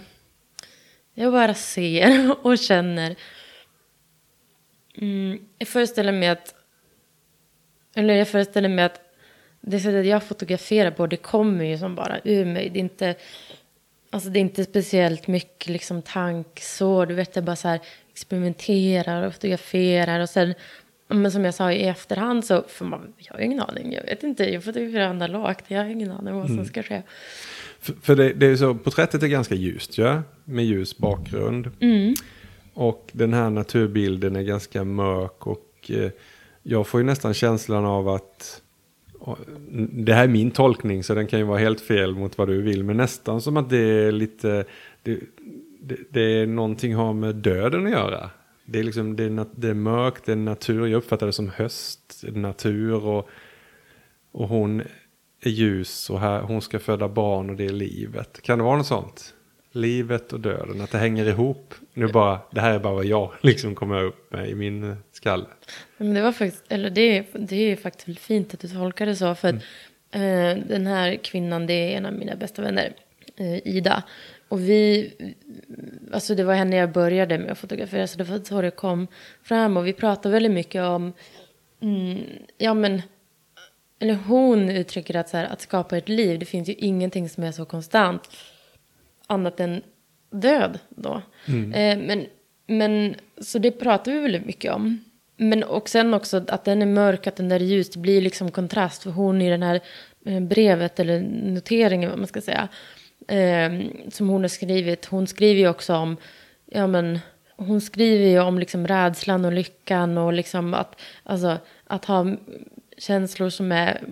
jag 1.14 1.32
bara 1.32 1.54
ser 1.54 2.36
och 2.46 2.58
känner. 2.58 3.16
Mm, 4.94 5.38
jag 5.58 5.68
föreställer 5.68 6.12
mig 6.12 6.28
att, 6.28 6.54
eller 7.94 8.14
jag 8.14 8.28
föreställer 8.28 8.68
mig 8.68 8.84
att 8.84 9.00
det 9.60 9.80
sättet 9.80 10.06
jag 10.06 10.22
fotograferar 10.22 10.90
på, 10.90 11.06
det 11.06 11.16
kommer 11.16 11.64
ju 11.64 11.78
som 11.78 11.94
bara 11.94 12.20
ur 12.24 12.44
mig. 12.44 12.70
Det 12.70 12.78
är 12.78 12.80
inte, 12.80 13.14
alltså 14.10 14.28
det 14.28 14.38
är 14.38 14.40
inte 14.40 14.64
speciellt 14.64 15.26
mycket 15.26 15.68
liksom 15.68 16.02
tank 16.02 16.60
så, 16.60 17.04
du 17.04 17.14
vet, 17.14 17.36
jag 17.36 17.44
bara 17.44 17.56
så 17.56 17.68
här 17.68 17.80
experimenterar 18.12 19.26
och 19.26 19.34
fotograferar 19.34 20.20
och 20.20 20.28
sen, 20.28 20.54
men 21.08 21.32
som 21.32 21.44
jag 21.44 21.54
sa 21.54 21.72
i 21.72 21.82
efterhand 21.82 22.44
så, 22.44 22.62
för 22.68 22.84
man, 22.84 23.12
jag 23.16 23.34
har 23.34 23.40
ingen 23.40 23.60
aning, 23.60 23.92
jag 23.92 24.02
vet 24.02 24.22
inte, 24.22 24.52
jag 24.52 24.64
fotograferar 24.64 25.06
analogt, 25.06 25.64
jag 25.68 25.78
har 25.78 25.86
ingen 25.86 26.10
aning 26.12 26.34
vad 26.34 26.46
som 26.46 26.64
ska 26.64 26.82
ske. 26.82 27.02
För, 27.80 27.92
för 28.02 28.16
det, 28.16 28.32
det 28.32 28.46
är 28.46 28.56
så, 28.56 28.74
porträttet 28.74 29.22
är 29.22 29.28
ganska 29.28 29.54
ljust 29.54 29.98
ja? 29.98 30.22
Med 30.44 30.64
ljus 30.64 30.98
bakgrund. 30.98 31.70
Och 32.74 33.10
den 33.12 33.32
här 33.32 33.50
naturbilden 33.50 34.36
är 34.36 34.42
ganska 34.42 34.84
mörk 34.84 35.46
och 35.46 35.90
eh, 35.90 36.10
jag 36.62 36.86
får 36.86 37.00
ju 37.00 37.06
nästan 37.06 37.34
känslan 37.34 37.84
av 37.84 38.08
att 38.08 38.62
det 39.92 40.14
här 40.14 40.24
är 40.24 40.28
min 40.28 40.50
tolkning 40.50 41.04
så 41.04 41.14
den 41.14 41.26
kan 41.26 41.38
ju 41.38 41.44
vara 41.44 41.58
helt 41.58 41.80
fel 41.80 42.14
mot 42.14 42.38
vad 42.38 42.48
du 42.48 42.62
vill. 42.62 42.84
Men 42.84 42.96
nästan 42.96 43.40
som 43.40 43.56
att 43.56 43.70
det 43.70 43.78
är 43.78 44.12
lite, 44.12 44.64
det, 45.02 45.20
det, 45.80 45.96
det 46.10 46.20
är 46.20 46.46
någonting 46.46 46.94
har 46.94 47.12
med 47.12 47.34
döden 47.34 47.86
att 47.86 47.92
göra. 47.92 48.30
Det 48.64 48.78
är, 48.78 48.82
liksom, 48.82 49.16
det, 49.16 49.24
är, 49.24 49.46
det 49.54 49.68
är 49.68 49.74
mörkt, 49.74 50.26
det 50.26 50.32
är 50.32 50.36
natur, 50.36 50.86
jag 50.86 50.98
uppfattar 50.98 51.26
det 51.26 51.32
som 51.32 51.48
höst, 51.48 52.24
natur 52.32 53.04
och, 53.04 53.28
och 54.32 54.48
hon 54.48 54.82
är 55.48 55.50
ljus 55.50 56.10
och 56.10 56.20
här, 56.20 56.40
hon 56.40 56.62
ska 56.62 56.78
föda 56.78 57.08
barn 57.08 57.50
och 57.50 57.56
det 57.56 57.64
är 57.64 57.72
livet. 57.72 58.42
Kan 58.42 58.58
det 58.58 58.64
vara 58.64 58.76
något 58.76 58.86
sånt? 58.86 59.34
Livet 59.72 60.32
och 60.32 60.40
döden, 60.40 60.80
att 60.80 60.90
det 60.90 60.98
hänger 60.98 61.28
ihop. 61.28 61.74
Nu 61.94 62.08
bara, 62.08 62.38
det 62.50 62.60
här 62.60 62.74
är 62.74 62.78
bara 62.78 62.94
vad 62.94 63.04
jag 63.04 63.32
liksom 63.40 63.74
kommer 63.74 64.02
upp 64.02 64.32
med 64.32 64.48
i 64.48 64.54
min 64.54 64.96
skalle. 65.12 65.46
Men 65.96 66.14
det 66.14 66.22
var 66.22 66.32
faktiskt, 66.32 66.64
eller 66.68 66.90
det, 66.90 67.26
det 67.34 67.56
är 67.56 67.76
faktiskt 67.76 68.20
fint 68.20 68.54
att 68.54 68.60
du 68.60 68.68
tolkar 68.68 69.06
det 69.06 69.16
så. 69.16 69.34
För 69.34 69.48
att 69.48 69.54
eh, 70.10 70.64
den 70.68 70.86
här 70.86 71.16
kvinnan, 71.16 71.66
det 71.66 71.74
är 71.74 71.96
en 71.96 72.06
av 72.06 72.12
mina 72.12 72.36
bästa 72.36 72.62
vänner, 72.62 72.92
eh, 73.36 73.66
Ida. 73.68 74.02
Och 74.48 74.60
vi, 74.60 75.12
alltså 76.12 76.34
det 76.34 76.44
var 76.44 76.54
henne 76.54 76.76
jag 76.76 76.92
började 76.92 77.38
med 77.38 77.50
att 77.50 77.58
fotografera, 77.58 78.06
så 78.06 78.18
det 78.18 78.24
var 78.24 78.38
så 78.44 78.62
det 78.62 78.70
kom 78.70 79.06
fram. 79.42 79.76
Och 79.76 79.86
vi 79.86 79.92
pratade 79.92 80.32
väldigt 80.32 80.52
mycket 80.52 80.82
om, 80.82 81.12
mm, 81.80 82.18
ja 82.58 82.74
men, 82.74 83.02
eller 84.00 84.14
hon 84.14 84.70
uttrycker 84.70 85.16
att, 85.16 85.28
så 85.28 85.36
här, 85.36 85.44
att 85.44 85.60
skapa 85.60 85.98
ett 85.98 86.08
liv, 86.08 86.38
det 86.38 86.46
finns 86.46 86.68
ju 86.68 86.74
ingenting 86.74 87.28
som 87.28 87.44
är 87.44 87.52
så 87.52 87.64
konstant 87.64 88.30
annat 89.26 89.60
än 89.60 89.82
död 90.30 90.78
då. 90.88 91.22
Eh, 91.74 91.98
men, 91.98 92.26
men, 92.66 93.14
så 93.40 93.58
det 93.58 93.70
pratar 93.70 94.12
vi 94.12 94.20
väldigt 94.20 94.46
mycket 94.46 94.72
om. 94.72 95.04
Men 95.36 95.62
och 95.62 95.88
sen 95.88 96.14
också 96.14 96.44
att 96.48 96.64
den 96.64 96.82
är 96.82 96.86
mörk, 96.86 97.26
att 97.26 97.36
den 97.36 97.48
där 97.48 97.60
är 97.60 97.64
ljus, 97.64 97.90
det 97.90 97.98
blir 97.98 98.20
liksom 98.20 98.50
kontrast. 98.50 99.02
För 99.02 99.10
hon 99.10 99.42
i 99.42 99.50
den 99.50 99.62
här 99.62 99.80
eh, 100.26 100.40
brevet, 100.40 101.00
eller 101.00 101.20
noteringen 101.52 102.10
vad 102.10 102.18
man 102.18 102.28
ska 102.28 102.40
säga, 102.40 102.68
eh, 103.28 103.80
som 104.08 104.28
hon 104.28 104.40
har 104.40 104.48
skrivit, 104.48 105.04
hon 105.04 105.26
skriver 105.26 105.60
ju 105.60 105.68
också 105.68 105.94
om, 105.94 106.16
ja 106.66 106.86
men, 106.86 107.18
hon 107.56 107.80
skriver 107.80 108.26
ju 108.26 108.40
om 108.40 108.58
liksom 108.58 108.86
rädslan 108.86 109.44
och 109.44 109.52
lyckan 109.52 110.18
och 110.18 110.32
liksom 110.32 110.74
att, 110.74 111.00
alltså, 111.22 111.58
att 111.86 112.04
ha 112.04 112.26
känslor 113.00 113.48
som 113.48 113.72
är 113.72 114.04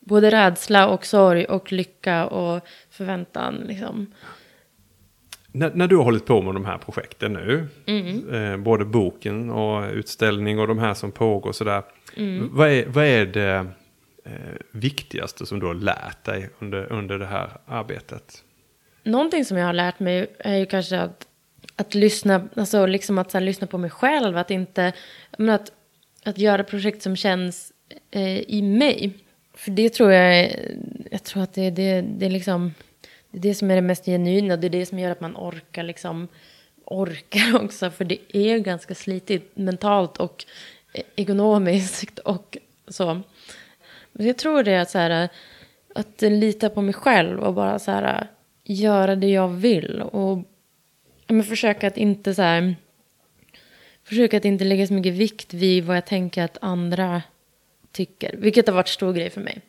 både 0.00 0.30
rädsla 0.30 0.88
och 0.88 1.06
sorg 1.06 1.44
och 1.44 1.72
lycka 1.72 2.26
och 2.26 2.66
förväntan. 2.90 3.54
Liksom. 3.54 4.12
När, 5.52 5.70
när 5.74 5.86
du 5.86 5.96
har 5.96 6.04
hållit 6.04 6.26
på 6.26 6.42
med 6.42 6.54
de 6.54 6.64
här 6.64 6.78
projekten 6.78 7.32
nu, 7.32 7.68
eh, 8.32 8.56
både 8.56 8.84
boken 8.84 9.50
och 9.50 9.92
utställning 9.92 10.58
och 10.58 10.68
de 10.68 10.78
här 10.78 10.94
som 10.94 11.12
pågår 11.12 11.52
sådär. 11.52 11.82
Vad, 12.50 12.68
är, 12.68 12.86
vad 12.86 13.04
är 13.04 13.26
det 13.26 13.66
eh, 14.24 14.32
viktigaste 14.70 15.46
som 15.46 15.60
du 15.60 15.66
har 15.66 15.74
lärt 15.74 16.24
dig 16.24 16.50
under, 16.58 16.92
under 16.92 17.18
det 17.18 17.26
här 17.26 17.50
arbetet? 17.66 18.42
Någonting 19.02 19.44
som 19.44 19.56
jag 19.56 19.66
har 19.66 19.72
lärt 19.72 20.00
mig 20.00 20.26
är 20.38 20.56
ju 20.56 20.66
kanske 20.66 21.00
att, 21.00 21.26
att 21.76 21.94
lyssna, 21.94 22.48
alltså 22.56 22.86
liksom 22.86 23.18
att 23.18 23.32
här, 23.32 23.40
lyssna 23.40 23.66
på 23.66 23.78
mig 23.78 23.90
själv, 23.90 24.36
att 24.36 24.50
inte, 24.50 24.92
men 25.38 25.50
att, 25.50 25.72
att 26.24 26.38
göra 26.38 26.64
projekt 26.64 27.02
som 27.02 27.16
känns 27.16 27.73
eh, 28.10 28.38
i 28.40 28.62
mig. 28.62 29.10
För 29.54 29.70
det 29.70 29.88
tror 29.90 30.12
jag, 30.12 30.38
är- 30.40 30.76
jag 31.10 31.22
tror 31.22 31.42
att 31.42 31.52
det, 31.54 31.70
det, 31.70 32.00
det 32.00 32.26
är 32.26 32.30
liksom, 32.30 32.74
det 33.30 33.38
är 33.38 33.42
det 33.42 33.54
som 33.54 33.70
är 33.70 33.74
det 33.74 33.82
mest 33.82 34.04
genuina, 34.04 34.56
det 34.56 34.66
är 34.66 34.70
det 34.70 34.86
som 34.86 34.98
gör 34.98 35.10
att 35.10 35.20
man 35.20 35.36
orkar 35.36 35.82
liksom, 35.82 36.28
orkar 36.84 37.64
också, 37.64 37.90
för 37.90 38.04
det 38.04 38.18
är 38.36 38.58
ganska 38.58 38.94
slitigt 38.94 39.56
mentalt 39.56 40.16
och 40.16 40.44
eh, 40.92 41.02
ekonomiskt 41.16 42.18
och 42.24 42.58
så. 42.88 43.20
Men 44.12 44.26
jag 44.26 44.38
tror 44.38 44.62
det 44.62 44.72
är 44.72 44.80
att, 44.80 44.90
så 44.90 44.98
här, 44.98 45.28
att 45.94 46.22
lita 46.22 46.70
på 46.70 46.82
mig 46.82 46.94
själv 46.94 47.40
och 47.40 47.54
bara 47.54 47.78
så 47.78 47.90
här, 47.90 48.26
göra 48.64 49.16
det 49.16 49.28
jag 49.30 49.48
vill. 49.48 50.00
Och 50.02 50.38
men 51.26 51.44
försöka 51.44 51.86
att 51.86 51.96
inte 51.96 52.34
så 52.34 52.42
här, 52.42 52.76
försöka 54.04 54.36
att 54.36 54.44
inte 54.44 54.64
lägga 54.64 54.86
så 54.86 54.92
mycket 54.94 55.12
vikt 55.12 55.54
vid 55.54 55.84
vad 55.84 55.96
jag 55.96 56.06
tänker 56.06 56.42
att 56.42 56.58
andra 56.60 57.22
tycker. 57.94 58.36
Vilket 58.38 58.66
har 58.66 58.74
varit 58.74 58.88
stor 58.88 59.12
grej 59.12 59.30
för 59.30 59.40
mig. 59.40 59.60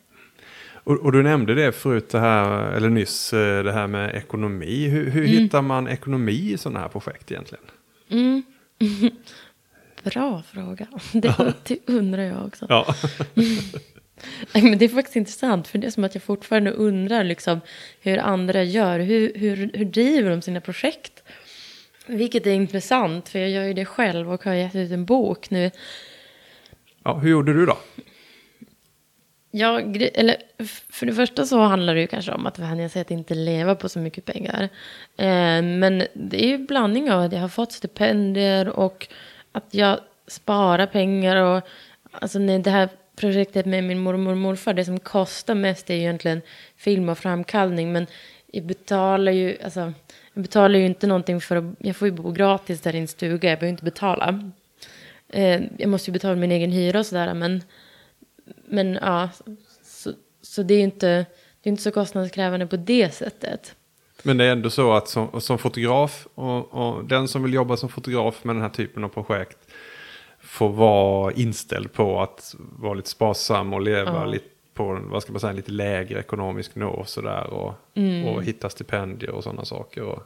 Och, 0.68 0.96
och 0.96 1.12
du 1.12 1.22
nämnde 1.22 1.54
det 1.54 1.72
förut, 1.72 2.08
det 2.08 2.18
här, 2.20 2.72
eller 2.72 2.88
nyss, 2.88 3.32
eh, 3.32 3.64
det 3.64 3.72
här 3.72 3.86
med 3.86 4.14
ekonomi. 4.14 4.88
Hur, 4.88 5.10
hur 5.10 5.26
hittar 5.26 5.62
man 5.62 5.88
ekonomi 5.88 6.52
i 6.52 6.58
sådana 6.58 6.80
här 6.80 6.88
projekt 6.88 7.30
egentligen? 7.30 7.64
Bra 10.02 10.42
fråga. 10.42 10.86
Det, 11.12 11.54
det 11.64 11.78
undrar 11.86 12.22
jag 12.22 12.46
också. 12.46 12.66
Ja. 12.68 12.94
Nej, 14.54 14.62
men 14.62 14.78
det 14.78 14.84
är 14.84 14.88
faktiskt 14.88 15.16
intressant, 15.16 15.68
för 15.68 15.78
det 15.78 15.86
är 15.86 15.90
som 15.90 16.04
att 16.04 16.14
jag 16.14 16.22
fortfarande 16.22 16.70
undrar 16.70 17.24
liksom, 17.24 17.60
hur 18.00 18.18
andra 18.18 18.62
gör. 18.62 19.00
Hur, 19.00 19.32
hur, 19.34 19.70
hur 19.74 19.84
driver 19.84 20.30
de 20.30 20.42
sina 20.42 20.60
projekt? 20.60 21.22
Vilket 22.06 22.46
är 22.46 22.52
intressant, 22.52 23.28
för 23.28 23.38
jag 23.38 23.50
gör 23.50 23.64
ju 23.64 23.72
det 23.72 23.84
själv 23.84 24.32
och 24.32 24.44
har 24.44 24.54
gett 24.54 24.74
ut 24.74 24.90
en 24.90 25.04
bok 25.04 25.50
nu. 25.50 25.70
ja, 27.04 27.14
hur 27.18 27.30
gjorde 27.30 27.52
du 27.52 27.66
då? 27.66 27.78
Ja, 29.58 29.80
eller, 30.14 30.36
för 30.90 31.06
det 31.06 31.12
första 31.12 31.46
så 31.46 31.60
handlar 31.60 31.94
det 31.94 32.00
ju 32.00 32.06
kanske 32.06 32.32
om 32.32 32.46
att 32.46 32.58
vänja 32.58 32.88
sig 32.88 33.02
att 33.02 33.10
inte 33.10 33.34
leva 33.34 33.74
på 33.74 33.88
så 33.88 33.98
mycket 33.98 34.24
pengar. 34.24 34.62
Eh, 35.16 35.62
men 35.62 36.06
det 36.12 36.44
är 36.44 36.48
ju 36.48 36.54
en 36.54 36.66
blandning 36.66 37.10
av 37.10 37.20
att 37.22 37.32
jag 37.32 37.40
har 37.40 37.48
fått 37.48 37.72
stipendier 37.72 38.68
och 38.68 39.08
att 39.52 39.64
jag 39.70 40.00
sparar 40.26 40.86
pengar. 40.86 41.36
Och, 41.36 41.62
alltså 42.10 42.38
det 42.38 42.70
här 42.70 42.88
projektet 43.16 43.66
med 43.66 43.84
min 43.84 43.98
mormor 43.98 44.30
och 44.32 44.38
morfar, 44.38 44.74
det 44.74 44.84
som 44.84 45.00
kostar 45.00 45.54
mest 45.54 45.90
är 45.90 45.94
ju 45.94 46.00
egentligen 46.00 46.42
film 46.76 47.08
och 47.08 47.18
framkallning. 47.18 47.92
Men 47.92 48.06
jag 48.52 48.64
betalar 48.64 49.32
ju, 49.32 49.56
alltså, 49.64 49.92
jag 50.34 50.42
betalar 50.42 50.78
ju 50.78 50.86
inte 50.86 51.06
någonting 51.06 51.40
för 51.40 51.56
att, 51.56 51.64
jag 51.78 51.96
får 51.96 52.08
ju 52.08 52.12
bo 52.12 52.32
gratis 52.32 52.80
där 52.80 52.94
i 52.94 52.98
en 52.98 53.08
stuga, 53.08 53.50
jag 53.50 53.58
behöver 53.58 53.72
inte 53.72 53.84
betala. 53.84 54.50
Eh, 55.28 55.62
jag 55.78 55.88
måste 55.88 56.10
ju 56.10 56.12
betala 56.12 56.36
min 56.36 56.52
egen 56.52 56.72
hyra 56.72 56.98
och 56.98 57.06
sådär, 57.06 57.34
men 57.34 57.62
men 58.68 58.98
ja, 59.02 59.28
så, 59.82 60.12
så 60.42 60.62
det 60.62 60.74
är 60.74 60.78
ju 60.78 60.84
inte, 60.84 61.06
det 61.60 61.68
är 61.68 61.70
inte 61.70 61.82
så 61.82 61.90
kostnadskrävande 61.90 62.66
på 62.66 62.76
det 62.76 63.14
sättet. 63.14 63.74
Men 64.22 64.36
det 64.36 64.44
är 64.44 64.52
ändå 64.52 64.70
så 64.70 64.92
att 64.92 65.08
som, 65.08 65.40
som 65.40 65.58
fotograf 65.58 66.26
och, 66.34 66.74
och 66.74 67.04
den 67.04 67.28
som 67.28 67.42
vill 67.42 67.54
jobba 67.54 67.76
som 67.76 67.88
fotograf 67.88 68.44
med 68.44 68.56
den 68.56 68.62
här 68.62 68.70
typen 68.70 69.04
av 69.04 69.08
projekt 69.08 69.58
får 70.40 70.68
vara 70.68 71.32
inställd 71.32 71.92
på 71.92 72.20
att 72.22 72.54
vara 72.58 72.94
lite 72.94 73.08
sparsam 73.08 73.72
och 73.72 73.80
leva 73.80 74.12
Ja. 74.12 74.24
lite 74.24 74.44
på 74.74 74.98
vad 75.02 75.22
ska 75.22 75.32
man 75.32 75.40
säga, 75.40 75.52
lite 75.52 75.72
lägre 75.72 76.18
ekonomisk 76.20 76.74
nivå 76.74 76.90
och 76.90 77.08
sådär 77.08 77.46
och, 77.46 77.74
och 78.26 78.44
hitta 78.44 78.70
stipendier 78.70 79.30
och 79.30 79.42
sådana 79.44 79.64
saker. 79.64 80.02
Och 80.02 80.22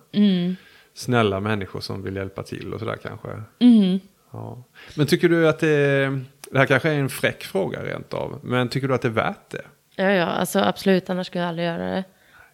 Snälla 0.94 1.40
människor 1.40 1.80
som 1.80 2.02
vill 2.02 2.16
hjälpa 2.16 2.42
till 2.42 2.74
och 2.74 2.80
sådär 2.80 2.96
kanske. 3.02 3.28
Ja. 4.32 4.62
Men 4.96 5.06
tycker 5.06 5.28
du 5.28 5.48
att 5.48 5.58
det, 5.58 6.20
det 6.50 6.58
här 6.58 6.66
kanske 6.66 6.90
är 6.90 6.94
en 6.94 7.08
fräck 7.08 7.44
fråga 7.44 7.84
rent 7.84 8.14
av, 8.14 8.40
men 8.42 8.68
tycker 8.68 8.88
du 8.88 8.94
att 8.94 9.02
det 9.02 9.08
är 9.08 9.12
värt 9.12 9.50
det? 9.50 9.64
Ja, 9.96 10.10
ja, 10.10 10.24
alltså 10.24 10.58
absolut, 10.58 11.10
annars 11.10 11.26
skulle 11.26 11.42
jag 11.42 11.48
aldrig 11.48 11.66
göra 11.66 11.90
det. 11.90 12.04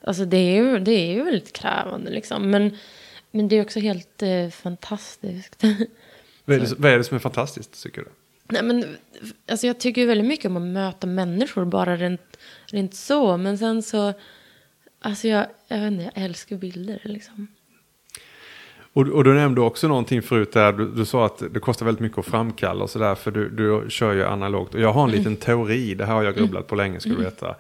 Alltså 0.04 0.24
det 0.24 0.36
är 0.36 0.54
ju, 0.54 0.78
det 0.78 0.92
är 0.92 1.12
ju 1.14 1.22
väldigt 1.22 1.52
krävande 1.52 2.10
liksom, 2.10 2.50
men, 2.50 2.76
men 3.30 3.48
det 3.48 3.56
är 3.56 3.62
också 3.62 3.80
helt 3.80 4.22
eh, 4.22 4.48
fantastiskt. 4.50 5.64
Vad 6.44 6.56
är, 6.56 6.60
det, 6.60 6.74
vad 6.78 6.92
är 6.92 6.98
det 6.98 7.04
som 7.04 7.14
är 7.14 7.18
fantastiskt 7.18 7.82
tycker 7.82 8.00
du? 8.00 8.08
Nej, 8.48 8.62
men, 8.62 8.96
alltså 9.48 9.66
jag 9.66 9.80
tycker 9.80 10.00
ju 10.00 10.06
väldigt 10.06 10.26
mycket 10.26 10.46
om 10.46 10.56
att 10.56 10.62
möta 10.62 11.06
människor, 11.06 11.64
bara 11.64 11.96
rent, 11.96 12.38
rent 12.66 12.94
så. 12.94 13.36
Men 13.36 13.58
sen 13.58 13.82
så, 13.82 14.12
alltså 15.00 15.28
jag, 15.28 15.46
jag 15.68 15.78
vet 15.78 15.92
inte, 15.92 16.04
jag 16.14 16.24
älskar 16.24 16.56
bilder 16.56 17.00
liksom. 17.04 17.48
Och, 18.96 19.08
och 19.08 19.24
du 19.24 19.34
nämnde 19.34 19.60
också 19.60 19.88
någonting 19.88 20.22
förut 20.22 20.52
där, 20.52 20.72
du, 20.72 20.90
du 20.90 21.04
sa 21.04 21.26
att 21.26 21.42
det 21.50 21.60
kostar 21.60 21.86
väldigt 21.86 22.00
mycket 22.00 22.18
att 22.18 22.26
framkalla 22.26 22.84
och 22.84 22.90
sådär, 22.90 23.14
för 23.14 23.30
du, 23.30 23.48
du 23.48 23.90
kör 23.90 24.12
ju 24.12 24.24
analogt. 24.24 24.74
Och 24.74 24.80
jag 24.80 24.92
har 24.92 25.04
en 25.04 25.10
liten 25.10 25.36
teori, 25.36 25.94
det 25.94 26.04
här 26.04 26.14
har 26.14 26.22
jag 26.22 26.34
grubblat 26.34 26.66
på 26.66 26.74
länge 26.74 27.00
ska 27.00 27.10
du 27.10 27.16
veta. 27.16 27.54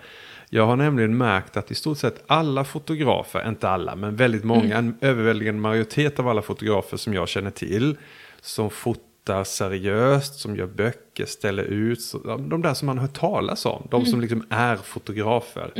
Jag 0.50 0.66
har 0.66 0.76
nämligen 0.76 1.16
märkt 1.16 1.56
att 1.56 1.70
i 1.70 1.74
stort 1.74 1.98
sett 1.98 2.24
alla 2.26 2.64
fotografer, 2.64 3.48
inte 3.48 3.68
alla, 3.68 3.96
men 3.96 4.16
väldigt 4.16 4.44
många, 4.44 4.76
en 4.76 4.96
överväldigande 5.00 5.60
majoritet 5.60 6.18
av 6.18 6.28
alla 6.28 6.42
fotografer 6.42 6.96
som 6.96 7.14
jag 7.14 7.28
känner 7.28 7.50
till, 7.50 7.96
som 8.40 8.70
fotar 8.70 9.44
seriöst, 9.44 10.40
som 10.40 10.56
gör 10.56 10.66
böcker, 10.66 11.26
ställer 11.26 11.64
ut, 11.64 12.02
så, 12.02 12.18
de 12.38 12.62
där 12.62 12.74
som 12.74 12.86
man 12.86 12.98
har 12.98 13.06
hört 13.06 13.18
talas 13.18 13.66
om, 13.66 13.88
de 13.90 14.06
som 14.06 14.20
liksom 14.20 14.46
är 14.50 14.76
fotografer, 14.76 15.72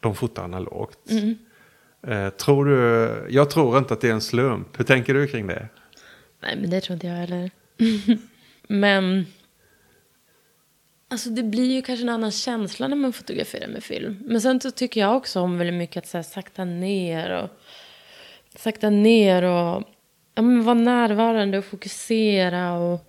de 0.00 0.14
fotar 0.14 0.44
analogt. 0.44 0.98
Eh, 2.06 2.28
tror 2.28 2.64
du, 2.64 3.26
jag 3.30 3.50
tror 3.50 3.78
inte 3.78 3.94
att 3.94 4.00
det 4.00 4.08
är 4.08 4.12
en 4.12 4.20
slump. 4.20 4.78
Hur 4.78 4.84
tänker 4.84 5.14
du 5.14 5.26
kring 5.26 5.46
det? 5.46 5.68
Nej, 6.40 6.56
men 6.56 6.70
det 6.70 6.80
tror 6.80 6.94
inte 6.94 7.06
jag 7.06 7.14
heller. 7.14 7.50
men... 8.68 9.26
Alltså 11.08 11.30
det 11.30 11.42
blir 11.42 11.72
ju 11.72 11.82
kanske 11.82 12.04
en 12.04 12.08
annan 12.08 12.30
känsla 12.30 12.88
när 12.88 12.96
man 12.96 13.12
fotograferar 13.12 13.68
med 13.68 13.84
film. 13.84 14.18
Men 14.24 14.40
sen 14.40 14.60
så 14.60 14.70
tycker 14.70 15.00
jag 15.00 15.16
också 15.16 15.40
om 15.40 15.58
väldigt 15.58 15.74
mycket 15.74 15.96
att 15.96 16.06
så 16.06 16.18
här, 16.18 16.22
sakta 16.22 16.64
ner 16.64 17.42
och... 17.42 17.50
Sakta 18.56 18.90
ner 18.90 19.42
och... 19.42 19.82
Ja, 20.34 20.42
men 20.42 20.64
vara 20.64 20.74
närvarande 20.74 21.58
och 21.58 21.64
fokusera 21.64 22.72
och... 22.72 23.06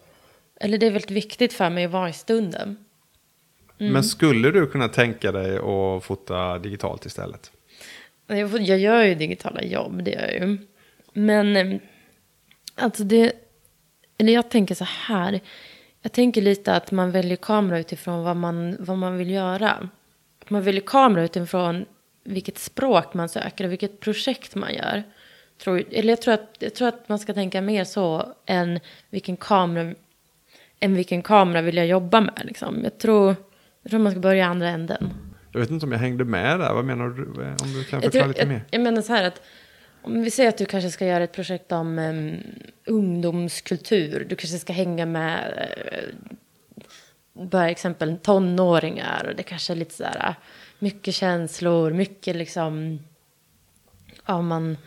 Eller 0.60 0.78
det 0.78 0.86
är 0.86 0.92
väldigt 0.92 1.12
viktigt 1.12 1.54
för 1.54 1.70
mig 1.70 1.86
att 1.86 1.92
vara 1.92 2.10
i 2.10 2.14
stunden. 2.14 2.86
Men 3.78 4.04
skulle 4.04 4.52
du 4.52 4.68
kunna 4.68 4.88
tänka 4.88 5.32
dig 5.32 5.58
att 5.58 6.04
fota 6.04 6.60
digitalt 6.60 7.06
istället? 7.06 7.52
Jag, 8.38 8.52
får- 8.52 8.62
jag 8.62 8.80
gör 8.80 9.04
ju 9.04 9.16
digitala 9.16 9.62
jobb, 9.64 10.04
det 10.04 10.12
gör 10.12 10.22
jag 10.22 10.34
ju. 10.34 10.58
Men 11.14 11.56
eh, 11.56 11.80
alltså 12.76 13.04
det, 13.04 13.34
eller 14.18 14.34
jag 14.34 14.50
tänker 14.50 14.76
så 14.76 14.84
här. 14.84 15.40
Jag 16.02 16.12
tänker 16.12 16.42
lite 16.42 16.76
att 16.76 16.92
man 16.92 17.12
väljer 17.12 17.38
kamera 17.38 17.80
utifrån 17.80 18.24
vad 18.24 18.36
man, 18.36 18.76
vad 18.80 18.98
man 18.98 19.18
vill 19.18 19.30
göra. 19.30 19.90
Man 20.48 20.62
väljer 20.64 20.82
kamera 20.82 21.24
utifrån 21.24 21.86
vilket 22.24 22.58
språk 22.58 23.14
man 23.14 23.30
söker 23.30 23.64
och 23.66 23.72
vilket 23.72 24.00
projekt 24.00 24.56
man 24.56 24.74
gör. 24.74 25.04
Tror, 25.64 25.84
eller 25.92 26.10
jag 26.10 26.22
tror, 26.22 26.34
att, 26.34 26.56
jag 26.60 26.76
tror 26.76 26.88
att 26.88 27.10
man 27.10 27.20
ska 27.20 27.34
tänka 27.34 27.62
mer 27.62 27.84
så 27.84 28.34
än 28.46 28.80
vilken 29.10 29.38
kamera, 29.38 29.94
än 30.80 30.94
vilken 30.96 31.22
kamera 31.22 31.62
vill 31.62 31.78
jag 31.78 31.88
jobba 31.88 32.22
med. 32.22 32.42
Liksom. 32.44 32.80
Jag, 32.84 32.98
tror, 32.98 33.36
jag 33.82 33.90
tror 33.90 34.00
man 34.00 34.12
ska 34.12 34.20
börja 34.22 34.44
i 34.44 34.48
andra 34.48 34.70
änden. 34.70 35.10
Jag 35.52 35.60
vet 35.60 35.70
inte 35.70 35.86
om 35.86 35.92
jag 35.92 36.00
hängde 36.00 36.26
med 36.26 36.60
där. 36.60 36.74
Vad 36.74 36.86
menar 36.86 37.10
du? 37.10 37.24
Om 37.24 37.74
du 37.74 37.84
kan 37.84 38.02
förklara 38.02 38.12
tror, 38.12 38.28
lite 38.28 38.40
jag, 38.40 38.48
mer. 38.48 38.64
jag 38.72 38.82
menar 38.82 39.02
så 39.02 39.14
här 39.14 39.24
att 39.24 39.42
om 40.02 40.22
vi 40.22 40.32
säger 40.32 40.50
att 40.50 40.58
du 40.58 40.66
kanske 40.66 40.90
ska 40.90 41.06
göra 41.06 41.24
ett 41.24 41.32
projekt 41.32 41.72
om 41.72 42.00
um, 42.00 42.38
ungdomskultur. 42.86 44.26
Du 44.30 44.36
kanske 44.36 44.58
ska 44.58 44.74
hänga 44.74 45.06
med, 45.06 45.70
uh, 47.36 47.46
bara 47.48 47.70
exempel 47.70 48.18
tonåringar. 48.18 49.28
Och 49.30 49.36
det 49.36 49.44
kanske 49.44 49.74
är 49.74 49.78
lite 49.78 49.94
så 49.94 50.04
här, 50.04 50.30
uh, 50.30 50.36
mycket 50.80 51.16
känslor, 51.16 51.92
mycket 51.92 52.36
liksom, 52.36 53.00
ja 54.26 54.42
man 54.42 54.78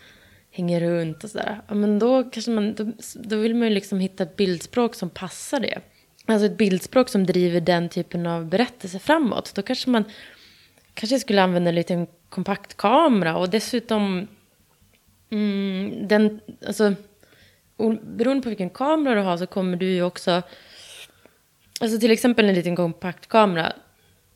hänger 0.51 0.81
runt 0.81 1.25
och 1.25 1.31
sådär. 1.31 1.61
Ja 1.69 1.75
men 1.75 1.99
då 1.99 2.25
kanske 2.25 2.51
man, 2.51 2.75
då, 2.75 2.93
då 3.15 3.37
vill 3.37 3.55
man 3.55 3.69
ju 3.69 3.75
liksom 3.75 4.01
hitta 4.01 4.23
ett 4.23 4.37
bildspråk 4.37 4.95
som 4.95 5.11
passar 5.11 5.61
det. 5.61 5.81
Alltså 6.27 6.47
ett 6.47 6.57
bildspråk 6.57 7.09
som 7.09 7.27
driver 7.27 7.61
den 7.61 7.89
typen 7.89 8.27
av 8.27 8.47
berättelse 8.47 8.99
framåt. 8.99 9.53
Då 9.55 9.63
kanske 9.63 9.91
man 9.91 10.05
kanske 10.95 11.19
skulle 11.19 11.43
använda 11.43 11.69
en 11.69 11.75
liten 11.75 12.07
kompaktkamera 12.29 13.37
och 13.37 13.51
dessutom 13.51 14.29
mm, 15.31 16.09
den, 16.09 16.41
alltså, 16.67 16.95
beroende 18.03 18.43
på 18.43 18.49
vilken 18.49 18.71
kamera 18.71 19.15
du 19.15 19.21
har 19.21 19.37
så 19.37 19.47
kommer 19.47 19.77
du 19.77 19.87
ju 19.87 20.03
också, 20.03 20.43
alltså 21.81 21.99
till 22.01 22.11
exempel 22.11 22.49
en 22.49 22.55
liten 22.55 22.77
kompaktkamera, 22.77 23.73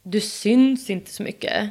du 0.03 0.21
syns 0.21 0.91
inte 0.91 1.11
så 1.11 1.23
mycket. 1.23 1.69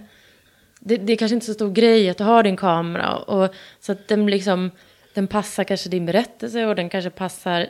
Det, 0.79 0.97
det 0.97 1.13
är 1.13 1.17
kanske 1.17 1.35
inte 1.35 1.45
så 1.45 1.53
stor 1.53 1.71
grej 1.71 2.09
att 2.09 2.17
du 2.17 2.23
har 2.23 2.43
din 2.43 2.57
kamera 2.57 3.15
och 3.15 3.53
så 3.79 3.91
att 3.91 4.07
den 4.07 4.25
liksom, 4.25 4.71
den 5.13 5.27
passar 5.27 5.63
kanske 5.63 5.89
din 5.89 6.05
berättelse 6.05 6.65
och 6.65 6.75
den 6.75 6.89
kanske 6.89 7.09
passar 7.09 7.67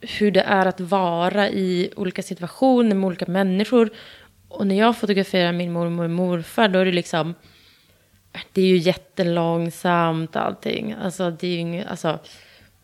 hur 0.00 0.30
det 0.30 0.40
är 0.40 0.66
att 0.66 0.80
vara 0.80 1.48
i 1.48 1.92
olika 1.96 2.22
situationer 2.22 2.94
med 2.94 3.06
olika 3.06 3.26
människor. 3.26 3.90
Och 4.48 4.66
när 4.66 4.78
jag 4.78 4.96
fotograferar 4.96 5.52
min 5.52 5.72
mormor 5.72 6.04
och 6.04 6.10
morfar 6.10 6.68
då 6.68 6.78
är 6.78 6.84
det 6.84 6.92
liksom 6.92 7.34
det 8.52 8.62
är 8.62 8.66
ju 8.66 8.76
jättelångsamt 8.76 10.36
allting. 10.36 10.92
Alltså 11.02 11.30
det 11.30 11.46
är 11.46 11.50
ju 11.50 11.56
inget, 11.58 11.86
alltså 11.88 12.18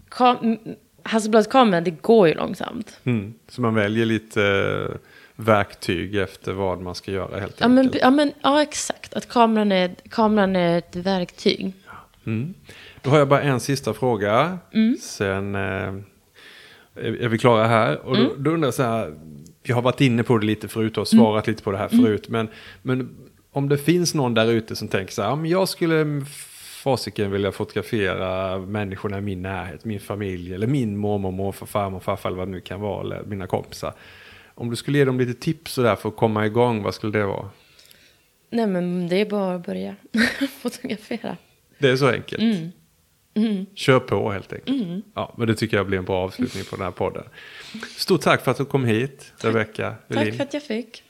kam, 0.09 0.59
Hasselbladskameran 1.03 1.85
det 1.85 1.91
går 1.91 2.29
ju 2.29 2.35
långsamt. 2.35 3.01
Mm. 3.05 3.35
Så 3.49 3.61
man 3.61 3.75
väljer 3.75 4.07
lite 4.07 4.43
eh, 4.91 4.97
verktyg 5.37 6.17
efter 6.17 6.53
vad 6.53 6.81
man 6.81 6.95
ska 6.95 7.11
göra 7.13 7.41
helt 7.41 7.61
Ja 7.61 7.69
men, 7.69 7.79
enkelt. 7.79 8.03
ja 8.03 8.11
men 8.11 8.33
ja 8.43 8.63
exakt, 8.63 9.15
att 9.15 9.29
kameran 9.29 9.73
är, 9.73 9.95
kameran 10.11 10.57
är 10.57 10.79
ett 10.79 10.97
verktyg. 10.97 11.73
Mm. 12.27 12.55
Då 13.03 13.11
har 13.11 13.19
jag 13.19 13.29
bara 13.29 13.43
en 13.43 13.61
sista 13.61 13.95
fråga. 13.95 14.59
Mm. 14.73 14.97
Sen 15.01 15.55
eh, 15.55 15.61
är 16.95 17.29
vi 17.29 17.39
klara 17.39 17.67
här. 17.67 17.99
Och 18.01 18.17
Mm. 18.17 18.29
då, 18.29 18.35
då 18.39 18.51
undrar 18.51 18.67
jag 18.67 18.75
så 18.75 18.83
här. 18.83 19.15
Vi 19.67 19.73
har 19.73 19.83
varit 19.83 20.01
inne 20.01 20.23
på 20.23 20.39
det 20.39 20.47
lite 20.47 20.69
förut 20.69 20.99
och 20.99 21.09
svarat 21.09 21.47
lite 21.47 21.63
på 21.63 21.71
det 21.73 21.79
här 21.79 21.89
Mm. 21.93 22.05
förut. 22.05 22.29
Men, 22.29 22.49
men 22.83 23.17
om 23.53 23.69
det 23.69 23.79
finns 23.79 24.15
någon 24.15 24.35
där 24.35 24.51
ute 24.51 24.77
som 24.77 24.89
tänker 24.89 25.13
så 25.13 25.23
här. 25.23 25.29
"Ja, 25.29 25.37
men 25.37 25.51
Jag 25.51 25.69
skulle 25.69 26.25
fasiken 26.83 27.31
vilja 27.31 27.53
fotografera 27.53 28.59
människorna 28.59 29.19
i 29.19 29.21
min 29.21 29.43
närhet. 29.43 29.85
Min 29.85 30.01
familj 30.01 30.55
eller 30.55 30.67
min 30.67 30.97
mormor, 30.97 31.31
morfar, 31.31 31.67
farmor, 31.67 32.01
farfar 32.01 32.29
eller 32.31 32.39
vad 32.39 32.49
det 32.49 32.53
nu 32.53 32.61
kan 32.61 32.81
vara. 32.81 33.01
Eller 33.01 33.23
mina 33.25 33.47
kompisar. 33.47 33.95
Om 34.55 34.71
du 34.71 34.77
skulle 34.77 34.99
ge 34.99 35.05
dem 35.05 35.19
lite 35.19 35.35
tips 35.41 35.73
så 35.73 35.83
där 35.83 35.97
för 35.97 36.09
att 36.09 36.17
komma 36.17 36.47
igång. 36.47 36.83
Vad 36.83 36.95
skulle 36.95 37.19
det 37.19 37.27
vara? 37.27 37.51
Nej 38.51 38.67
men 38.67 39.09
det 39.09 39.17
är 39.21 39.27
bara 39.27 39.55
att 39.55 39.67
börja 39.67 39.97
fotografera. 40.63 41.37
Det 41.79 41.89
är 41.91 41.97
så 41.97 42.09
enkelt. 42.09 42.43
Mm. 42.43 42.69
Kör 43.75 44.01
på 44.01 44.33
helt 44.33 44.53
enkelt. 44.53 45.05
Ja, 45.15 45.35
men 45.39 45.47
det 45.47 45.55
tycker 45.55 45.77
jag 45.77 45.87
blir 45.87 45.99
en 45.99 46.05
bra 46.05 46.25
avslutning 46.25 46.65
på 46.65 46.77
den 46.77 46.85
här 46.85 46.93
podden. 46.93 47.25
Stort 47.97 48.21
tack 48.21 48.45
för 48.45 48.51
att 48.51 48.57
du 48.57 48.65
kom 48.65 48.85
hit, 48.85 49.33
Rebecka 49.39 49.91
Tack 49.91 50.19
Welin. 50.19 50.35
för 50.35 50.43
att 50.45 50.55
jag 50.55 50.63
fick. 50.63 51.03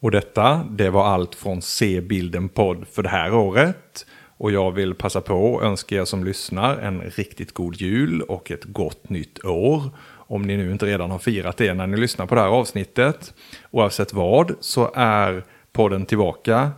Och 0.00 0.10
detta, 0.10 0.66
det 0.70 0.90
var 0.90 1.06
allt 1.06 1.34
från 1.34 1.62
Se 1.62 2.00
bilden 2.00 2.48
podd 2.48 2.86
för 2.92 3.02
det 3.02 3.08
här 3.08 3.34
året. 3.34 4.06
Och 4.36 4.52
jag 4.52 4.70
vill 4.72 4.94
passa 4.94 5.20
på 5.20 5.58
att 5.58 5.64
önska 5.64 5.96
er 5.96 6.04
som 6.04 6.24
lyssnar 6.24 6.76
en 6.78 7.00
riktigt 7.00 7.52
god 7.52 7.76
jul 7.76 8.22
och 8.22 8.50
ett 8.50 8.64
gott 8.64 9.08
nytt 9.08 9.44
år. 9.44 9.82
Om 10.08 10.42
ni 10.42 10.56
nu 10.56 10.72
inte 10.72 10.86
redan 10.86 11.10
har 11.10 11.18
firat 11.18 11.56
det 11.56 11.74
när 11.74 11.86
ni 11.86 11.96
lyssnar 11.96 12.26
på 12.26 12.34
det 12.34 12.40
här 12.40 12.48
avsnittet. 12.48 13.34
Oavsett 13.70 14.12
vad 14.12 14.54
så 14.60 14.92
är 14.94 15.44
podden 15.72 16.06
tillbaka 16.06 16.70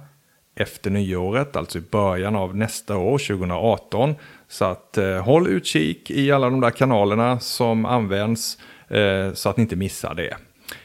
efter 0.56 0.90
nyåret, 0.90 1.56
alltså 1.56 1.78
i 1.78 1.80
början 1.80 2.36
av 2.36 2.56
nästa 2.56 2.96
år, 2.96 3.18
2018. 3.18 4.14
Så 4.48 4.64
att 4.64 4.98
eh, 4.98 5.22
håll 5.24 5.48
utkik 5.48 6.10
i 6.10 6.32
alla 6.32 6.50
de 6.50 6.60
där 6.60 6.70
kanalerna 6.70 7.40
som 7.40 7.84
används 7.84 8.58
eh, 8.88 9.32
så 9.32 9.48
att 9.48 9.56
ni 9.56 9.62
inte 9.62 9.76
missar 9.76 10.14
det. 10.14 10.36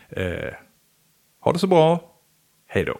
Eh, 0.09 0.53
ha 1.41 1.53
det 1.53 1.59
så 1.59 1.67
bra. 1.67 1.99
Hej 2.67 2.85
då. 2.85 2.97